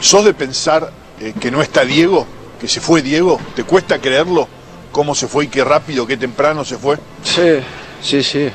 ¿sos 0.00 0.24
de 0.24 0.32
pensar 0.34 0.92
eh, 1.20 1.34
que 1.40 1.50
no 1.50 1.60
está 1.60 1.84
Diego? 1.84 2.26
¿Que 2.64 2.68
se 2.68 2.80
fue 2.80 3.02
Diego? 3.02 3.38
¿Te 3.54 3.62
cuesta 3.62 3.98
creerlo? 3.98 4.48
¿Cómo 4.90 5.14
se 5.14 5.28
fue 5.28 5.44
y 5.44 5.48
qué 5.48 5.62
rápido, 5.62 6.06
qué 6.06 6.16
temprano 6.16 6.64
se 6.64 6.78
fue? 6.78 6.96
Sí, 7.22 7.58
sí, 8.00 8.22
sí, 8.22 8.48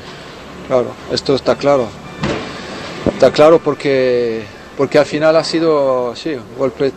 claro, 0.66 0.88
esto 1.12 1.36
está 1.36 1.54
claro. 1.54 1.86
Está 3.12 3.30
claro 3.30 3.60
porque, 3.60 4.42
porque 4.76 4.98
al 4.98 5.06
final 5.06 5.36
ha 5.36 5.44
sido 5.44 6.16
sí, 6.16 6.30
un 6.30 6.58
golpe 6.58 6.90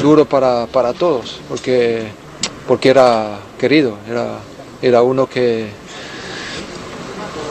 duro 0.00 0.24
para, 0.24 0.68
para 0.68 0.92
todos, 0.92 1.40
porque, 1.48 2.04
porque 2.68 2.90
era 2.90 3.40
querido, 3.58 3.98
era, 4.08 4.38
era 4.80 5.02
uno 5.02 5.26
que, 5.26 5.66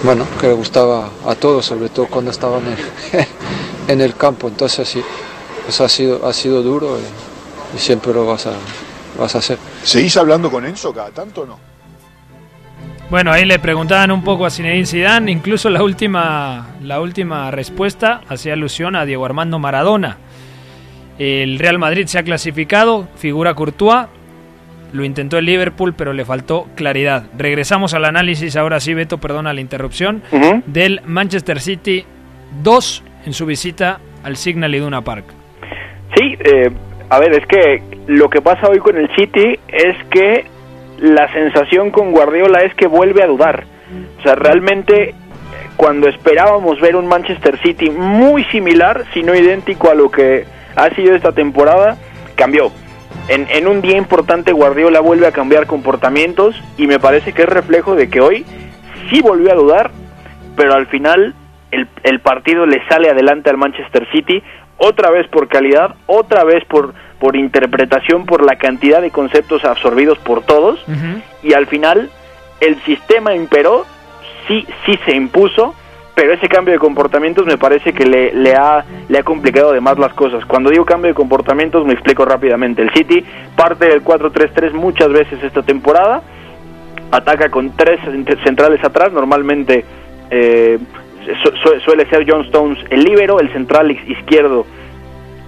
bueno, 0.04 0.26
que 0.40 0.48
le 0.48 0.54
gustaba 0.54 1.10
a 1.28 1.36
todos, 1.36 1.66
sobre 1.66 1.90
todo 1.90 2.08
cuando 2.08 2.32
estaba 2.32 2.60
en 2.60 2.78
en 3.94 4.00
el 4.00 4.16
campo. 4.16 4.48
Entonces 4.48 4.88
sí, 4.88 5.04
pues 5.66 5.82
ha 5.82 5.90
sido, 5.90 6.26
ha 6.26 6.32
sido 6.32 6.64
duro 6.64 6.98
y 7.76 7.78
siempre 7.78 8.14
lo 8.14 8.26
vas 8.26 8.46
a, 8.48 8.54
vas 9.18 9.36
a 9.36 9.40
hacer. 9.40 9.58
¿Seguís 9.84 10.16
hablando 10.18 10.50
con 10.50 10.66
Enzo 10.66 10.94
cada 10.94 11.10
tanto 11.10 11.42
o 11.42 11.46
no? 11.46 11.72
Bueno, 13.10 13.32
ahí 13.32 13.44
le 13.44 13.60
preguntaban 13.60 14.10
un 14.12 14.24
poco 14.24 14.46
a 14.46 14.50
Zinedine 14.50 14.86
Zidane, 14.86 15.32
incluso 15.32 15.70
la 15.70 15.84
última, 15.84 16.70
la 16.82 17.02
última 17.02 17.52
respuesta 17.52 18.22
hacía 18.30 18.54
alusión 18.54 18.96
a 18.96 19.06
Diego 19.06 19.26
Armando 19.26 19.60
Maradona. 19.60 20.18
El 21.20 21.60
Real 21.60 21.78
Madrid 21.78 22.08
se 22.08 22.20
ha 22.20 22.24
clasificado, 22.24 23.10
figura 23.18 23.54
Courtois, 23.54 24.08
lo 24.94 25.04
intentó 25.04 25.38
el 25.38 25.46
Liverpool, 25.46 25.94
pero 25.94 26.14
le 26.14 26.26
faltó 26.26 26.68
claridad. 26.76 27.26
Regresamos 27.38 27.94
al 27.94 28.06
análisis, 28.06 28.56
ahora 28.56 28.80
sí, 28.80 28.94
Beto, 28.94 29.18
perdona 29.18 29.54
la 29.54 29.62
interrupción, 29.62 30.24
del 30.66 31.02
Manchester 31.06 31.60
City 31.60 32.06
2 32.64 33.04
en 33.26 33.34
su 33.34 33.46
visita 33.46 34.00
al 34.24 34.38
Signal 34.38 34.74
Iduna 34.74 35.02
Park. 35.02 35.26
Sí, 36.16 36.38
eh, 36.46 36.72
a 37.12 37.20
ver, 37.20 37.34
es 37.34 37.46
que 37.46 37.84
lo 38.08 38.30
que 38.30 38.40
pasa 38.42 38.70
hoy 38.70 38.80
con 38.80 38.96
el 38.96 39.14
City 39.18 39.60
es 39.68 39.98
que 40.12 40.46
la 40.98 41.30
sensación 41.34 41.92
con 41.92 42.12
Guardiola 42.12 42.62
es 42.62 42.74
que 42.76 42.88
vuelve 42.88 43.22
a 43.22 43.28
dudar. 43.28 43.66
O 44.18 44.22
sea, 44.24 44.36
realmente 44.36 45.14
cuando 45.76 46.08
esperábamos 46.08 46.80
ver 46.80 46.96
un 46.96 47.08
Manchester 47.08 47.60
City 47.62 47.90
muy 47.90 48.46
similar, 48.46 49.04
si 49.14 49.24
no 49.24 49.36
idéntico 49.36 49.92
a 49.92 49.94
lo 49.94 50.10
que 50.10 50.46
ha 50.78 50.90
sido 50.92 51.14
esta 51.14 51.34
temporada, 51.34 51.98
cambió. 52.36 52.72
En, 53.28 53.46
en 53.50 53.68
un 53.68 53.82
día 53.82 53.98
importante 53.98 54.54
Guardiola 54.54 55.02
vuelve 55.02 55.28
a 55.28 55.34
cambiar 55.34 55.68
comportamientos 55.68 56.56
y 56.78 56.88
me 56.88 56.98
parece 56.98 57.34
que 57.34 57.42
es 57.42 57.50
reflejo 57.50 57.96
de 57.96 58.10
que 58.10 58.22
hoy 58.22 58.46
sí 59.10 59.20
volvió 59.22 59.52
a 59.52 59.56
dudar, 59.56 59.92
pero 60.56 60.76
al 60.76 60.88
final 60.88 61.36
el, 61.72 61.90
el 62.04 62.22
partido 62.22 62.66
le 62.66 62.82
sale 62.88 63.10
adelante 63.10 63.50
al 63.50 63.58
Manchester 63.58 64.08
City, 64.14 64.42
otra 64.82 65.12
vez 65.12 65.28
por 65.28 65.48
calidad, 65.48 65.96
otra 66.08 66.44
vez 66.44 66.66
por, 66.66 66.94
por 67.20 67.36
interpretación, 67.36 68.26
por 68.26 68.44
la 68.44 68.56
cantidad 68.56 69.00
de 69.00 69.12
conceptos 69.12 69.64
absorbidos 69.64 70.18
por 70.18 70.42
todos, 70.42 70.84
y 71.44 71.54
al 71.54 71.68
final 71.68 72.10
el 72.60 72.82
sistema 72.82 73.36
imperó, 73.36 73.86
sí, 74.48 74.66
sí 74.86 75.00
se 75.06 75.16
impuso, 75.16 75.76
pero 76.16 76.34
ese 76.34 76.50
cambio 76.50 76.74
de 76.74 76.80
comportamientos 76.80 77.46
me 77.46 77.60
parece 77.60 77.94
que 77.94 78.06
le, 78.06 78.34
le, 78.34 78.56
ha, 78.56 78.84
le 79.08 79.20
ha 79.20 79.24
complicado 79.24 79.70
además 79.70 80.00
las 80.00 80.14
cosas. 80.14 80.44
Cuando 80.46 80.72
digo 80.72 80.84
cambio 80.84 81.10
de 81.10 81.16
comportamientos 81.16 81.86
me 81.86 81.94
explico 81.94 82.26
rápidamente. 82.26 82.82
El 82.82 82.92
City 82.92 83.24
parte 83.56 83.88
del 83.88 84.04
4-3-3 84.04 84.74
muchas 84.74 85.10
veces 85.10 85.44
esta 85.44 85.62
temporada, 85.62 86.24
ataca 87.12 87.50
con 87.50 87.76
tres 87.76 88.00
centrales 88.44 88.84
atrás, 88.84 89.14
normalmente 89.14 89.86
eh, 90.32 90.80
su- 91.44 91.56
su- 91.58 91.80
suele 91.82 92.06
ser 92.10 92.26
John 92.30 92.42
Stones 92.46 92.78
el 92.90 93.04
líbero, 93.04 93.40
el 93.40 93.52
central 93.54 93.92
iz- 93.92 94.08
izquierdo 94.08 94.66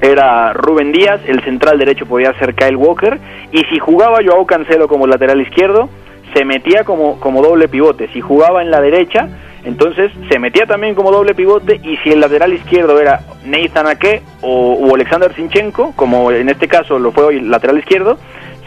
era 0.01 0.51
Rubén 0.53 0.91
Díaz, 0.91 1.21
el 1.28 1.41
central 1.43 1.80
derecho 1.80 2.05
podía 2.05 2.34
ser 2.38 2.53
Kyle 2.55 2.76
Walker, 2.76 3.19
y 3.51 3.59
si 3.65 3.80
jugaba 3.80 4.19
Joao 4.26 4.45
Cancelo 4.45 4.88
como 4.88 5.07
lateral 5.07 5.39
izquierdo, 5.41 5.89
se 6.34 6.43
metía 6.43 6.84
como, 6.84 7.19
como 7.19 7.41
doble 7.41 7.67
pivote. 7.69 8.09
Si 8.11 8.19
jugaba 8.19 8.61
en 8.61 8.69
la 8.71 8.82
derecha, 8.82 9.30
entonces 9.63 10.11
se 10.30 10.39
metía 10.39 10.65
también 10.65 10.93
como 10.95 11.11
doble 11.11 11.34
pivote 11.36 11.80
y 11.84 11.95
si 11.97 12.09
el 12.09 12.19
lateral 12.19 12.51
izquierdo 12.53 12.99
era 12.99 13.21
Nathan 13.45 13.88
Ake 13.88 14.21
o, 14.41 14.74
o 14.74 14.95
Alexander 14.95 15.34
Sinchenko, 15.36 15.93
como 15.95 16.32
en 16.32 16.49
este 16.49 16.67
caso 16.67 16.99
lo 16.99 17.11
fue 17.11 17.24
hoy 17.24 17.38
el 17.38 17.49
lateral 17.49 17.78
izquierdo, 17.80 18.17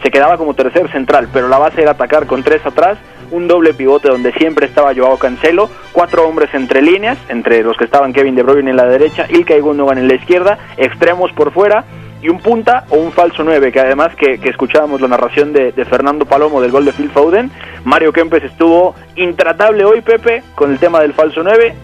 se 0.01 0.11
quedaba 0.11 0.37
como 0.37 0.53
tercer 0.53 0.91
central, 0.91 1.27
pero 1.33 1.47
la 1.47 1.57
base 1.57 1.81
era 1.81 1.91
atacar 1.91 2.27
con 2.27 2.43
tres 2.43 2.65
atrás, 2.65 2.97
un 3.31 3.47
doble 3.47 3.73
pivote 3.73 4.09
donde 4.09 4.31
siempre 4.33 4.67
estaba 4.67 4.93
Joao 4.95 5.17
Cancelo, 5.17 5.69
cuatro 5.91 6.27
hombres 6.27 6.53
entre 6.53 6.81
líneas, 6.81 7.17
entre 7.29 7.63
los 7.63 7.77
que 7.77 7.85
estaban 7.85 8.13
Kevin 8.13 8.35
De 8.35 8.43
Bruyne 8.43 8.69
en 8.69 8.77
la 8.77 8.85
derecha, 8.85 9.25
Ilkay 9.29 9.59
Gundogan 9.59 9.97
en 9.97 10.07
la 10.07 10.15
izquierda, 10.15 10.57
extremos 10.77 11.31
por 11.33 11.51
fuera 11.51 11.83
y 12.21 12.29
un 12.29 12.39
punta 12.39 12.85
o 12.89 12.97
un 12.97 13.11
falso 13.11 13.43
9, 13.43 13.71
que 13.71 13.79
además 13.79 14.15
que, 14.15 14.39
escuchábamos 14.43 15.01
la 15.01 15.07
narración 15.07 15.53
de, 15.53 15.71
de, 15.71 15.85
Fernando 15.85 16.25
Palomo 16.25 16.61
del 16.61 16.71
gol 16.71 16.85
de 16.85 16.93
Phil 16.93 17.11
Foden, 17.11 17.51
Mario 17.83 18.11
Kempes 18.11 18.43
estuvo 18.43 18.95
intratable 19.15 19.85
hoy, 19.85 20.01
Pepe, 20.01 20.43
con 20.55 20.71
el 20.71 20.79
tema 20.79 21.01
del 21.01 21.13
falso 21.13 21.43
9, 21.43 21.75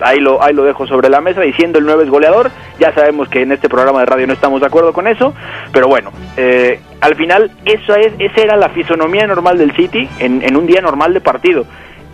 ahí 0.00 0.20
lo, 0.20 0.42
ahí 0.42 0.54
lo 0.54 0.64
dejo 0.64 0.86
sobre 0.86 1.08
la 1.08 1.20
mesa, 1.20 1.40
diciendo 1.40 1.78
el 1.78 1.86
9 1.86 2.04
es 2.04 2.10
goleador, 2.10 2.50
ya 2.78 2.92
sabemos 2.94 3.28
que 3.28 3.42
en 3.42 3.52
este 3.52 3.68
programa 3.68 4.00
de 4.00 4.06
radio 4.06 4.26
no 4.26 4.32
estamos 4.32 4.60
de 4.60 4.66
acuerdo 4.66 4.92
con 4.92 5.06
eso, 5.06 5.34
pero 5.72 5.88
bueno, 5.88 6.10
eh, 6.36 6.80
al 7.00 7.14
final 7.16 7.50
esa, 7.64 7.98
es, 7.98 8.12
esa 8.18 8.40
era 8.40 8.56
la 8.56 8.68
fisonomía 8.70 9.26
normal 9.26 9.58
del 9.58 9.74
City 9.74 10.08
en, 10.18 10.42
en 10.42 10.56
un 10.56 10.66
día 10.66 10.80
normal 10.80 11.14
de 11.14 11.20
partido. 11.20 11.64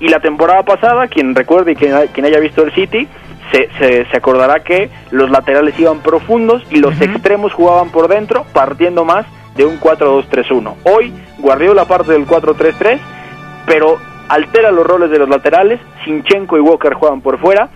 Y 0.00 0.08
la 0.08 0.20
temporada 0.20 0.62
pasada, 0.64 1.06
quien 1.08 1.34
recuerde 1.34 1.72
y 1.72 1.76
quien, 1.76 1.94
quien 2.12 2.26
haya 2.26 2.40
visto 2.40 2.62
el 2.62 2.72
City, 2.74 3.08
se, 3.52 3.68
se, 3.78 4.06
se, 4.06 4.16
acordará 4.16 4.64
que 4.64 4.90
los 5.10 5.30
laterales 5.30 5.78
iban 5.78 6.00
profundos 6.00 6.62
y 6.70 6.78
los 6.78 6.94
uh 6.96 6.98
-huh. 6.98 7.10
extremos 7.10 7.52
jugaban 7.52 7.90
por 7.90 8.08
dentro, 8.08 8.44
partiendo 8.52 9.04
más 9.04 9.26
de 9.54 9.64
un 9.64 9.78
4-2-3-1. 9.78 10.74
Hoy 10.84 11.12
Guardiola 11.38 11.84
parte 11.84 12.12
del 12.12 12.26
4-3-3, 12.26 12.98
pero 13.66 13.98
altera 14.28 14.70
los 14.70 14.86
roles 14.86 15.10
de 15.10 15.18
los 15.18 15.28
laterales, 15.28 15.80
Sinchenko 16.04 16.56
y 16.56 16.60
Walker 16.60 16.94
juegan 16.94 17.20
por 17.20 17.38
fuera 17.38 17.68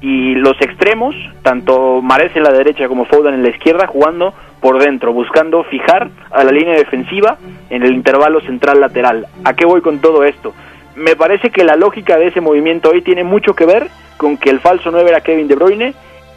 y 0.00 0.34
los 0.34 0.60
extremos, 0.60 1.14
tanto 1.42 2.02
Mares 2.02 2.34
en 2.36 2.42
la 2.42 2.52
derecha 2.52 2.88
como 2.88 3.06
Foden 3.06 3.34
en 3.34 3.42
la 3.42 3.50
izquierda, 3.50 3.86
jugando 3.86 4.34
por 4.60 4.82
dentro, 4.82 5.12
buscando 5.12 5.64
fijar 5.64 6.10
a 6.30 6.44
la 6.44 6.52
línea 6.52 6.74
defensiva 6.74 7.38
en 7.70 7.82
el 7.82 7.94
intervalo 7.94 8.40
central 8.40 8.80
lateral. 8.80 9.26
¿A 9.44 9.54
qué 9.54 9.64
voy 9.64 9.80
con 9.80 10.00
todo 10.00 10.24
esto? 10.24 10.52
Me 10.94 11.16
parece 11.16 11.50
que 11.50 11.64
la 11.64 11.76
lógica 11.76 12.16
de 12.18 12.28
ese 12.28 12.40
movimiento 12.40 12.90
hoy 12.90 13.02
tiene 13.02 13.24
mucho 13.24 13.54
que 13.54 13.66
ver 13.66 13.88
con 14.16 14.36
que 14.36 14.50
el 14.50 14.60
falso 14.60 14.90
9 14.90 15.08
era 15.08 15.20
Kevin 15.20 15.48
De 15.48 15.54
Bruyne 15.54 15.94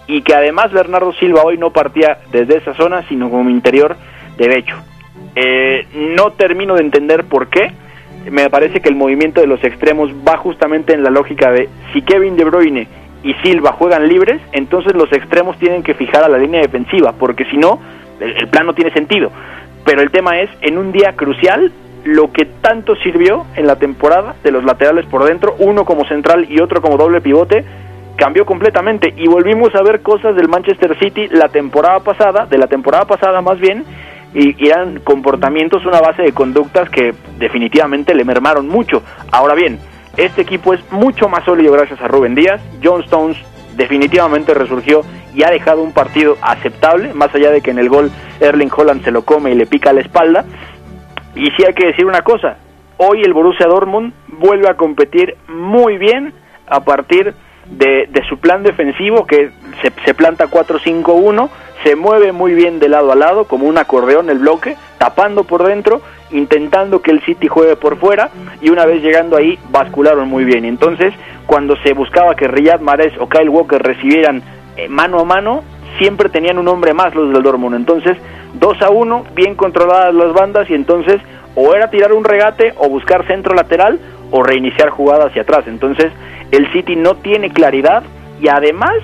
y 0.08 0.22
que 0.22 0.34
además 0.34 0.72
Bernardo 0.72 1.14
Silva 1.14 1.44
hoy 1.44 1.58
no 1.58 1.72
partía 1.72 2.18
desde 2.32 2.58
esa 2.58 2.74
zona, 2.74 3.04
sino 3.08 3.30
como 3.30 3.50
interior 3.50 3.96
derecho. 4.38 4.76
Eh, 5.36 5.88
no 6.16 6.32
termino 6.32 6.76
de 6.76 6.82
entender 6.82 7.26
por 7.26 7.48
qué. 7.48 7.72
Me 8.32 8.50
parece 8.50 8.82
que 8.82 8.90
el 8.90 8.96
movimiento 8.96 9.42
de 9.42 9.48
los 9.48 9.64
extremos 9.64 10.12
va 10.28 10.38
justamente 10.38 10.94
en 10.94 11.04
la 11.04 11.10
lógica 11.10 11.52
de 11.52 11.70
si 11.94 12.02
Kevin 12.02 12.36
De 12.36 12.44
Bruyne 12.44 12.88
y 13.24 13.34
Silva 13.44 13.74
juegan 13.74 14.08
libres, 14.08 14.42
entonces 14.52 14.94
los 14.94 15.12
extremos 15.12 15.58
tienen 15.58 15.84
que 15.84 15.94
fijar 15.94 16.24
a 16.24 16.30
la 16.30 16.38
línea 16.38 16.62
defensiva, 16.62 17.14
porque 17.14 17.46
si 17.46 17.58
no, 17.58 17.80
el, 18.20 18.36
el 18.38 18.48
plan 18.48 18.66
no 18.66 18.74
tiene 18.74 18.92
sentido. 18.92 19.32
Pero 19.86 20.02
el 20.02 20.12
tema 20.12 20.40
es, 20.40 20.50
en 20.62 20.78
un 20.78 20.92
día 20.92 21.14
crucial, 21.16 21.72
lo 22.04 22.32
que 22.32 22.46
tanto 22.46 22.96
sirvió 22.98 23.46
en 23.56 23.68
la 23.68 23.78
temporada 23.78 24.36
de 24.44 24.52
los 24.52 24.64
laterales 24.64 25.06
por 25.06 25.26
dentro, 25.26 25.56
uno 25.60 25.86
como 25.86 26.06
central 26.06 26.48
y 26.50 26.60
otro 26.60 26.82
como 26.82 26.98
doble 26.98 27.22
pivote, 27.22 27.66
cambió 28.16 28.46
completamente 28.46 29.14
y 29.16 29.28
volvimos 29.28 29.74
a 29.76 29.82
ver 29.82 30.02
cosas 30.02 30.36
del 30.36 30.50
Manchester 30.50 30.98
City 31.00 31.28
la 31.30 31.50
temporada 31.50 32.02
pasada, 32.02 32.46
de 32.46 32.58
la 32.58 32.68
temporada 32.68 33.06
pasada 33.06 33.42
más 33.42 33.60
bien, 33.60 33.86
y, 34.34 34.68
eran 34.68 35.00
comportamientos, 35.00 35.86
una 35.86 36.02
base 36.02 36.24
de 36.24 36.34
conductas 36.34 36.90
que 36.90 37.14
definitivamente 37.38 38.14
le 38.14 38.26
mermaron 38.26 38.68
mucho. 38.68 39.04
Ahora 39.32 39.56
bien, 39.56 39.80
este 40.18 40.42
equipo 40.42 40.74
es 40.74 40.92
mucho 40.92 41.30
más 41.30 41.44
sólido 41.46 41.74
gracias 41.74 42.02
a 42.02 42.08
Rubén 42.08 42.36
Díaz, 42.36 42.62
John 42.84 43.02
Stones 43.04 43.38
definitivamente 43.76 44.54
resurgió 44.54 45.02
y 45.34 45.44
ha 45.44 45.52
dejado 45.52 45.82
un 45.82 45.94
partido 45.94 46.38
aceptable, 46.42 47.14
más 47.14 47.34
allá 47.34 47.52
de 47.52 47.62
que 47.62 47.72
en 47.72 47.80
el 47.80 47.90
gol 47.90 48.12
Erling 48.40 48.72
Holland 48.76 49.04
se 49.04 49.12
lo 49.12 49.24
come 49.24 49.52
y 49.52 49.56
le 49.56 49.68
pica 49.68 49.94
la 49.94 50.02
espalda, 50.02 50.46
y 51.36 51.46
sí 51.52 51.64
hay 51.66 51.74
que 51.74 51.88
decir 51.88 52.06
una 52.06 52.22
cosa, 52.22 52.58
hoy 52.98 53.22
el 53.22 53.34
Borussia 53.34 53.68
Dortmund 53.68 54.14
vuelve 54.28 54.70
a 54.70 54.76
competir 54.76 55.38
muy 55.48 55.98
bien 55.98 56.34
a 56.68 56.82
partir 56.82 57.34
de, 57.70 58.08
de 58.10 58.28
su 58.28 58.40
plan 58.40 58.64
defensivo 58.64 59.26
que 59.26 59.52
se, 59.82 59.92
se 60.04 60.14
planta 60.14 60.48
4-5-1, 60.48 61.50
se 61.84 61.96
mueve 61.96 62.32
muy 62.32 62.54
bien 62.54 62.80
de 62.80 62.90
lado 62.90 63.12
a 63.12 63.16
lado 63.16 63.46
como 63.46 63.66
un 63.66 63.78
acordeón 63.78 64.30
el 64.30 64.40
bloque, 64.40 64.76
tapando 64.98 65.44
por 65.44 65.66
dentro, 65.66 66.02
intentando 66.32 67.02
que 67.02 67.12
el 67.12 67.22
City 67.22 67.48
juegue 67.48 67.76
por 67.76 67.98
fuera 67.98 68.30
y 68.62 68.70
una 68.70 68.86
vez 68.86 69.02
llegando 69.02 69.38
ahí 69.38 69.58
bascularon 69.70 70.30
muy 70.30 70.44
bien. 70.44 70.66
Entonces, 70.66 71.14
cuando 71.46 71.76
se 71.78 71.94
buscaba 71.94 72.36
que 72.36 72.48
Riyad 72.48 72.82
Mahrez 72.82 73.14
o 73.20 73.28
Kyle 73.28 73.50
Walker 73.50 73.82
recibieran 73.82 74.44
eh, 74.76 74.88
mano 74.88 75.20
a 75.20 75.24
mano, 75.24 75.64
siempre 75.98 76.30
tenían 76.30 76.58
un 76.58 76.68
hombre 76.68 76.94
más 76.94 77.16
los 77.16 77.34
del 77.34 77.44
Dortmund. 77.44 77.76
Entonces, 77.76 78.18
2 78.54 78.82
a 78.82 78.90
1, 78.90 79.26
bien 79.36 79.56
controladas 79.56 80.14
las 80.14 80.34
bandas 80.34 80.70
y 80.70 80.74
entonces 80.74 81.22
o 81.56 81.74
era 81.74 81.90
tirar 81.90 82.14
un 82.14 82.24
regate 82.24 82.74
o 82.78 82.90
buscar 82.90 83.26
centro 83.28 83.54
lateral 83.56 84.00
o 84.32 84.44
reiniciar 84.44 84.90
jugada 84.90 85.26
hacia 85.26 85.42
atrás. 85.42 85.66
Entonces, 85.68 86.12
el 86.52 86.72
City 86.72 86.96
no 86.96 87.16
tiene 87.16 87.52
claridad 87.52 88.04
y 88.40 88.48
además 88.48 88.96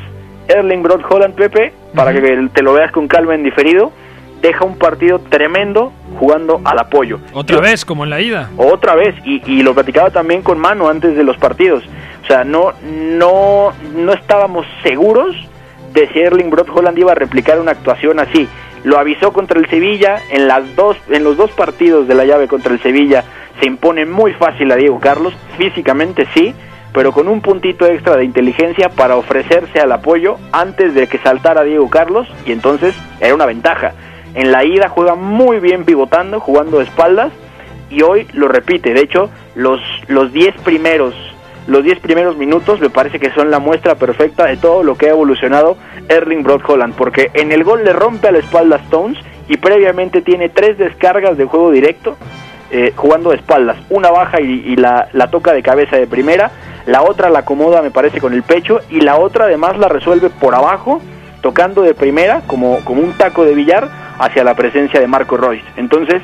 Erling 0.47 0.83
Brot 0.83 1.03
Holland 1.09 1.35
Pepe, 1.35 1.73
para 1.95 2.11
uh 2.11 2.15
-huh. 2.15 2.21
que 2.21 2.49
te 2.53 2.61
lo 2.61 2.73
veas 2.73 2.91
con 2.91 3.07
calma 3.07 3.35
en 3.35 3.43
diferido, 3.43 3.91
deja 4.41 4.65
un 4.65 4.77
partido 4.77 5.19
tremendo 5.19 5.91
jugando 6.19 6.61
al 6.63 6.79
apoyo. 6.79 7.19
Otra 7.33 7.57
Yo, 7.57 7.61
vez, 7.61 7.85
como 7.85 8.03
en 8.03 8.09
la 8.09 8.21
ida. 8.21 8.49
Otra 8.57 8.95
vez, 8.95 9.15
y, 9.25 9.41
y, 9.45 9.63
lo 9.63 9.73
platicaba 9.73 10.11
también 10.11 10.41
con 10.41 10.59
Mano 10.59 10.87
antes 10.87 11.15
de 11.15 11.23
los 11.23 11.37
partidos. 11.37 11.83
O 12.23 12.27
sea, 12.27 12.43
no, 12.43 12.73
no, 12.83 13.73
no 13.95 14.13
estábamos 14.13 14.65
seguros 14.83 15.35
de 15.93 16.07
si 16.09 16.19
Erling 16.19 16.49
Brot 16.49 16.69
Holland 16.69 16.97
iba 16.97 17.13
a 17.13 17.15
replicar 17.15 17.59
una 17.59 17.71
actuación 17.71 18.19
así. 18.19 18.47
Lo 18.83 18.99
avisó 18.99 19.33
contra 19.33 19.59
el 19.59 19.67
Sevilla, 19.69 20.19
en, 20.29 20.47
las 20.47 20.75
dos, 20.75 20.97
en 21.09 21.23
los 21.23 21.37
dos 21.37 21.51
partidos 21.51 22.07
de 22.07 22.13
la 22.13 22.25
llave 22.25 22.47
contra 22.47 22.71
el 22.73 22.81
Sevilla 22.81 23.23
se 23.59 23.67
impone 23.67 24.05
muy 24.05 24.33
fácil 24.33 24.71
a 24.71 24.75
Diego 24.75 24.99
Carlos, 24.99 25.33
físicamente 25.57 26.27
sí, 26.33 26.53
pero 26.95 27.11
con 27.11 27.27
un 27.27 27.41
puntito 27.41 27.85
extra 27.85 28.15
de 28.15 28.23
inteligencia 28.23 28.87
para 28.87 29.17
ofrecerse 29.17 29.81
al 29.81 29.91
apoyo 29.91 30.37
antes 30.53 30.95
de 30.95 31.07
que 31.07 31.17
saltara 31.17 31.65
Diego 31.65 31.89
Carlos 31.89 32.25
y 32.45 32.53
entonces 32.53 32.95
era 33.19 33.35
una 33.35 33.45
ventaja. 33.45 33.91
En 34.33 34.53
la 34.53 34.63
ida 34.63 34.87
juega 34.87 35.15
muy 35.15 35.59
bien 35.59 35.83
pivotando, 35.83 36.39
jugando 36.39 36.77
de 36.77 36.85
espaldas 36.85 37.33
y 37.89 38.01
hoy 38.01 38.27
lo 38.31 38.47
repite. 38.47 38.93
De 38.93 39.01
hecho, 39.01 39.29
los 39.55 39.81
los 40.07 40.31
10 40.31 40.55
primeros 40.61 41.13
los 41.67 41.83
10 41.83 41.99
primeros 41.99 42.37
minutos 42.37 42.79
me 42.79 42.89
parece 42.89 43.19
que 43.19 43.31
son 43.31 43.51
la 43.51 43.59
muestra 43.59 43.95
perfecta 43.95 44.45
de 44.45 44.55
todo 44.55 44.81
lo 44.83 44.95
que 44.95 45.07
ha 45.07 45.09
evolucionado 45.09 45.75
Erling 46.07 46.43
Brot 46.43 46.61
Holland, 46.65 46.93
porque 46.95 47.29
en 47.33 47.51
el 47.51 47.65
gol 47.65 47.83
le 47.83 47.91
rompe 47.91 48.29
a 48.29 48.31
la 48.31 48.39
espalda 48.39 48.77
Stones 48.85 49.17
y 49.49 49.57
previamente 49.57 50.21
tiene 50.21 50.47
tres 50.47 50.77
descargas 50.77 51.37
de 51.37 51.43
juego 51.43 51.71
directo 51.71 52.15
eh, 52.71 52.93
jugando 52.95 53.31
de 53.31 53.37
espaldas, 53.37 53.77
una 53.89 54.11
baja 54.11 54.39
y, 54.41 54.63
y 54.65 54.75
la, 54.75 55.09
la 55.13 55.29
toca 55.29 55.53
de 55.53 55.61
cabeza 55.61 55.97
de 55.97 56.07
primera, 56.07 56.51
la 56.85 57.01
otra 57.01 57.29
la 57.29 57.39
acomoda 57.39 57.81
me 57.81 57.91
parece 57.91 58.19
con 58.21 58.33
el 58.33 58.43
pecho 58.43 58.81
y 58.89 59.01
la 59.01 59.17
otra 59.17 59.45
además 59.45 59.77
la 59.77 59.87
resuelve 59.87 60.29
por 60.29 60.55
abajo, 60.55 61.01
tocando 61.41 61.81
de 61.81 61.93
primera 61.93 62.41
como, 62.47 62.79
como 62.83 63.01
un 63.01 63.13
taco 63.13 63.43
de 63.43 63.55
billar 63.55 63.89
hacia 64.19 64.43
la 64.43 64.55
presencia 64.55 64.99
de 64.99 65.07
Marco 65.07 65.37
Royce. 65.37 65.65
Entonces, 65.77 66.21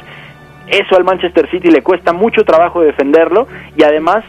eso 0.68 0.96
al 0.96 1.04
Manchester 1.04 1.50
City 1.50 1.70
le 1.70 1.82
cuesta 1.82 2.14
mucho 2.14 2.44
trabajo 2.44 2.82
defenderlo 2.82 3.48
y 3.76 3.84
además 3.84 4.24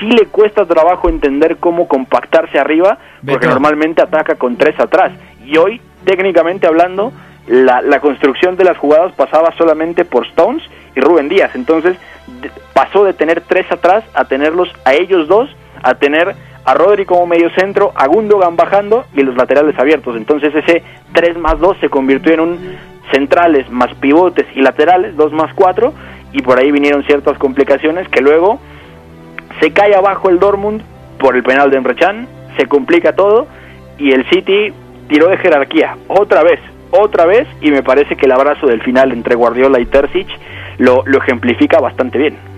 sí 0.00 0.06
le 0.06 0.26
cuesta 0.26 0.66
trabajo 0.66 1.08
entender 1.08 1.58
cómo 1.58 1.86
compactarse 1.86 2.58
arriba 2.58 2.98
porque 3.24 3.46
Beto. 3.46 3.50
normalmente 3.50 4.02
ataca 4.02 4.34
con 4.34 4.56
tres 4.56 4.78
atrás 4.80 5.12
y 5.44 5.56
hoy 5.56 5.80
técnicamente 6.04 6.66
hablando 6.66 7.12
la, 7.46 7.80
la 7.80 8.00
construcción 8.00 8.56
de 8.56 8.64
las 8.64 8.76
jugadas 8.76 9.12
pasaba 9.12 9.54
solamente 9.56 10.04
por 10.04 10.26
Stones 10.26 10.62
y 10.96 11.00
Rubén 11.00 11.28
Díaz 11.28 11.54
entonces 11.54 11.96
pasó 12.72 13.04
de 13.04 13.12
tener 13.12 13.42
tres 13.42 13.70
atrás 13.70 14.02
a 14.14 14.24
tenerlos 14.24 14.68
a 14.84 14.94
ellos 14.94 15.28
dos 15.28 15.48
a 15.84 15.94
tener 15.94 16.34
a 16.64 16.74
Rodri 16.74 17.04
como 17.04 17.26
medio 17.26 17.50
centro, 17.50 17.92
a 17.94 18.06
Gundogan 18.06 18.56
bajando 18.56 19.04
y 19.14 19.22
los 19.22 19.36
laterales 19.36 19.78
abiertos. 19.78 20.16
Entonces 20.16 20.52
ese 20.54 20.82
3 21.12 21.38
más 21.38 21.60
2 21.60 21.76
se 21.80 21.90
convirtió 21.90 22.32
en 22.32 22.40
un 22.40 22.58
centrales 23.12 23.70
más 23.70 23.94
pivotes 23.96 24.46
y 24.54 24.62
laterales, 24.62 25.14
2 25.14 25.32
más 25.32 25.52
4, 25.54 25.92
y 26.32 26.42
por 26.42 26.58
ahí 26.58 26.72
vinieron 26.72 27.04
ciertas 27.04 27.36
complicaciones 27.38 28.08
que 28.08 28.22
luego 28.22 28.58
se 29.60 29.72
cae 29.72 29.94
abajo 29.94 30.30
el 30.30 30.38
Dortmund 30.38 30.82
por 31.18 31.36
el 31.36 31.42
penal 31.42 31.70
de 31.70 31.76
Emre 31.76 31.94
Can, 31.94 32.26
se 32.56 32.66
complica 32.66 33.14
todo 33.14 33.46
y 33.98 34.12
el 34.12 34.28
City 34.30 34.72
tiró 35.08 35.28
de 35.28 35.36
jerarquía 35.36 35.96
otra 36.08 36.42
vez, 36.42 36.60
otra 36.90 37.26
vez 37.26 37.46
y 37.60 37.70
me 37.70 37.82
parece 37.82 38.16
que 38.16 38.24
el 38.24 38.32
abrazo 38.32 38.66
del 38.66 38.82
final 38.82 39.12
entre 39.12 39.34
Guardiola 39.34 39.80
y 39.80 39.86
Terzic 39.86 40.28
lo 40.78 41.04
ejemplifica 41.06 41.78
bastante 41.78 42.18
bien. 42.18 42.53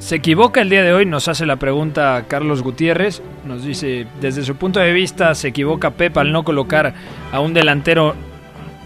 Se 0.00 0.16
equivoca 0.16 0.62
el 0.62 0.70
día 0.70 0.82
de 0.82 0.94
hoy, 0.94 1.04
nos 1.04 1.28
hace 1.28 1.44
la 1.44 1.56
pregunta 1.56 2.24
Carlos 2.26 2.62
Gutiérrez, 2.62 3.22
nos 3.44 3.64
dice, 3.64 4.06
desde 4.18 4.42
su 4.42 4.56
punto 4.56 4.80
de 4.80 4.92
vista, 4.92 5.34
se 5.34 5.48
equivoca 5.48 5.90
Pep 5.90 6.16
al 6.16 6.32
no 6.32 6.42
colocar 6.42 6.94
a 7.30 7.38
un 7.40 7.52
delantero 7.52 8.14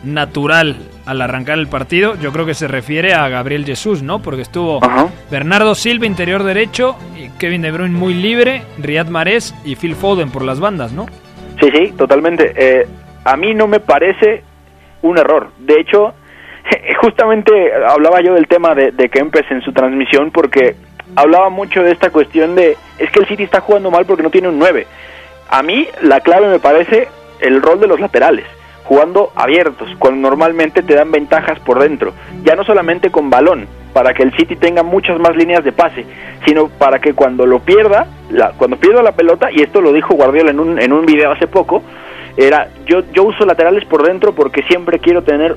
natural 0.03 0.77
al 1.07 1.23
arrancar 1.23 1.61
el 1.61 1.69
partido, 1.69 2.17
yo 2.17 2.33
creo 2.33 2.47
que 2.47 2.55
se 2.55 2.67
refiere 2.67 3.15
a 3.15 3.29
Gabriel 3.29 3.65
Jesús, 3.65 4.03
¿no? 4.03 4.21
Porque 4.23 4.43
estuvo 4.43 4.81
Bernardo 5.31 5.77
Silva, 5.77 6.05
interior 6.05 6.43
derecho, 6.43 6.97
y 7.17 7.29
Kevin 7.39 7.63
De 7.63 7.71
Bruyne 7.71 7.97
muy 7.97 8.13
libre, 8.13 8.63
Riyad 8.79 9.07
Mahrez 9.07 9.55
y 9.65 9.77
Phil 9.77 9.95
Foden 9.95 10.31
por 10.31 10.43
las 10.43 10.59
bandas, 10.59 10.93
¿no? 10.93 11.07
Sí, 11.61 11.71
sí, 11.73 11.93
totalmente. 11.97 12.53
Eh, 12.57 12.89
a 13.25 13.37
mí 13.37 13.55
no 13.55 13.69
me 13.69 13.79
parece 13.79 14.43
un 15.03 15.17
error. 15.17 15.53
De 15.59 15.81
hecho, 15.81 16.13
justamente 17.01 17.73
hablaba 17.87 18.21
yo 18.21 18.35
del 18.35 18.49
tema 18.49 18.75
de, 18.75 18.91
de 18.91 19.09
Kempes 19.09 19.49
en 19.51 19.63
su 19.63 19.73
transmisión 19.73 20.33
porque 20.33 20.75
hablaba 21.17 21.51
mucho 21.51 21.83
de 21.83 21.93
esta 21.93 22.11
cuestión 22.11 22.55
de 22.55 22.77
es 22.99 23.11
que 23.11 23.21
el 23.21 23.27
City 23.27 23.45
está 23.45 23.61
jugando 23.61 23.91
mal 23.91 24.07
porque 24.07 24.23
no 24.23 24.31
tiene 24.31 24.49
un 24.49 24.59
9. 24.59 24.87
A 25.49 25.63
mí 25.63 25.87
la 26.03 26.21
clave 26.21 26.49
me 26.49 26.59
parece 26.59 27.09
el 27.41 27.63
rol 27.63 27.81
de 27.81 27.87
los 27.87 28.01
laterales, 28.01 28.47
jugando 28.85 29.31
abiertos, 29.35 29.89
cuando 29.99 30.29
normalmente 30.29 30.83
te 30.83 30.95
dan 30.95 31.11
ventajas 31.11 31.59
por 31.61 31.81
dentro, 31.81 32.13
ya 32.45 32.55
no 32.55 32.65
solamente 32.65 33.11
con 33.11 33.31
balón, 33.31 33.67
para 33.93 34.13
que 34.13 34.23
el 34.23 34.35
City 34.37 34.57
tenga 34.57 34.83
muchas 34.83 35.19
más 35.19 35.37
líneas 35.37 35.65
de 35.65 35.73
pase, 35.73 36.05
sino 36.45 36.69
para 36.69 36.99
que 36.99 37.15
cuando 37.15 37.47
lo 37.47 37.61
pierda, 37.61 38.07
la, 38.31 38.51
cuando 38.53 38.77
pierda 38.77 39.03
la 39.03 39.13
pelota, 39.13 39.51
y 39.53 39.63
esto 39.63 39.81
lo 39.81 39.93
dijo 39.93 40.15
Guardiola 40.15 40.51
en 40.51 40.61
un, 40.61 40.81
en 40.81 40.93
un 40.93 41.07
video 41.07 41.33
hace 41.33 41.47
poco, 41.47 41.83
era 42.37 42.69
yo, 42.87 43.03
yo 43.13 43.25
uso 43.25 43.47
laterales 43.47 43.85
por 43.85 44.03
dentro 44.03 44.35
porque 44.35 44.63
siempre 44.65 44.99
quiero 44.99 45.23
tener 45.23 45.57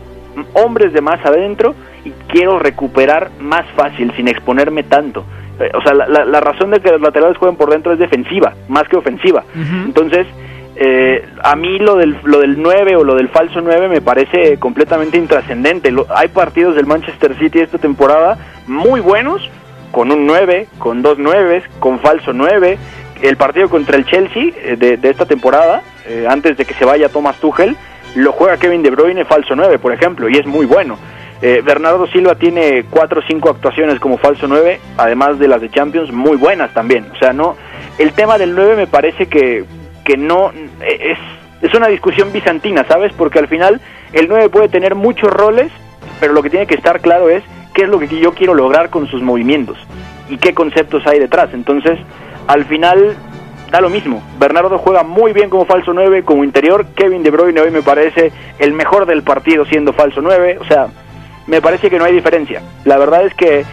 hombres 0.54 0.94
de 0.94 1.02
más 1.02 1.24
adentro 1.26 1.76
y 2.06 2.12
quiero 2.28 2.60
recuperar 2.60 3.32
más 3.40 3.66
fácil 3.76 4.12
sin 4.16 4.28
exponerme 4.28 4.84
tanto. 4.84 5.26
Eh, 5.60 5.72
o 5.74 5.82
sea, 5.82 5.94
la, 5.94 6.40
razón 6.40 6.72
de 6.72 6.80
que 6.80 6.92
los 6.92 7.02
laterales 7.02 7.38
jueguen 7.38 7.58
por 7.58 7.72
dentro 7.72 7.92
es 7.92 8.00
defensiva, 8.00 8.54
más 8.68 8.88
que 8.88 8.98
ofensiva. 8.98 9.44
Entonces, 9.86 10.28
eh, 10.76 11.28
a 11.44 11.56
mí 11.56 11.80
lo 11.80 11.96
del, 11.96 12.18
lo 12.24 12.40
del 12.40 12.62
9 12.62 12.96
o 12.96 13.04
lo 13.04 13.16
del 13.16 13.30
falso 13.30 13.62
9 13.62 13.90
me 13.90 14.02
parece 14.02 14.58
completamente 14.58 15.18
intrascendente. 15.18 15.94
Hay 16.16 16.28
partidos 16.28 16.76
del 16.76 16.86
Manchester 16.86 17.36
City 17.40 17.60
esta 17.60 17.80
temporada 17.80 18.38
muy 18.68 19.00
buenos, 19.00 19.50
con 19.92 20.12
un 20.12 20.28
9, 20.28 20.68
con 20.78 21.02
dos 21.02 21.18
9, 21.18 21.64
con 21.80 22.00
falso 22.00 22.34
9. 22.34 22.78
El 23.24 23.36
partido 23.38 23.68
contra 23.68 23.98
el 23.98 24.06
Chelsea 24.06 24.52
eh, 24.58 24.76
de, 24.78 25.10
esta 25.10 25.26
temporada, 25.26 25.82
antes 26.30 26.56
de 26.56 26.64
que 26.64 26.74
se 26.76 26.86
vaya 26.86 27.10
Thomas 27.10 27.36
Tuchel, 27.38 27.76
lo 28.18 28.32
juega 28.32 28.58
Kevin 28.58 28.84
De 28.84 28.90
Bruyne 28.90 29.26
falso 29.26 29.56
9, 29.56 29.80
por 29.80 29.94
ejemplo, 29.94 30.30
y 30.30 30.38
es 30.38 30.46
muy 30.46 30.66
bueno. 30.66 30.98
Eh, 31.42 31.62
Bernardo 31.64 32.08
Silva 32.08 32.36
tiene 32.36 32.86
cuatro 32.90 33.20
o 33.20 33.24
cinco 33.28 33.50
actuaciones 33.50 34.00
como 34.00 34.18
falso 34.18 34.48
9, 34.48 34.80
además 34.98 35.38
de 35.38 35.48
las 35.48 35.62
de 35.62 35.70
Champions, 35.70 36.12
muy 36.12 36.36
buenas 36.36 36.74
también. 36.74 37.06
O 37.14 37.18
sea, 37.18 37.32
no, 37.32 37.56
el 37.98 38.14
tema 38.14 38.38
del 38.38 38.56
9 38.56 38.76
me 38.76 38.88
parece 38.88 39.28
que, 39.28 39.66
que 40.04 40.18
no 40.18 40.52
es, 40.82 41.20
es 41.62 41.74
una 41.74 41.88
discusión 41.88 42.32
bizantina, 42.32 42.86
¿sabes? 42.88 43.14
Porque 43.14 43.40
al 43.40 43.48
final 43.48 43.82
el 44.14 44.28
9 44.28 44.50
puede 44.50 44.70
tener 44.70 44.96
muchos 44.96 45.30
roles, 45.30 45.72
pero 46.20 46.34
lo 46.34 46.42
que 46.42 46.50
tiene 46.50 46.66
que 46.66 46.76
estar 46.76 47.02
claro 47.02 47.30
es 47.30 47.44
qué 47.74 47.84
es 47.84 47.90
lo 47.90 48.00
que 48.00 48.08
yo 48.08 48.34
quiero 48.34 48.56
lograr 48.56 48.90
con 48.90 49.08
sus 49.08 49.22
movimientos 49.22 49.78
y 50.30 50.38
qué 50.38 50.56
conceptos 50.56 51.06
hay 51.06 51.20
detrás. 51.20 51.50
Entonces, 51.54 52.00
al 52.48 52.66
final 52.66 53.16
da 53.72 53.82
lo 53.82 53.90
mismo. 53.90 54.22
Bernardo 54.40 54.78
juega 54.78 55.04
muy 55.04 55.34
bien 55.34 55.50
como 55.50 55.66
falso 55.66 55.94
9, 55.94 56.24
como 56.24 56.44
interior. 56.44 56.86
Kevin 56.96 57.24
De 57.24 57.32
Bruyne 57.32 57.62
hoy 57.62 57.72
me 57.72 57.82
parece 57.82 58.32
el 58.60 58.74
mejor 58.74 59.06
del 59.06 59.24
partido 59.24 59.66
siendo 59.66 59.94
falso 59.94 60.22
9. 60.22 60.60
O 60.60 60.66
sea, 60.66 60.88
me 61.48 61.62
parece 61.62 61.90
que 61.90 61.98
no 61.98 62.06
hay 62.06 62.14
diferencia. 62.14 62.62
La 62.86 62.98
verdad 62.98 63.26
es 63.26 63.34
que 63.34 63.66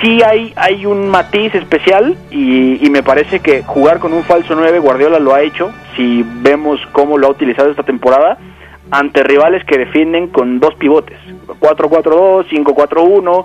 sí 0.00 0.20
hay, 0.22 0.52
hay 0.56 0.86
un 0.86 1.08
matiz 1.08 1.54
especial 1.54 2.16
y, 2.30 2.88
me 2.90 3.02
parece 3.02 3.40
que 3.40 3.62
jugar 3.62 3.98
con 3.98 4.12
un 4.12 4.24
falso 4.24 4.54
9 4.54 4.78
Guardiola 4.78 5.18
lo 5.18 5.34
ha 5.34 5.42
hecho, 5.42 5.70
si 5.96 6.24
vemos 6.40 6.80
cómo 6.92 7.18
lo 7.18 7.26
ha 7.26 7.30
utilizado 7.30 7.70
esta 7.70 7.82
temporada, 7.82 8.38
ante 8.90 9.22
rivales 9.22 9.64
que 9.64 9.76
defienden 9.76 10.28
con 10.28 10.60
dos 10.60 10.74
pivotes, 10.76 11.18
4-4-2, 11.60 12.46
5-4-1, 12.48 13.44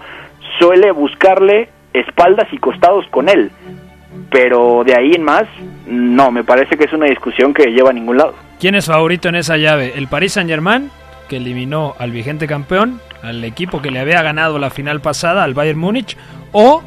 suele 0.57 0.91
buscarle 0.91 1.69
espaldas 1.93 2.47
y 2.53 2.57
costados 2.59 3.05
con 3.07 3.27
él, 3.27 3.51
pero 4.32 4.84
de 4.86 4.95
ahí 4.95 5.11
en 5.13 5.23
más, 5.23 5.43
no, 5.86 6.32
me 6.32 6.43
parece 6.43 6.77
que 6.77 6.86
es 6.86 6.93
una 6.93 7.05
discusión 7.05 7.53
que 7.53 7.67
lleva 7.71 7.89
a 7.89 7.93
ningún 7.93 8.17
lado. 8.17 8.34
¿Quién 8.59 8.75
es 8.75 8.86
favorito 8.86 9.27
en 9.27 9.36
esa 9.36 9.57
llave? 9.57 9.93
¿El 9.95 10.07
Paris 10.07 10.34
Saint-Germain, 10.34 10.89
que 11.27 11.38
eliminó 11.38 11.95
al 11.99 12.11
vigente 12.11 12.47
campeón, 12.47 13.01
al 13.21 13.43
equipo 13.43 13.82
que 13.82 13.91
le 13.91 13.99
había 13.99 14.21
ganado 14.21 14.57
la 14.57 14.69
final 14.69 15.01
pasada, 15.01 15.43
al 15.43 15.53
Bayern 15.53 15.79
Múnich, 15.79 16.17
o 16.53 16.82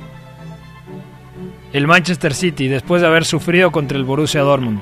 el 1.75 1.87
Manchester 1.87 2.33
City, 2.33 2.69
después 2.69 3.03
de 3.03 3.09
haber 3.09 3.25
sufrido 3.25 3.71
contra 3.71 3.99
el 3.99 4.05
Borussia 4.05 4.41
Dortmund. 4.41 4.81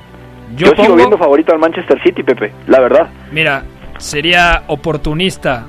Yo, 0.55 0.67
sigo 0.75 0.95
viendo 0.95 1.17
favorito 1.17 1.51
al 1.51 1.59
Manchester 1.59 2.01
City, 2.01 2.23
Pepe, 2.23 2.53
la 2.67 2.79
verdad. 2.79 3.09
Mira, 3.31 3.63
sería 3.97 4.63
oportunista 4.67 5.65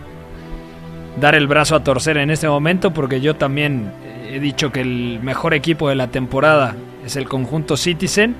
dar 1.20 1.34
el 1.34 1.48
brazo 1.48 1.74
a 1.74 1.82
torcer 1.82 2.18
en 2.18 2.30
este 2.30 2.48
momento 2.48 2.92
porque 2.92 3.20
yo 3.20 3.34
también 3.34 3.90
he 4.34 4.40
dicho 4.40 4.72
que 4.72 4.80
el 4.80 5.20
mejor 5.22 5.54
equipo 5.54 5.88
de 5.88 5.94
la 5.94 6.08
temporada 6.08 6.74
es 7.06 7.14
el 7.14 7.28
conjunto 7.28 7.76
Citizen, 7.76 8.34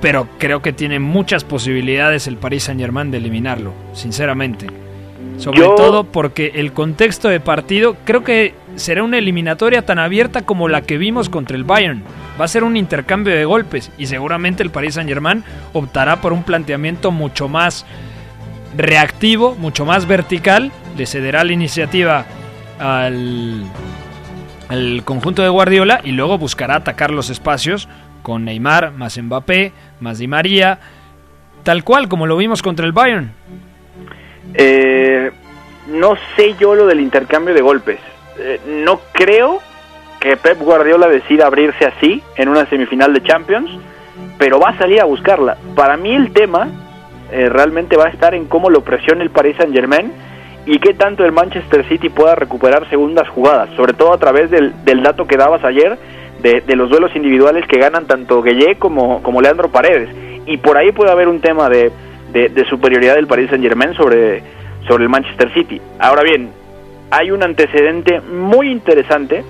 pero 0.00 0.28
creo 0.38 0.62
que 0.62 0.72
tiene 0.72 1.00
muchas 1.00 1.42
posibilidades 1.42 2.28
el 2.28 2.36
Paris 2.36 2.64
Saint 2.64 2.80
Germain 2.80 3.10
de 3.10 3.18
eliminarlo, 3.18 3.72
sinceramente. 3.92 4.68
Sobre 5.36 5.62
todo 5.62 6.04
porque 6.04 6.52
el 6.54 6.72
contexto 6.72 7.28
de 7.28 7.40
partido 7.40 7.96
creo 8.04 8.22
que 8.22 8.54
será 8.76 9.02
una 9.02 9.18
eliminatoria 9.18 9.84
tan 9.84 9.98
abierta 9.98 10.42
como 10.42 10.68
la 10.68 10.82
que 10.82 10.96
vimos 10.96 11.28
contra 11.28 11.56
el 11.56 11.64
Bayern. 11.64 12.04
Va 12.40 12.44
a 12.44 12.48
ser 12.48 12.62
un 12.62 12.76
intercambio 12.76 13.34
de 13.34 13.44
golpes 13.44 13.90
y 13.98 14.06
seguramente 14.06 14.62
el 14.62 14.70
Paris 14.70 14.94
Saint 14.94 15.08
Germain 15.08 15.42
optará 15.72 16.20
por 16.20 16.32
un 16.32 16.44
planteamiento 16.44 17.10
mucho 17.10 17.48
más 17.48 17.84
reactivo, 18.76 19.56
mucho 19.56 19.84
más 19.84 20.06
vertical. 20.06 20.70
Le 20.96 21.06
cederá 21.06 21.42
la 21.42 21.52
iniciativa 21.52 22.26
al, 22.78 23.64
al 24.74 25.04
conjunto 25.04 25.42
de 25.42 25.48
Guardiola 25.48 26.00
y 26.02 26.10
luego 26.12 26.36
buscará 26.36 26.74
atacar 26.76 27.12
los 27.12 27.30
espacios 27.30 27.88
con 28.22 28.44
Neymar, 28.44 28.90
más 28.90 29.16
Mbappé, 29.16 29.72
más 30.00 30.18
Di 30.18 30.26
María, 30.26 30.80
tal 31.62 31.84
cual 31.84 32.08
como 32.08 32.26
lo 32.26 32.36
vimos 32.36 32.60
contra 32.60 32.84
el 32.84 32.92
Bayern. 32.92 33.32
Eh, 34.54 35.30
no 35.88 36.16
sé 36.34 36.56
yo 36.58 36.74
lo 36.74 36.86
del 36.86 37.00
intercambio 37.00 37.54
de 37.54 37.60
golpes. 37.60 38.00
Eh, 38.38 38.60
no 38.84 39.00
creo 39.12 39.60
que 40.18 40.36
Pep 40.36 40.58
Guardiola 40.58 41.06
decida 41.08 41.46
abrirse 41.46 41.84
así 41.84 42.20
en 42.36 42.48
una 42.48 42.66
semifinal 42.66 43.12
de 43.14 43.22
Champions, 43.22 43.70
pero 44.38 44.58
va 44.58 44.70
a 44.70 44.78
salir 44.78 45.00
a 45.00 45.04
buscarla. 45.04 45.56
Para 45.76 45.96
mí 45.96 46.12
el 46.14 46.32
tema 46.32 46.66
eh, 47.30 47.48
realmente 47.48 47.96
va 47.96 48.06
a 48.06 48.10
estar 48.10 48.34
en 48.34 48.46
cómo 48.46 48.70
lo 48.70 48.80
presiona 48.80 49.22
el 49.22 49.30
Paris 49.30 49.56
Saint 49.56 49.72
Germain 49.72 50.12
y 50.66 50.78
qué 50.78 50.94
tanto 50.94 51.24
el 51.24 51.32
Manchester 51.32 51.86
City 51.88 52.08
pueda 52.08 52.34
recuperar 52.34 52.88
segundas 52.88 53.28
jugadas, 53.28 53.68
sobre 53.76 53.92
todo 53.92 54.12
a 54.12 54.18
través 54.18 54.50
del, 54.50 54.72
dato 55.02 55.26
que 55.26 55.36
dabas 55.36 55.64
ayer 55.64 55.98
de, 56.40 56.76
los 56.76 56.90
duelos 56.90 57.14
individuales 57.14 57.66
que 57.66 57.78
ganan 57.78 58.06
tanto 58.06 58.42
Gueye 58.42 58.76
como, 58.76 59.22
como 59.22 59.40
Leandro 59.40 59.70
Paredes. 59.70 60.08
Y 60.46 60.58
por 60.58 60.76
ahí 60.76 60.92
puede 60.92 61.10
haber 61.10 61.28
un 61.28 61.40
tema 61.40 61.68
de 61.68 61.90
de, 62.34 62.66
superioridad 62.68 63.14
del 63.14 63.26
Paris 63.26 63.48
Saint 63.48 63.62
Germain 63.62 63.94
sobre, 63.94 64.42
sobre 64.88 65.04
el 65.04 65.08
Manchester 65.08 65.52
City. 65.54 65.80
Ahora 65.98 66.22
bien, 66.22 66.50
hay 67.10 67.30
un 67.30 67.42
antecedente 67.42 68.20
muy 68.20 68.70
interesante 68.70 69.44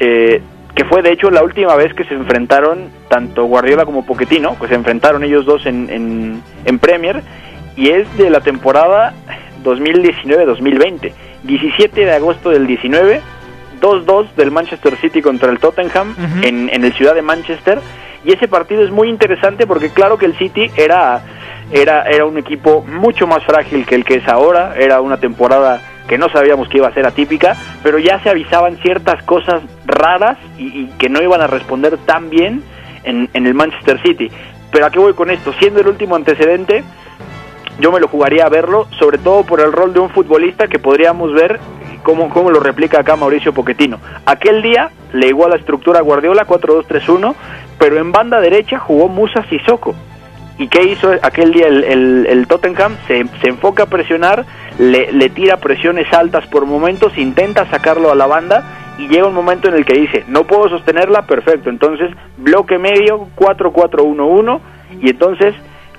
eh, 0.00 0.42
que 0.74 0.84
fue 0.84 1.02
de 1.02 1.12
hecho 1.12 1.30
la 1.30 1.42
última 1.42 1.74
vez 1.76 1.94
que 1.94 2.04
se 2.04 2.14
enfrentaron 2.14 2.90
tanto 3.08 3.44
Guardiola 3.44 3.84
como 3.84 4.04
Pochettino, 4.04 4.58
que 4.58 4.68
se 4.68 4.74
enfrentaron 4.74 5.24
ellos 5.24 5.46
dos 5.46 5.64
en, 5.66 6.42
en, 6.64 6.78
Premier, 6.78 7.22
y 7.76 7.90
es 7.90 8.16
de 8.16 8.30
la 8.30 8.40
temporada 8.40 9.14
2019-2020, 9.62 11.12
17 11.44 12.04
de 12.04 12.12
agosto 12.12 12.50
del 12.50 12.66
19, 12.66 13.20
2-2 13.80 14.34
del 14.36 14.50
Manchester 14.50 14.96
City 14.96 15.22
contra 15.22 15.50
el 15.50 15.58
Tottenham 15.58 16.14
en, 16.42 16.68
en 16.68 16.84
el 16.84 16.92
ciudad 16.94 17.14
de 17.14 17.22
Manchester, 17.22 17.80
y 18.24 18.32
ese 18.32 18.48
partido 18.48 18.82
es 18.82 18.90
muy 18.90 19.08
interesante 19.08 19.66
porque 19.66 19.90
claro 19.90 20.18
que 20.18 20.26
el 20.26 20.36
City 20.36 20.70
era 20.76 21.22
era, 21.70 22.02
era 22.04 22.24
un 22.24 22.38
equipo 22.38 22.82
mucho 22.82 23.26
más 23.26 23.44
frágil 23.44 23.84
que 23.84 23.94
el 23.94 24.04
que 24.04 24.16
es 24.16 24.28
ahora, 24.28 24.74
era 24.76 25.00
una 25.00 25.18
temporada 25.18 25.80
que 26.08 26.16
no 26.16 26.28
sabíamos 26.30 26.68
que 26.68 26.78
iba 26.78 26.88
a 26.88 26.94
ser 26.94 27.06
atípica, 27.06 27.56
pero 27.82 27.98
ya 27.98 28.22
se 28.22 28.30
avisaban 28.30 28.78
ciertas 28.78 29.22
cosas 29.24 29.62
raras 29.84 30.38
y, 30.56 30.86
que 30.98 31.10
no 31.10 31.22
iban 31.22 31.42
a 31.42 31.46
responder 31.46 31.98
tan 31.98 32.30
bien 32.30 32.62
en, 33.04 33.28
en, 33.34 33.46
el 33.46 33.52
Manchester 33.52 34.00
City. 34.02 34.30
Pero 34.72 34.86
a 34.86 34.90
qué 34.90 34.98
voy 34.98 35.12
con 35.12 35.30
esto, 35.30 35.52
siendo 35.58 35.80
el 35.80 35.88
último 35.88 36.16
antecedente, 36.16 36.82
yo 37.78 37.92
me 37.92 38.00
lo 38.00 38.08
jugaría 38.08 38.46
a 38.46 38.48
verlo, 38.48 38.86
sobre 38.98 39.18
todo 39.18 39.44
por 39.44 39.60
el 39.60 39.72
rol 39.72 39.92
de 39.92 40.00
un 40.00 40.10
futbolista 40.10 40.68
que 40.68 40.78
podríamos 40.78 41.32
ver 41.32 41.60
cómo, 42.02 42.28
cómo 42.30 42.50
lo 42.50 42.60
replica 42.60 43.00
acá 43.00 43.16
Mauricio 43.16 43.52
Pochettino. 43.52 43.98
Aquel 44.26 44.62
día 44.62 44.90
le 45.12 45.28
igual 45.28 45.50
la 45.50 45.56
estructura 45.56 46.00
Guardiola 46.00 46.46
4-2-3-1, 46.46 47.34
pero 47.78 47.98
en 47.98 48.12
banda 48.12 48.40
derecha 48.40 48.78
jugó 48.78 49.08
Musa 49.08 49.44
Sissoko 49.48 49.94
¿Y 50.58 50.66
qué 50.66 50.82
hizo 50.82 51.12
aquel 51.22 51.52
día 51.52 51.68
el, 51.68 52.26
el, 52.26 52.46
Tottenham? 52.48 52.96
Se, 53.06 53.24
se, 53.40 53.48
enfoca 53.48 53.84
a 53.84 53.86
presionar, 53.86 54.44
le, 54.78 55.12
le, 55.12 55.30
tira 55.30 55.58
presiones 55.58 56.12
altas 56.12 56.46
por 56.48 56.66
momentos, 56.66 57.16
intenta 57.16 57.70
sacarlo 57.70 58.10
a 58.10 58.16
la 58.16 58.26
banda 58.26 58.64
y 58.98 59.06
llega 59.06 59.28
un 59.28 59.34
momento 59.34 59.68
en 59.68 59.74
el 59.74 59.84
que 59.84 59.94
dice, 59.94 60.24
no 60.26 60.44
puedo 60.48 60.68
sostenerla, 60.68 61.26
perfecto. 61.26 61.70
Entonces, 61.70 62.10
bloque 62.38 62.76
medio, 62.76 63.28
4-4-1-1 63.36 64.60
y 65.00 65.10
entonces 65.10 65.54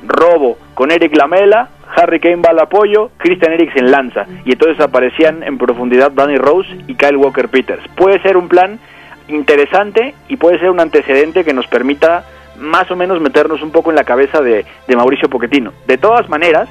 robo 0.05 0.57
con 0.73 0.91
Eric 0.91 1.15
Lamela, 1.15 1.69
Harry 1.95 2.19
Kane 2.19 2.37
va 2.37 2.51
al 2.51 2.59
apoyo, 2.59 3.11
Christian 3.17 3.53
Eriksen 3.53 3.91
lanza 3.91 4.25
y 4.45 4.51
entonces 4.53 4.79
aparecían 4.79 5.43
en 5.43 5.57
profundidad 5.57 6.11
Danny 6.11 6.37
Rose 6.37 6.69
y 6.87 6.95
Kyle 6.95 7.17
Walker 7.17 7.49
Peters. 7.49 7.83
Puede 7.95 8.21
ser 8.21 8.37
un 8.37 8.47
plan 8.47 8.79
interesante 9.27 10.15
y 10.27 10.37
puede 10.37 10.59
ser 10.59 10.69
un 10.69 10.79
antecedente 10.79 11.43
que 11.43 11.53
nos 11.53 11.67
permita 11.67 12.23
más 12.59 12.89
o 12.91 12.95
menos 12.95 13.21
meternos 13.21 13.61
un 13.61 13.71
poco 13.71 13.89
en 13.89 13.95
la 13.95 14.03
cabeza 14.03 14.41
de, 14.41 14.65
de 14.87 14.95
Mauricio 14.95 15.29
Pochettino. 15.29 15.73
De 15.87 15.97
todas 15.97 16.29
maneras, 16.29 16.69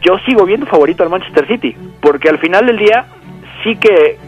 yo 0.00 0.18
sigo 0.26 0.44
viendo 0.44 0.66
favorito 0.66 1.02
al 1.02 1.10
Manchester 1.10 1.46
City, 1.46 1.76
porque 2.00 2.28
al 2.28 2.38
final 2.38 2.66
del 2.66 2.78
día 2.78 3.06
sí 3.62 3.76
que 3.76 4.18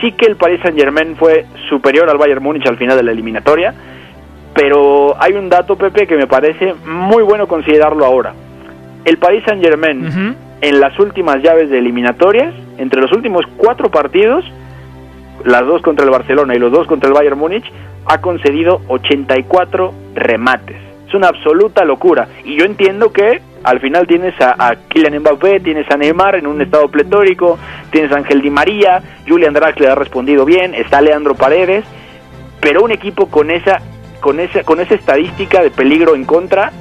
sí 0.00 0.12
que 0.12 0.26
el 0.26 0.36
Paris 0.36 0.60
Saint 0.62 0.78
Germain 0.78 1.16
fue 1.16 1.46
superior 1.68 2.08
al 2.10 2.18
Bayern 2.18 2.42
Múnich 2.42 2.66
al 2.66 2.76
final 2.76 2.96
de 2.96 3.02
la 3.02 3.12
eliminatoria, 3.12 3.74
pero 4.54 5.14
hay 5.20 5.32
un 5.34 5.48
dato, 5.48 5.76
Pepe, 5.76 6.06
que 6.06 6.16
me 6.16 6.26
parece 6.26 6.74
muy 6.84 7.22
bueno 7.22 7.46
considerarlo 7.46 8.04
ahora. 8.04 8.34
El 9.04 9.18
Paris 9.18 9.44
Saint 9.46 9.62
Germain 9.62 10.36
en 10.60 10.80
las 10.80 10.98
últimas 10.98 11.42
llaves 11.42 11.70
de 11.70 11.78
eliminatorias, 11.78 12.54
entre 12.78 13.00
los 13.00 13.12
últimos 13.12 13.44
cuatro 13.56 13.90
partidos, 13.90 14.44
las 15.44 15.64
dos 15.64 15.80
contra 15.82 16.04
el 16.04 16.10
Barcelona 16.10 16.54
y 16.54 16.58
los 16.58 16.70
dos 16.70 16.86
contra 16.86 17.08
el 17.08 17.14
Bayern 17.14 17.38
Múnich, 17.38 17.64
ha 18.06 18.20
concedido 18.20 18.82
84 18.88 19.94
remates. 20.14 20.76
Es 21.08 21.14
una 21.14 21.28
absoluta 21.28 21.84
locura. 21.84 22.28
Y 22.44 22.56
yo 22.56 22.64
entiendo 22.64 23.12
que 23.12 23.40
al 23.64 23.80
final 23.80 24.06
tienes 24.06 24.38
a, 24.40 24.54
a, 24.58 24.76
Kylian 24.76 25.18
Mbappé, 25.20 25.60
tienes 25.60 25.90
a 25.90 25.96
Neymar 25.96 26.36
en 26.36 26.46
un 26.46 26.60
estado 26.60 26.88
pletórico, 26.88 27.58
tienes 27.90 28.12
a 28.12 28.16
Ángel 28.16 28.42
Di 28.42 28.50
María, 28.50 29.02
Julian 29.26 29.52
Draxler 29.52 29.90
ha 29.90 29.94
respondido 29.94 30.44
bien, 30.44 30.74
está 30.74 31.00
Leandro 31.00 31.34
Paredes, 31.34 31.84
pero 32.60 32.82
un 32.82 32.90
equipo 32.90 33.26
con 33.26 33.50
esa 33.50 33.80
con 34.20 34.40
esa 34.40 34.62
con 34.64 34.80
esa 34.80 34.94
estadística 34.94 35.62
de 35.62 35.70
peligro 35.70 36.14
en 36.14 36.24
contra, 36.24 36.72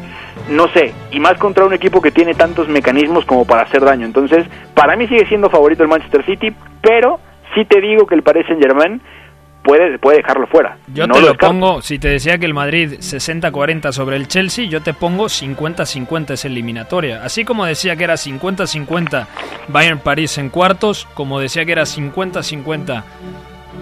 no 0.50 0.68
sé, 0.70 0.94
y 1.12 1.20
más 1.20 1.38
contra 1.38 1.66
un 1.66 1.74
equipo 1.74 2.02
que 2.02 2.12
tiene 2.12 2.34
tantos 2.34 2.68
mecanismos 2.68 3.26
como 3.26 3.46
para 3.46 3.64
hacer 3.64 3.82
daño. 3.84 4.06
Entonces, 4.06 4.46
para 4.74 4.96
mí 4.96 5.08
sigue 5.08 5.26
siendo 5.28 5.50
favorito 5.50 5.84
el 5.84 5.90
Manchester 5.90 6.26
City, 6.26 6.54
pero 6.82 7.20
sí 7.56 7.66
te 7.66 7.82
digo 7.82 8.06
que 8.06 8.16
el 8.16 8.24
Paris 8.24 8.46
Saint-Germain 8.48 9.02
puede, 9.64 10.00
puede 10.00 10.18
dejarlo 10.18 10.48
fuera. 10.48 10.78
Yo 10.94 11.06
No 11.08 11.16
te 11.16 11.22
lo, 11.22 11.28
descarto. 11.28 11.54
pongo, 11.54 11.82
si 11.82 12.00
te 12.00 12.08
decía 12.08 12.38
que 12.38 12.46
el 12.46 12.54
Madrid 12.54 12.94
60-40 13.00 13.92
sobre 13.92 14.16
el 14.16 14.28
Chelsea, 14.28 14.66
yo 14.66 14.82
te 14.82 14.94
pongo 14.94 15.26
50-50 15.26 16.32
esa 16.32 16.48
eliminatoria. 16.48 17.24
Así 17.24 17.44
como 17.46 17.66
decía 17.66 17.96
que 17.96 18.04
era 18.06 18.16
50-50 18.16 19.28
Bayern-París 19.68 20.38
en 20.38 20.50
cuartos, 20.50 21.08
como 21.14 21.40
decía 21.40 21.66
que 21.66 21.74
era 21.74 21.84
50-50 21.84 23.04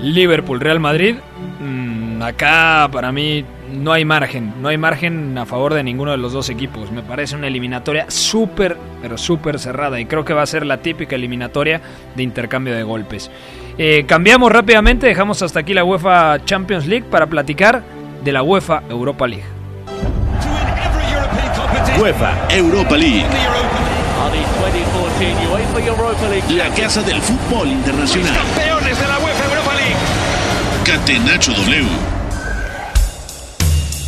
Liverpool-Real 0.01 0.80
Madrid, 0.80 1.16
mm, 1.60 2.07
acá 2.26 2.89
para 2.91 3.11
mí 3.11 3.45
no 3.72 3.91
hay 3.91 4.05
margen, 4.05 4.53
no 4.61 4.70
hay 4.70 4.78
margen 4.78 5.38
a 5.38 5.45
favor 5.45 5.74
de 5.74 5.84
ninguno 5.84 6.11
de 6.11 6.18
los 6.18 6.34
dos 6.34 6.49
equipos. 6.49 6.91
Me 6.91 7.03
parece 7.03 7.36
una 7.36 7.47
eliminatoria 7.47 8.05
súper, 8.09 8.78
pero 9.01 9.18
súper 9.18 9.59
cerrada 9.59 9.99
y 9.99 10.05
creo 10.05 10.26
que 10.26 10.34
va 10.34 10.41
a 10.41 10.45
ser 10.45 10.65
la 10.65 10.78
típica 10.78 11.15
eliminatoria 11.15 11.82
de 12.15 12.24
intercambio 12.24 12.76
de 12.76 12.84
golpes. 12.84 13.30
Eh, 13.78 14.05
cambiamos 14.07 14.51
rápidamente, 14.51 15.07
dejamos 15.07 15.41
hasta 15.41 15.59
aquí 15.59 15.74
la 15.74 15.84
UEFA 15.84 16.43
Champions 16.45 16.88
League 16.88 17.05
para 17.09 17.28
platicar 17.28 17.84
de 18.24 18.32
la 18.32 18.43
UEFA 18.43 18.84
Europa 18.89 19.28
League. 19.28 19.45
UEFA 21.99 22.47
Europa 22.49 22.95
League. 22.95 23.26
La 26.49 26.70
casa 26.70 27.01
del 27.01 27.22
fútbol 27.22 27.68
internacional. 27.68 28.34
Campeones 28.36 28.99
de 28.99 29.07
la 29.07 29.18
UEFA 29.18 29.18
Europa 29.18 29.26
League. 29.26 29.26
Catenacho 30.88 31.51
W. 31.51 31.85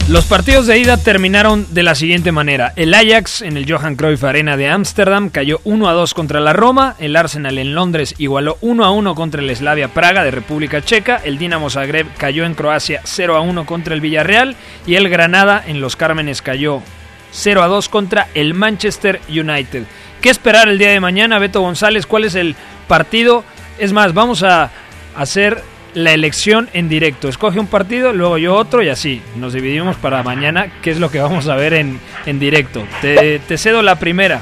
Los 0.08 0.24
partidos 0.24 0.66
de 0.66 0.80
ida 0.80 0.96
terminaron 0.96 1.68
de 1.74 1.84
la 1.84 1.94
siguiente 1.94 2.32
manera. 2.32 2.72
El 2.78 2.94
Ajax 2.94 3.42
en 3.42 3.58
el 3.58 3.70
Johan 3.70 3.98
Cruyff 3.98 4.24
Arena 4.24 4.56
de 4.56 4.70
Ámsterdam 4.70 5.30
cayó 5.30 5.60
1 5.66 5.90
a 5.90 5.92
2 5.92 6.14
contra 6.14 6.40
la 6.40 6.54
Roma, 6.54 6.96
el 7.00 7.18
Arsenal 7.18 7.58
en 7.58 7.76
Londres 7.76 8.16
igualó 8.18 8.58
1 8.62 8.86
a 8.86 8.92
1 8.92 9.14
contra 9.14 9.42
el 9.42 9.54
Slavia 9.54 9.90
Praga 9.90 10.24
de 10.24 10.32
República 10.32 10.82
Checa, 10.82 11.18
el 11.22 11.38
Dinamo 11.38 11.70
Zagreb 11.70 12.08
cayó 12.16 12.46
en 12.46 12.56
Croacia 12.56 13.02
0 13.04 13.36
a 13.36 13.42
1 13.42 13.66
contra 13.66 13.94
el 13.94 14.00
Villarreal 14.00 14.56
y 14.88 14.96
el 14.96 15.10
Granada 15.10 15.62
en 15.68 15.82
Los 15.82 15.98
Cármenes 15.98 16.42
cayó 16.42 16.82
0 17.32 17.62
a 17.62 17.68
2 17.68 17.90
contra 17.90 18.30
el 18.36 18.54
Manchester 18.54 19.20
United. 19.28 19.84
¿Qué 20.22 20.30
esperar 20.30 20.70
el 20.70 20.78
día 20.78 20.92
de 20.92 21.02
mañana, 21.02 21.40
Beto 21.40 21.60
González? 21.60 22.06
¿Cuál 22.06 22.24
es 22.24 22.36
el 22.36 22.56
partido? 22.88 23.44
Es 23.80 23.92
más, 23.92 24.14
vamos 24.14 24.44
a 24.44 24.72
hacer 25.14 25.62
la 25.94 26.14
elección 26.14 26.70
en 26.74 26.90
directo. 26.90 27.28
Escoge 27.28 27.60
un 27.60 27.68
partido, 27.68 28.14
luego 28.14 28.38
yo 28.38 28.56
otro 28.56 28.82
y 28.82 28.90
así. 28.90 29.22
Nos 29.36 29.54
dividimos 29.54 29.96
para 29.98 30.24
mañana, 30.24 30.68
qué 30.82 30.92
es 30.92 31.00
lo 31.00 31.10
que 31.10 31.20
vamos 31.20 31.48
a 31.48 31.56
ver 31.56 31.74
en, 31.74 32.00
en 32.26 32.40
directo. 32.40 32.84
Te, 33.02 33.40
te 33.40 33.58
cedo 33.58 33.82
la 33.82 33.96
primera. 33.96 34.42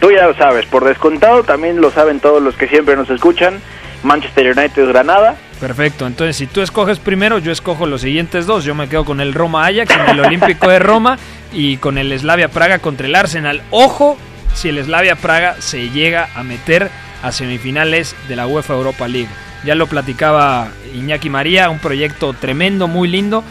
Tú 0.00 0.10
ya 0.10 0.26
lo 0.26 0.34
sabes, 0.34 0.66
por 0.66 0.84
descontado 0.84 1.42
también 1.42 1.80
lo 1.80 1.90
saben 1.90 2.20
todos 2.20 2.42
los 2.42 2.54
que 2.56 2.68
siempre 2.68 2.96
nos 2.96 3.10
escuchan. 3.10 3.60
Manchester 4.02 4.56
United 4.56 4.86
Granada. 4.88 5.36
Perfecto, 5.60 6.06
entonces 6.06 6.36
si 6.36 6.46
tú 6.46 6.60
escoges 6.60 6.98
primero, 6.98 7.38
yo 7.38 7.50
escojo 7.50 7.86
los 7.86 8.02
siguientes 8.02 8.46
dos. 8.46 8.64
Yo 8.64 8.74
me 8.74 8.88
quedo 8.88 9.04
con 9.04 9.20
el 9.20 9.32
Roma 9.32 9.66
Ajax 9.66 9.94
en 9.94 10.08
el 10.10 10.20
Olímpico 10.20 10.68
de 10.68 10.78
Roma 10.78 11.18
y 11.52 11.78
con 11.78 11.96
el 11.96 12.16
Slavia 12.18 12.48
Praga 12.48 12.80
contra 12.80 13.06
el 13.06 13.14
Arsenal. 13.14 13.62
Ojo 13.70 14.18
si 14.52 14.68
el 14.68 14.82
Slavia 14.84 15.16
Praga 15.16 15.56
se 15.60 15.90
llega 15.90 16.28
a 16.34 16.42
meter 16.42 16.90
a 17.22 17.32
semifinales 17.32 18.14
de 18.28 18.36
la 18.36 18.46
UEFA 18.46 18.74
Europa 18.74 19.08
League. 19.08 19.30
Ya 19.64 19.74
lo 19.74 19.86
platicaba 19.86 20.68
Iñaki 20.94 21.30
María, 21.30 21.70
un 21.70 21.78
proyecto 21.78 22.32
tremendo, 22.34 22.86
muy 22.88 23.08
lindo. 23.08 23.42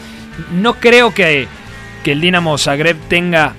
No 0.52 0.74
creo 0.74 1.12
que, 1.12 1.48
que 2.04 2.12
el 2.12 2.20
Dinamo 2.20 2.56
Zagreb 2.58 2.96
tenga 3.08 3.54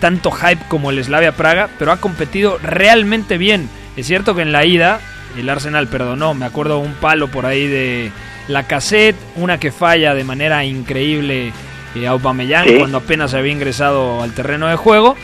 tanto 0.00 0.30
hype 0.30 0.64
como 0.68 0.90
el 0.90 1.02
Slavia 1.02 1.32
Praga, 1.32 1.68
pero 1.78 1.92
ha 1.92 1.98
competido 1.98 2.58
realmente 2.62 3.38
bien. 3.38 3.68
Es 3.96 4.06
cierto 4.06 4.34
que 4.34 4.42
en 4.42 4.52
la 4.52 4.64
ida 4.64 5.00
el 5.38 5.48
Arsenal 5.48 5.88
perdonó, 5.88 6.34
me 6.34 6.46
acuerdo 6.46 6.78
un 6.78 6.94
palo 6.94 7.28
por 7.28 7.46
ahí 7.46 7.66
de 7.66 8.12
la 8.48 8.64
cassette, 8.64 9.16
una 9.36 9.58
que 9.58 9.72
falla 9.72 10.14
de 10.14 10.24
manera 10.24 10.64
increíble 10.64 11.52
eh, 11.94 12.06
a 12.06 12.10
Aubameyang 12.10 12.66
Sí. 12.68 12.76
cuando 12.78 12.98
apenas 12.98 13.34
había 13.34 13.52
ingresado 13.52 14.22
al 14.22 14.32
terreno 14.32 14.66
de 14.68 14.76
juego, 14.76 15.16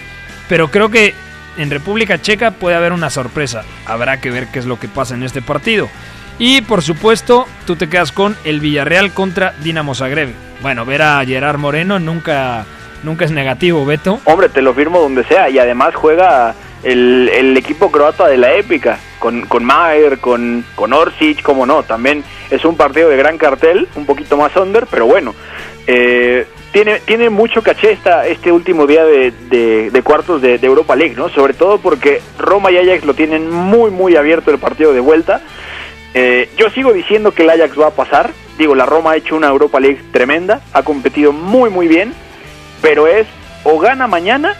pero 0.48 0.70
creo 0.70 0.90
que 0.90 1.14
en 1.58 1.70
República 1.70 2.20
Checa 2.22 2.52
puede 2.52 2.76
haber 2.76 2.92
una 2.92 3.10
sorpresa. 3.10 3.64
Habrá 3.86 4.20
que 4.20 4.30
ver 4.30 4.46
qué 4.48 4.60
es 4.60 4.66
lo 4.66 4.78
que 4.80 4.88
pasa 4.88 5.14
en 5.14 5.22
este 5.24 5.42
partido. 5.42 5.88
Y 6.40 6.62
por 6.62 6.80
supuesto, 6.82 7.46
tú 7.66 7.76
te 7.76 7.88
quedas 7.88 8.12
con 8.12 8.34
el 8.44 8.60
Villarreal 8.60 9.12
contra 9.12 9.52
Dinamo 9.62 9.94
Zagreb. 9.94 10.30
Bueno, 10.62 10.84
ver 10.86 11.02
a 11.02 11.22
Gerard 11.24 11.58
Moreno 11.58 11.98
nunca, 11.98 12.64
nunca 13.02 13.26
es 13.26 13.30
negativo, 13.30 13.84
Beto. 13.84 14.20
Hombre, 14.24 14.48
te 14.48 14.62
lo 14.62 14.72
firmo 14.72 15.00
donde 15.00 15.22
sea. 15.24 15.50
Y 15.50 15.58
además 15.58 15.94
juega 15.94 16.54
el, 16.82 17.30
el 17.32 17.54
equipo 17.58 17.92
croata 17.92 18.26
de 18.26 18.38
la 18.38 18.54
épica. 18.54 18.98
Con, 19.18 19.42
con 19.42 19.68
con, 20.22 20.64
con 20.74 20.92
Orsic, 20.94 21.42
como 21.42 21.66
no. 21.66 21.82
También 21.82 22.24
es 22.50 22.64
un 22.64 22.74
partido 22.74 23.10
de 23.10 23.18
gran 23.18 23.36
cartel, 23.36 23.86
un 23.94 24.06
poquito 24.06 24.38
más 24.38 24.56
under, 24.56 24.86
pero 24.86 25.04
bueno. 25.04 25.34
Eh, 25.86 26.46
tiene, 26.72 27.00
tiene 27.00 27.28
mucho 27.28 27.62
caché 27.62 27.92
esta, 27.92 28.26
este 28.26 28.50
último 28.50 28.86
día 28.86 29.04
de, 29.04 29.32
de- 29.50 29.90
de 29.90 30.02
cuartos 30.02 30.40
de, 30.40 30.56
de 30.56 30.66
Europa 30.66 30.96
League, 30.96 31.16
¿no? 31.16 31.28
Sobre 31.28 31.52
todo 31.52 31.78
porque 31.78 32.22
Roma 32.38 32.70
y 32.70 32.78
Ajax 32.78 33.04
lo 33.04 33.12
tienen 33.12 33.50
muy, 33.50 33.90
muy 33.90 34.16
abierto 34.16 34.50
el 34.50 34.58
partido 34.58 34.94
de 34.94 35.00
vuelta. 35.00 35.42
Eh, 36.14 36.50
yo 36.56 36.70
sigo 36.70 36.92
diciendo 36.92 37.32
que 37.32 37.42
el 37.42 37.50
Ajax 37.50 37.78
va 37.78 37.88
a 37.88 37.90
pasar. 37.90 38.30
Digo, 38.58 38.74
la 38.74 38.86
Roma 38.86 39.12
ha 39.12 39.16
hecho 39.16 39.36
una 39.36 39.48
Europa 39.48 39.80
League 39.80 40.00
tremenda, 40.12 40.60
ha 40.72 40.82
competido 40.82 41.32
muy, 41.32 41.70
muy 41.70 41.88
bien, 41.88 42.12
pero 42.82 43.06
es 43.06 43.26
o 43.64 43.78
gana 43.78 44.06
mañana 44.06 44.54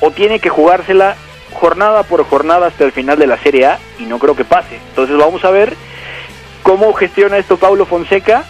o 0.00 0.10
tiene 0.10 0.40
que 0.40 0.48
jugársela 0.48 1.16
jornada 1.52 2.02
por 2.02 2.24
jornada 2.24 2.66
hasta 2.66 2.84
el 2.84 2.92
final 2.92 3.18
de 3.18 3.26
la 3.26 3.38
Serie 3.38 3.66
A 3.66 3.78
y 3.98 4.04
no 4.04 4.18
creo 4.18 4.34
que 4.34 4.44
pase. 4.44 4.78
Entonces 4.88 5.16
vamos 5.16 5.44
a 5.44 5.50
ver 5.50 5.74
cómo 6.62 6.92
gestiona 6.92 7.38
esto 7.38 7.56
Paulo 7.56 7.86
Fonseca 7.86 8.44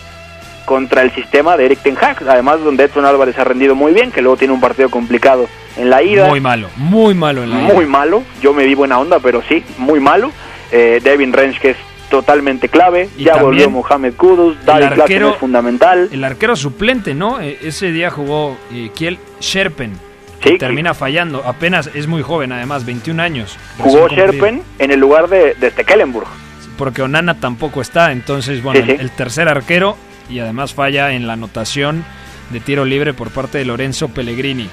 contra 0.64 1.02
el 1.02 1.12
sistema 1.12 1.56
de 1.56 1.66
Eric 1.66 1.80
Ten 1.80 1.98
Hag, 2.00 2.22
además 2.28 2.60
donde 2.64 2.84
Edson 2.84 3.04
Álvarez 3.04 3.38
ha 3.38 3.44
rendido 3.44 3.74
muy 3.74 3.92
bien, 3.92 4.12
que 4.12 4.22
luego 4.22 4.36
tiene 4.36 4.54
un 4.54 4.60
partido 4.60 4.88
complicado 4.90 5.48
en 5.76 5.90
la 5.90 6.02
ida. 6.02 6.28
Muy 6.28 6.40
malo, 6.40 6.68
muy 6.76 7.14
malo 7.14 7.42
en 7.42 7.50
la 7.50 7.62
ida. 7.62 7.74
Muy 7.74 7.86
malo, 7.86 8.22
yo 8.40 8.54
me 8.54 8.64
di 8.64 8.74
buena 8.74 8.98
onda, 8.98 9.18
pero 9.18 9.42
sí, 9.42 9.64
muy 9.76 10.00
malo. 10.00 10.30
Eh, 10.72 11.00
Devin 11.04 11.32
Rensch, 11.32 11.58
que 11.60 11.70
es 11.70 11.76
totalmente 12.10 12.68
clave. 12.68 13.08
Y 13.16 13.24
ya 13.24 13.36
volvió 13.36 13.70
Mohamed 13.70 14.14
Kudus, 14.14 14.56
el 14.58 14.64
David 14.66 14.84
arquero- 15.02 15.30
es 15.32 15.36
fundamental. 15.36 16.08
El 16.12 16.24
arquero 16.24 16.56
suplente, 16.56 17.14
¿no? 17.14 17.40
Eh, 17.40 17.58
Ese 17.62 17.92
día 17.92 18.10
jugó 18.10 18.56
eh, 18.72 18.90
Kiel 18.94 19.18
Sherpen. 19.40 19.92
Sí, 20.42 20.58
termina 20.58 20.92
fallando. 20.92 21.42
Apenas 21.46 21.88
es 21.94 22.06
muy 22.08 22.20
joven, 22.22 22.50
además, 22.50 22.84
21 22.84 23.20
años. 23.22 23.56
Jugó. 23.78 24.08
Sherpen 24.08 24.62
en 24.80 24.90
el 24.90 24.98
lugar 24.98 25.28
de, 25.28 25.54
de 25.54 25.70
Stekelenburg. 25.70 26.26
Porque 26.76 27.00
Onana 27.02 27.38
tampoco 27.38 27.80
está. 27.80 28.10
Entonces, 28.10 28.60
bueno, 28.62 28.80
Sí, 28.80 28.86
sí. 28.86 28.92
el- 28.94 29.00
el 29.02 29.10
tercer 29.12 29.48
arquero 29.48 29.96
y 30.28 30.40
además 30.40 30.74
falla 30.74 31.12
en 31.12 31.26
la 31.28 31.34
anotación 31.34 32.04
de 32.50 32.58
tiro 32.60 32.84
libre 32.84 33.14
por 33.14 33.30
parte 33.30 33.58
de 33.58 33.64
Lorenzo 33.66 34.08
Pellegrini. 34.08 34.68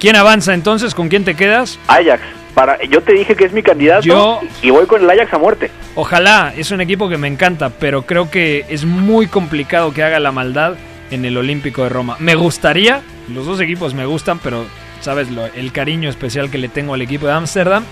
¿Quién 0.00 0.16
avanza 0.16 0.54
entonces? 0.54 0.94
¿Con 0.94 1.08
quién 1.08 1.24
te 1.24 1.34
quedas? 1.34 1.78
Ajax. 1.86 2.22
Para, 2.54 2.82
yo 2.84 3.00
te 3.00 3.14
dije 3.14 3.34
que 3.34 3.44
es 3.44 3.52
mi 3.52 3.62
candidato 3.62 4.02
Yo- 4.02 4.40
y 4.60 4.70
voy 4.70 4.86
con 4.86 5.02
el 5.02 5.08
Ajax 5.08 5.32
a 5.32 5.38
muerte. 5.38 5.70
Ojalá, 5.94 6.52
es 6.56 6.70
un 6.70 6.80
equipo 6.80 7.08
que 7.08 7.16
me 7.16 7.28
encanta, 7.28 7.70
pero 7.70 8.02
creo 8.02 8.30
que 8.30 8.66
es 8.68 8.84
muy 8.84 9.26
complicado 9.26 9.92
que 9.92 10.02
haga 10.02 10.20
la 10.20 10.32
maldad 10.32 10.74
en 11.10 11.24
el 11.24 11.36
Olímpico 11.36 11.82
de 11.82 11.88
Roma. 11.88 12.16
Me 12.18 12.34
gustaría, 12.34 13.00
los 13.32 13.46
dos 13.46 13.60
equipos 13.60 13.94
me 13.94 14.04
gustan, 14.04 14.38
pero 14.38 14.66
sabes 15.00 15.30
lo, 15.30 15.46
el 15.46 15.72
cariño 15.72 16.10
especial 16.10 16.50
que 16.50 16.58
le 16.58 16.68
tengo 16.68 16.94
al 16.94 17.02
equipo 17.02 17.26
de 17.26 17.32
Ámsterdam. 17.32 17.84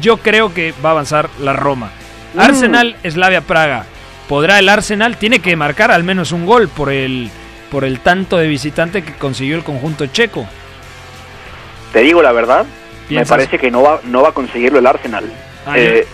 Yo 0.00 0.16
creo 0.16 0.52
que 0.52 0.72
va 0.84 0.90
a 0.90 0.92
avanzar 0.92 1.28
la 1.40 1.52
Roma. 1.52 1.90
Mm. 2.34 2.40
Arsenal, 2.40 2.96
Slavia 3.04 3.40
Praga. 3.42 3.84
¿Podrá 4.28 4.58
el 4.58 4.68
Arsenal? 4.68 5.16
Tiene 5.16 5.38
que 5.38 5.54
marcar 5.56 5.90
al 5.90 6.04
menos 6.04 6.32
un 6.32 6.46
gol 6.46 6.68
por 6.68 6.90
el, 6.90 7.30
por 7.70 7.84
el 7.84 8.00
tanto 8.00 8.36
de 8.38 8.48
visitante 8.48 9.02
que 9.02 9.12
consiguió 9.14 9.56
el 9.56 9.62
conjunto 9.64 10.06
checo. 10.06 10.46
Te 11.92 12.00
digo 12.00 12.22
la 12.22 12.32
verdad, 12.32 12.66
me 13.10 13.26
parece 13.26 13.58
que 13.58 13.70
no 13.70 13.82
va, 13.82 14.00
no 14.04 14.22
va 14.22 14.30
a 14.30 14.32
conseguirlo 14.32 14.78
el 14.78 14.86
Arsenal. 14.86 15.24
Ah, 15.66 15.74
Eh, 15.76 16.06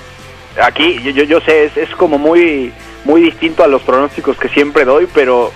aquí 0.61 1.01
yo, 1.03 1.11
yo, 1.11 1.25
yo 1.25 1.41
sé, 1.41 1.65
es, 1.65 1.77
es 1.77 1.91
como 1.91 2.19
muy, 2.19 2.73
muy 3.05 3.23
distinto 3.23 3.65
a 3.65 3.69
los 3.69 3.83
pronósticos 3.83 4.37
que 4.39 4.49
siempre 4.49 4.85
doy, 4.85 5.09
pero 5.13 5.53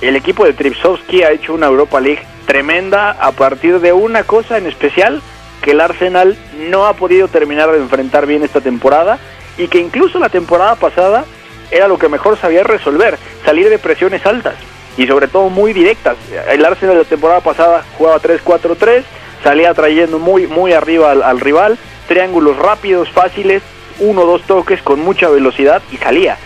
el 0.00 0.16
equipo 0.16 0.44
de 0.44 0.52
Tripsowski 0.52 1.22
ha 1.22 1.30
hecho 1.30 1.54
una 1.54 1.66
Europa 1.66 2.00
League 2.00 2.22
tremenda 2.46 3.12
a 3.12 3.32
partir 3.32 3.80
de 3.80 3.92
una 3.92 4.24
cosa 4.24 4.58
en 4.58 4.66
especial 4.66 5.22
que 5.62 5.70
el 5.70 5.80
Arsenal 5.80 6.36
no 6.70 6.86
ha 6.86 6.94
podido 6.94 7.28
terminar 7.28 7.70
de 7.70 7.78
enfrentar 7.78 8.26
bien 8.26 8.42
esta 8.42 8.60
temporada 8.60 9.18
y 9.56 9.68
que 9.68 9.78
incluso 9.78 10.18
la 10.18 10.28
temporada 10.28 10.74
pasada 10.74 11.24
era 11.70 11.88
lo 11.88 11.98
que 11.98 12.08
mejor 12.08 12.36
sabía 12.36 12.64
resolver, 12.64 13.16
salir 13.44 13.70
de 13.70 13.78
presiones 13.78 14.26
altas 14.26 14.54
y 14.96 15.06
sobre 15.06 15.28
todo 15.28 15.48
muy 15.48 15.72
directas. 15.72 16.16
El 16.50 16.64
Arsenal 16.64 16.98
la 16.98 17.04
temporada 17.04 17.40
pasada 17.40 17.84
jugaba 17.96 18.20
3-4-3, 18.20 19.04
salía 19.42 19.74
trayendo 19.74 20.18
muy 20.18 20.46
muy 20.46 20.72
arriba 20.72 21.10
al, 21.10 21.22
al 21.22 21.40
rival, 21.40 21.78
triángulos 22.08 22.56
rápidos, 22.56 23.10
fáciles, 23.10 23.62
uno 23.98 24.22
o 24.22 24.26
dos 24.26 24.42
toques 24.42 24.82
con 24.82 25.00
mucha 25.00 25.28
velocidad 25.28 25.82
y 25.90 25.96
salía. 25.96 26.36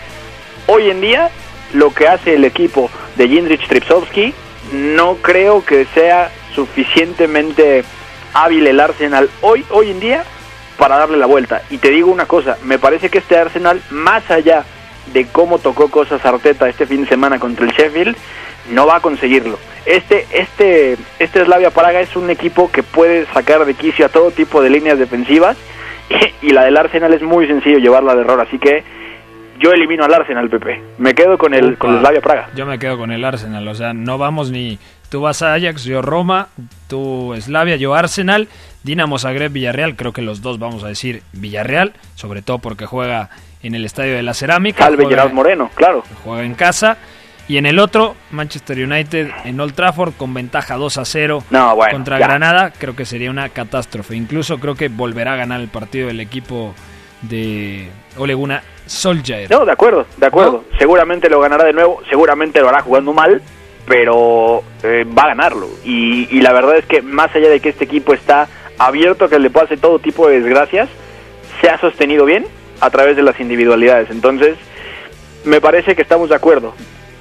Hoy 0.67 0.91
en 0.91 1.01
día 1.01 1.31
lo 1.73 1.93
que 1.93 2.09
hace 2.09 2.35
el 2.35 2.45
equipo 2.45 2.91
de 3.17 3.29
Jindrich 3.29 3.67
Tripsowski 3.67 4.35
no 4.73 5.17
creo 5.17 5.65
que 5.65 5.87
sea 5.95 6.31
suficientemente 6.55 7.85
hábil 8.33 8.67
el 8.67 8.81
Arsenal 8.81 9.31
hoy 9.41 9.65
hoy 9.71 9.91
en 9.91 10.01
día 10.01 10.25
para 10.77 10.99
darle 10.99 11.17
la 11.17 11.27
vuelta. 11.27 11.63
Y 11.71 11.79
te 11.79 11.91
digo 11.91 12.11
una 12.11 12.27
cosa, 12.27 12.59
me 12.65 12.79
parece 12.79 13.09
que 13.09 13.19
este 13.19 13.37
Arsenal, 13.37 13.81
más 13.91 14.31
allá 14.31 14.65
de 15.13 15.27
cómo 15.27 15.59
tocó 15.59 15.89
cosas 15.89 16.25
Arteta 16.25 16.69
este 16.69 16.87
fin 16.87 17.03
de 17.03 17.09
semana 17.09 17.39
contra 17.39 17.65
el 17.65 17.73
Sheffield, 17.73 18.17
no 18.71 18.87
va 18.87 18.97
a 18.97 19.01
conseguirlo. 19.01 19.59
Este, 19.85 20.27
este, 20.33 20.97
este 21.19 21.45
Slavia 21.45 21.71
Praga 21.71 22.01
es 22.01 22.17
un 22.17 22.29
equipo 22.31 22.71
que 22.71 22.83
puede 22.83 23.27
sacar 23.27 23.65
de 23.65 23.75
quicio 23.75 24.07
a 24.07 24.09
todo 24.09 24.31
tipo 24.33 24.61
de 24.61 24.71
líneas 24.71 24.99
defensivas 24.99 25.57
y 26.43 26.51
la 26.51 26.65
del 26.65 26.77
Arsenal 26.77 27.13
es 27.15 27.23
muy 27.23 27.47
sencillo 27.47 27.79
llevarla 27.79 28.15
de 28.15 28.23
error, 28.23 28.41
así 28.41 28.59
que 28.59 28.83
yo 29.59 29.73
elimino 29.73 30.05
al 30.05 30.13
Arsenal, 30.13 30.51
Pepe. 30.51 30.83
Me 30.99 31.15
quedo 31.15 31.39
con 31.39 31.55
el, 31.55 31.79
con 31.79 31.95
el 31.95 32.01
Slavia 32.01 32.21
Praga. 32.21 32.51
Yo 32.55 32.67
me 32.67 32.79
quedo 32.79 32.99
con 32.99 33.11
el 33.11 33.25
Arsenal, 33.25 33.67
o 33.69 33.75
sea, 33.75 33.95
no 33.95 34.19
vamos 34.19 34.51
ni... 34.51 34.79
Tú 35.09 35.21
vas 35.21 35.41
a 35.41 35.55
Ajax, 35.55 35.85
yo 35.85 36.03
Roma, 36.03 36.49
tú 36.89 37.33
Slavia, 37.41 37.77
yo 37.77 37.95
Arsenal, 37.95 38.49
Dinamo 38.83 39.19
Zagreb, 39.21 39.53
Villarreal, 39.53 39.95
creo 39.95 40.13
que 40.13 40.21
los 40.21 40.43
dos 40.43 40.59
vamos 40.59 40.83
a 40.83 40.89
decir 40.89 41.23
Villarreal, 41.33 41.93
sobre 42.17 42.43
todo 42.43 42.59
porque 42.59 42.87
juega 42.87 43.31
en 43.63 43.77
el 43.77 43.85
Estadio 43.85 44.15
de 44.15 44.25
la 44.25 44.35
Cerámica. 44.35 44.83
Salve 44.85 45.05
juega- 45.05 45.23
Gerard 45.23 45.33
Moreno, 45.33 45.71
claro. 45.75 46.03
juega 46.25 46.43
en 46.45 46.55
casa. 46.55 46.99
Y 47.49 47.59
en 47.59 47.67
el 47.67 47.79
otro, 47.79 48.17
Manchester 48.33 48.79
United 48.79 49.29
en 49.45 49.61
Old 49.61 49.75
Trafford 49.75 50.15
con 50.15 50.35
ventaja 50.35 50.75
2 50.75 50.99
a 50.99 51.05
0 51.05 51.45
No, 51.51 51.77
bueno, 51.77 51.93
contra 51.93 52.19
ya. 52.19 52.27
Granada, 52.27 52.73
creo 52.77 52.97
que 52.97 53.05
sería 53.05 53.31
una 53.31 53.49
catástrofe. 53.51 54.17
Incluso 54.17 54.59
creo 54.59 54.75
que 54.75 54.89
volverá 54.89 55.35
a 55.35 55.37
ganar 55.37 55.61
el 55.61 55.69
partido 55.69 56.11
el 56.11 56.19
equipo 56.19 56.75
de 57.23 57.89
Oleguna 58.17 58.63
Solskjaer. 58.87 59.51
No, 59.51 59.65
de 59.65 59.73
acuerdo, 59.73 60.07
de 60.17 60.27
acuerdo. 60.27 60.65
Seguramente 60.79 61.29
lo 61.29 61.41
ganará 61.41 61.65
de 61.65 61.73
nuevo, 61.73 62.03
seguramente 62.11 62.61
lo 62.61 62.69
hará 62.69 62.83
jugando 62.83 63.13
mal, 63.13 63.41
pero 63.87 64.65
eh, 64.83 65.05
va 65.17 65.23
a 65.23 65.29
ganarlo. 65.29 65.69
Y, 65.85 66.29
y 66.37 66.41
la 66.41 66.53
verdad 66.53 66.77
es 66.77 66.87
que 66.87 67.01
más 67.01 67.35
allá 67.35 67.49
de 67.49 67.61
que 67.61 67.69
este 67.69 67.85
equipo 67.85 68.13
está 68.13 68.49
abierto 68.79 69.25
a 69.25 69.29
que 69.29 69.39
le 69.39 69.51
pase 69.51 69.77
todo 69.77 70.01
tipo 70.01 70.29
de 70.29 70.41
desgracias, 70.41 70.89
se 71.61 71.69
ha 71.69 71.79
sostenido 71.79 72.25
bien 72.25 72.47
a 72.81 72.91
través 72.91 73.17
de 73.17 73.23
las 73.23 73.39
individualidades. 73.41 74.11
Entonces, 74.11 74.57
me 75.45 75.61
parece 75.61 75.95
que 75.95 76.03
estamos 76.03 76.29
de 76.29 76.35
acuerdo. 76.35 76.75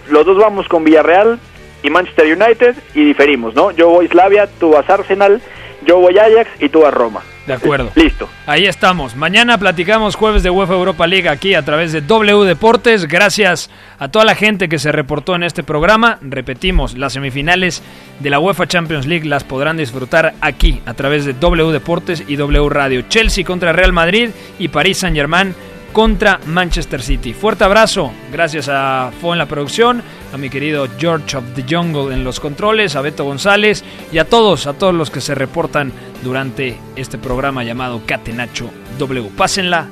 Los 0.09 0.25
dos 0.25 0.37
vamos 0.37 0.67
con 0.67 0.83
Villarreal 0.83 1.39
y 1.83 1.89
Manchester 1.89 2.25
United 2.25 2.75
y 2.93 3.05
diferimos, 3.05 3.53
¿no? 3.55 3.71
Yo 3.71 3.89
voy 3.89 4.07
Slavia, 4.07 4.47
tú 4.59 4.71
vas 4.71 4.89
Arsenal, 4.89 5.41
yo 5.85 5.99
voy 5.99 6.17
Ajax 6.17 6.49
y 6.59 6.69
tú 6.69 6.81
vas 6.81 6.93
Roma. 6.93 7.21
De 7.45 7.53
acuerdo. 7.53 7.91
Listo. 7.93 8.27
Ahí 8.47 8.65
estamos. 8.65 9.15
Mañana 9.15 9.59
platicamos 9.59 10.15
jueves 10.15 10.41
de 10.41 10.49
UEFA 10.49 10.73
Europa 10.73 11.05
League 11.05 11.29
aquí 11.29 11.53
a 11.53 11.63
través 11.63 11.91
de 11.91 12.01
W 12.01 12.43
Deportes. 12.43 13.07
Gracias 13.07 13.69
a 13.99 14.07
toda 14.07 14.25
la 14.25 14.33
gente 14.33 14.67
que 14.67 14.79
se 14.79 14.91
reportó 14.91 15.35
en 15.35 15.43
este 15.43 15.61
programa. 15.61 16.17
Repetimos, 16.21 16.97
las 16.97 17.13
semifinales 17.13 17.83
de 18.19 18.31
la 18.31 18.39
UEFA 18.39 18.65
Champions 18.67 19.05
League 19.05 19.27
las 19.27 19.43
podrán 19.43 19.77
disfrutar 19.77 20.33
aquí 20.41 20.81
a 20.87 20.95
través 20.95 21.25
de 21.25 21.33
W 21.33 21.71
Deportes 21.71 22.23
y 22.27 22.35
W 22.35 22.67
Radio. 22.69 23.03
Chelsea 23.09 23.45
contra 23.45 23.73
Real 23.73 23.93
Madrid 23.93 24.31
y 24.57 24.69
París 24.69 24.97
Saint 24.97 25.15
Germain 25.15 25.53
contra 25.95 26.41
Manchester 26.47 27.01
City. 27.01 27.33
Fuerte 27.33 27.63
abrazo, 27.63 28.11
gracias 28.29 28.67
a 28.67 29.13
Fo 29.21 29.31
en 29.31 29.37
la 29.37 29.45
producción, 29.45 30.03
a 30.33 30.37
mi 30.37 30.49
querido 30.49 30.89
George 30.97 31.37
of 31.37 31.45
the 31.55 31.63
Jungle 31.63 32.13
en 32.13 32.25
los 32.25 32.41
controles, 32.41 32.97
a 32.97 33.01
Beto 33.01 33.23
González 33.23 33.81
y 34.11 34.17
a 34.17 34.25
todos, 34.25 34.67
a 34.67 34.73
todos 34.73 34.93
los 34.93 35.09
que 35.09 35.21
se 35.21 35.35
reportan 35.35 35.93
durante 36.21 36.77
este 36.97 37.17
programa 37.17 37.63
llamado 37.63 38.01
Catenacho 38.05 38.69
W. 38.99 39.29
Pásenla, 39.37 39.87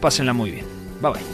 pásenla 0.00 0.32
muy 0.32 0.50
bien. 0.50 0.66
Bye 1.00 1.12
bye. 1.12 1.33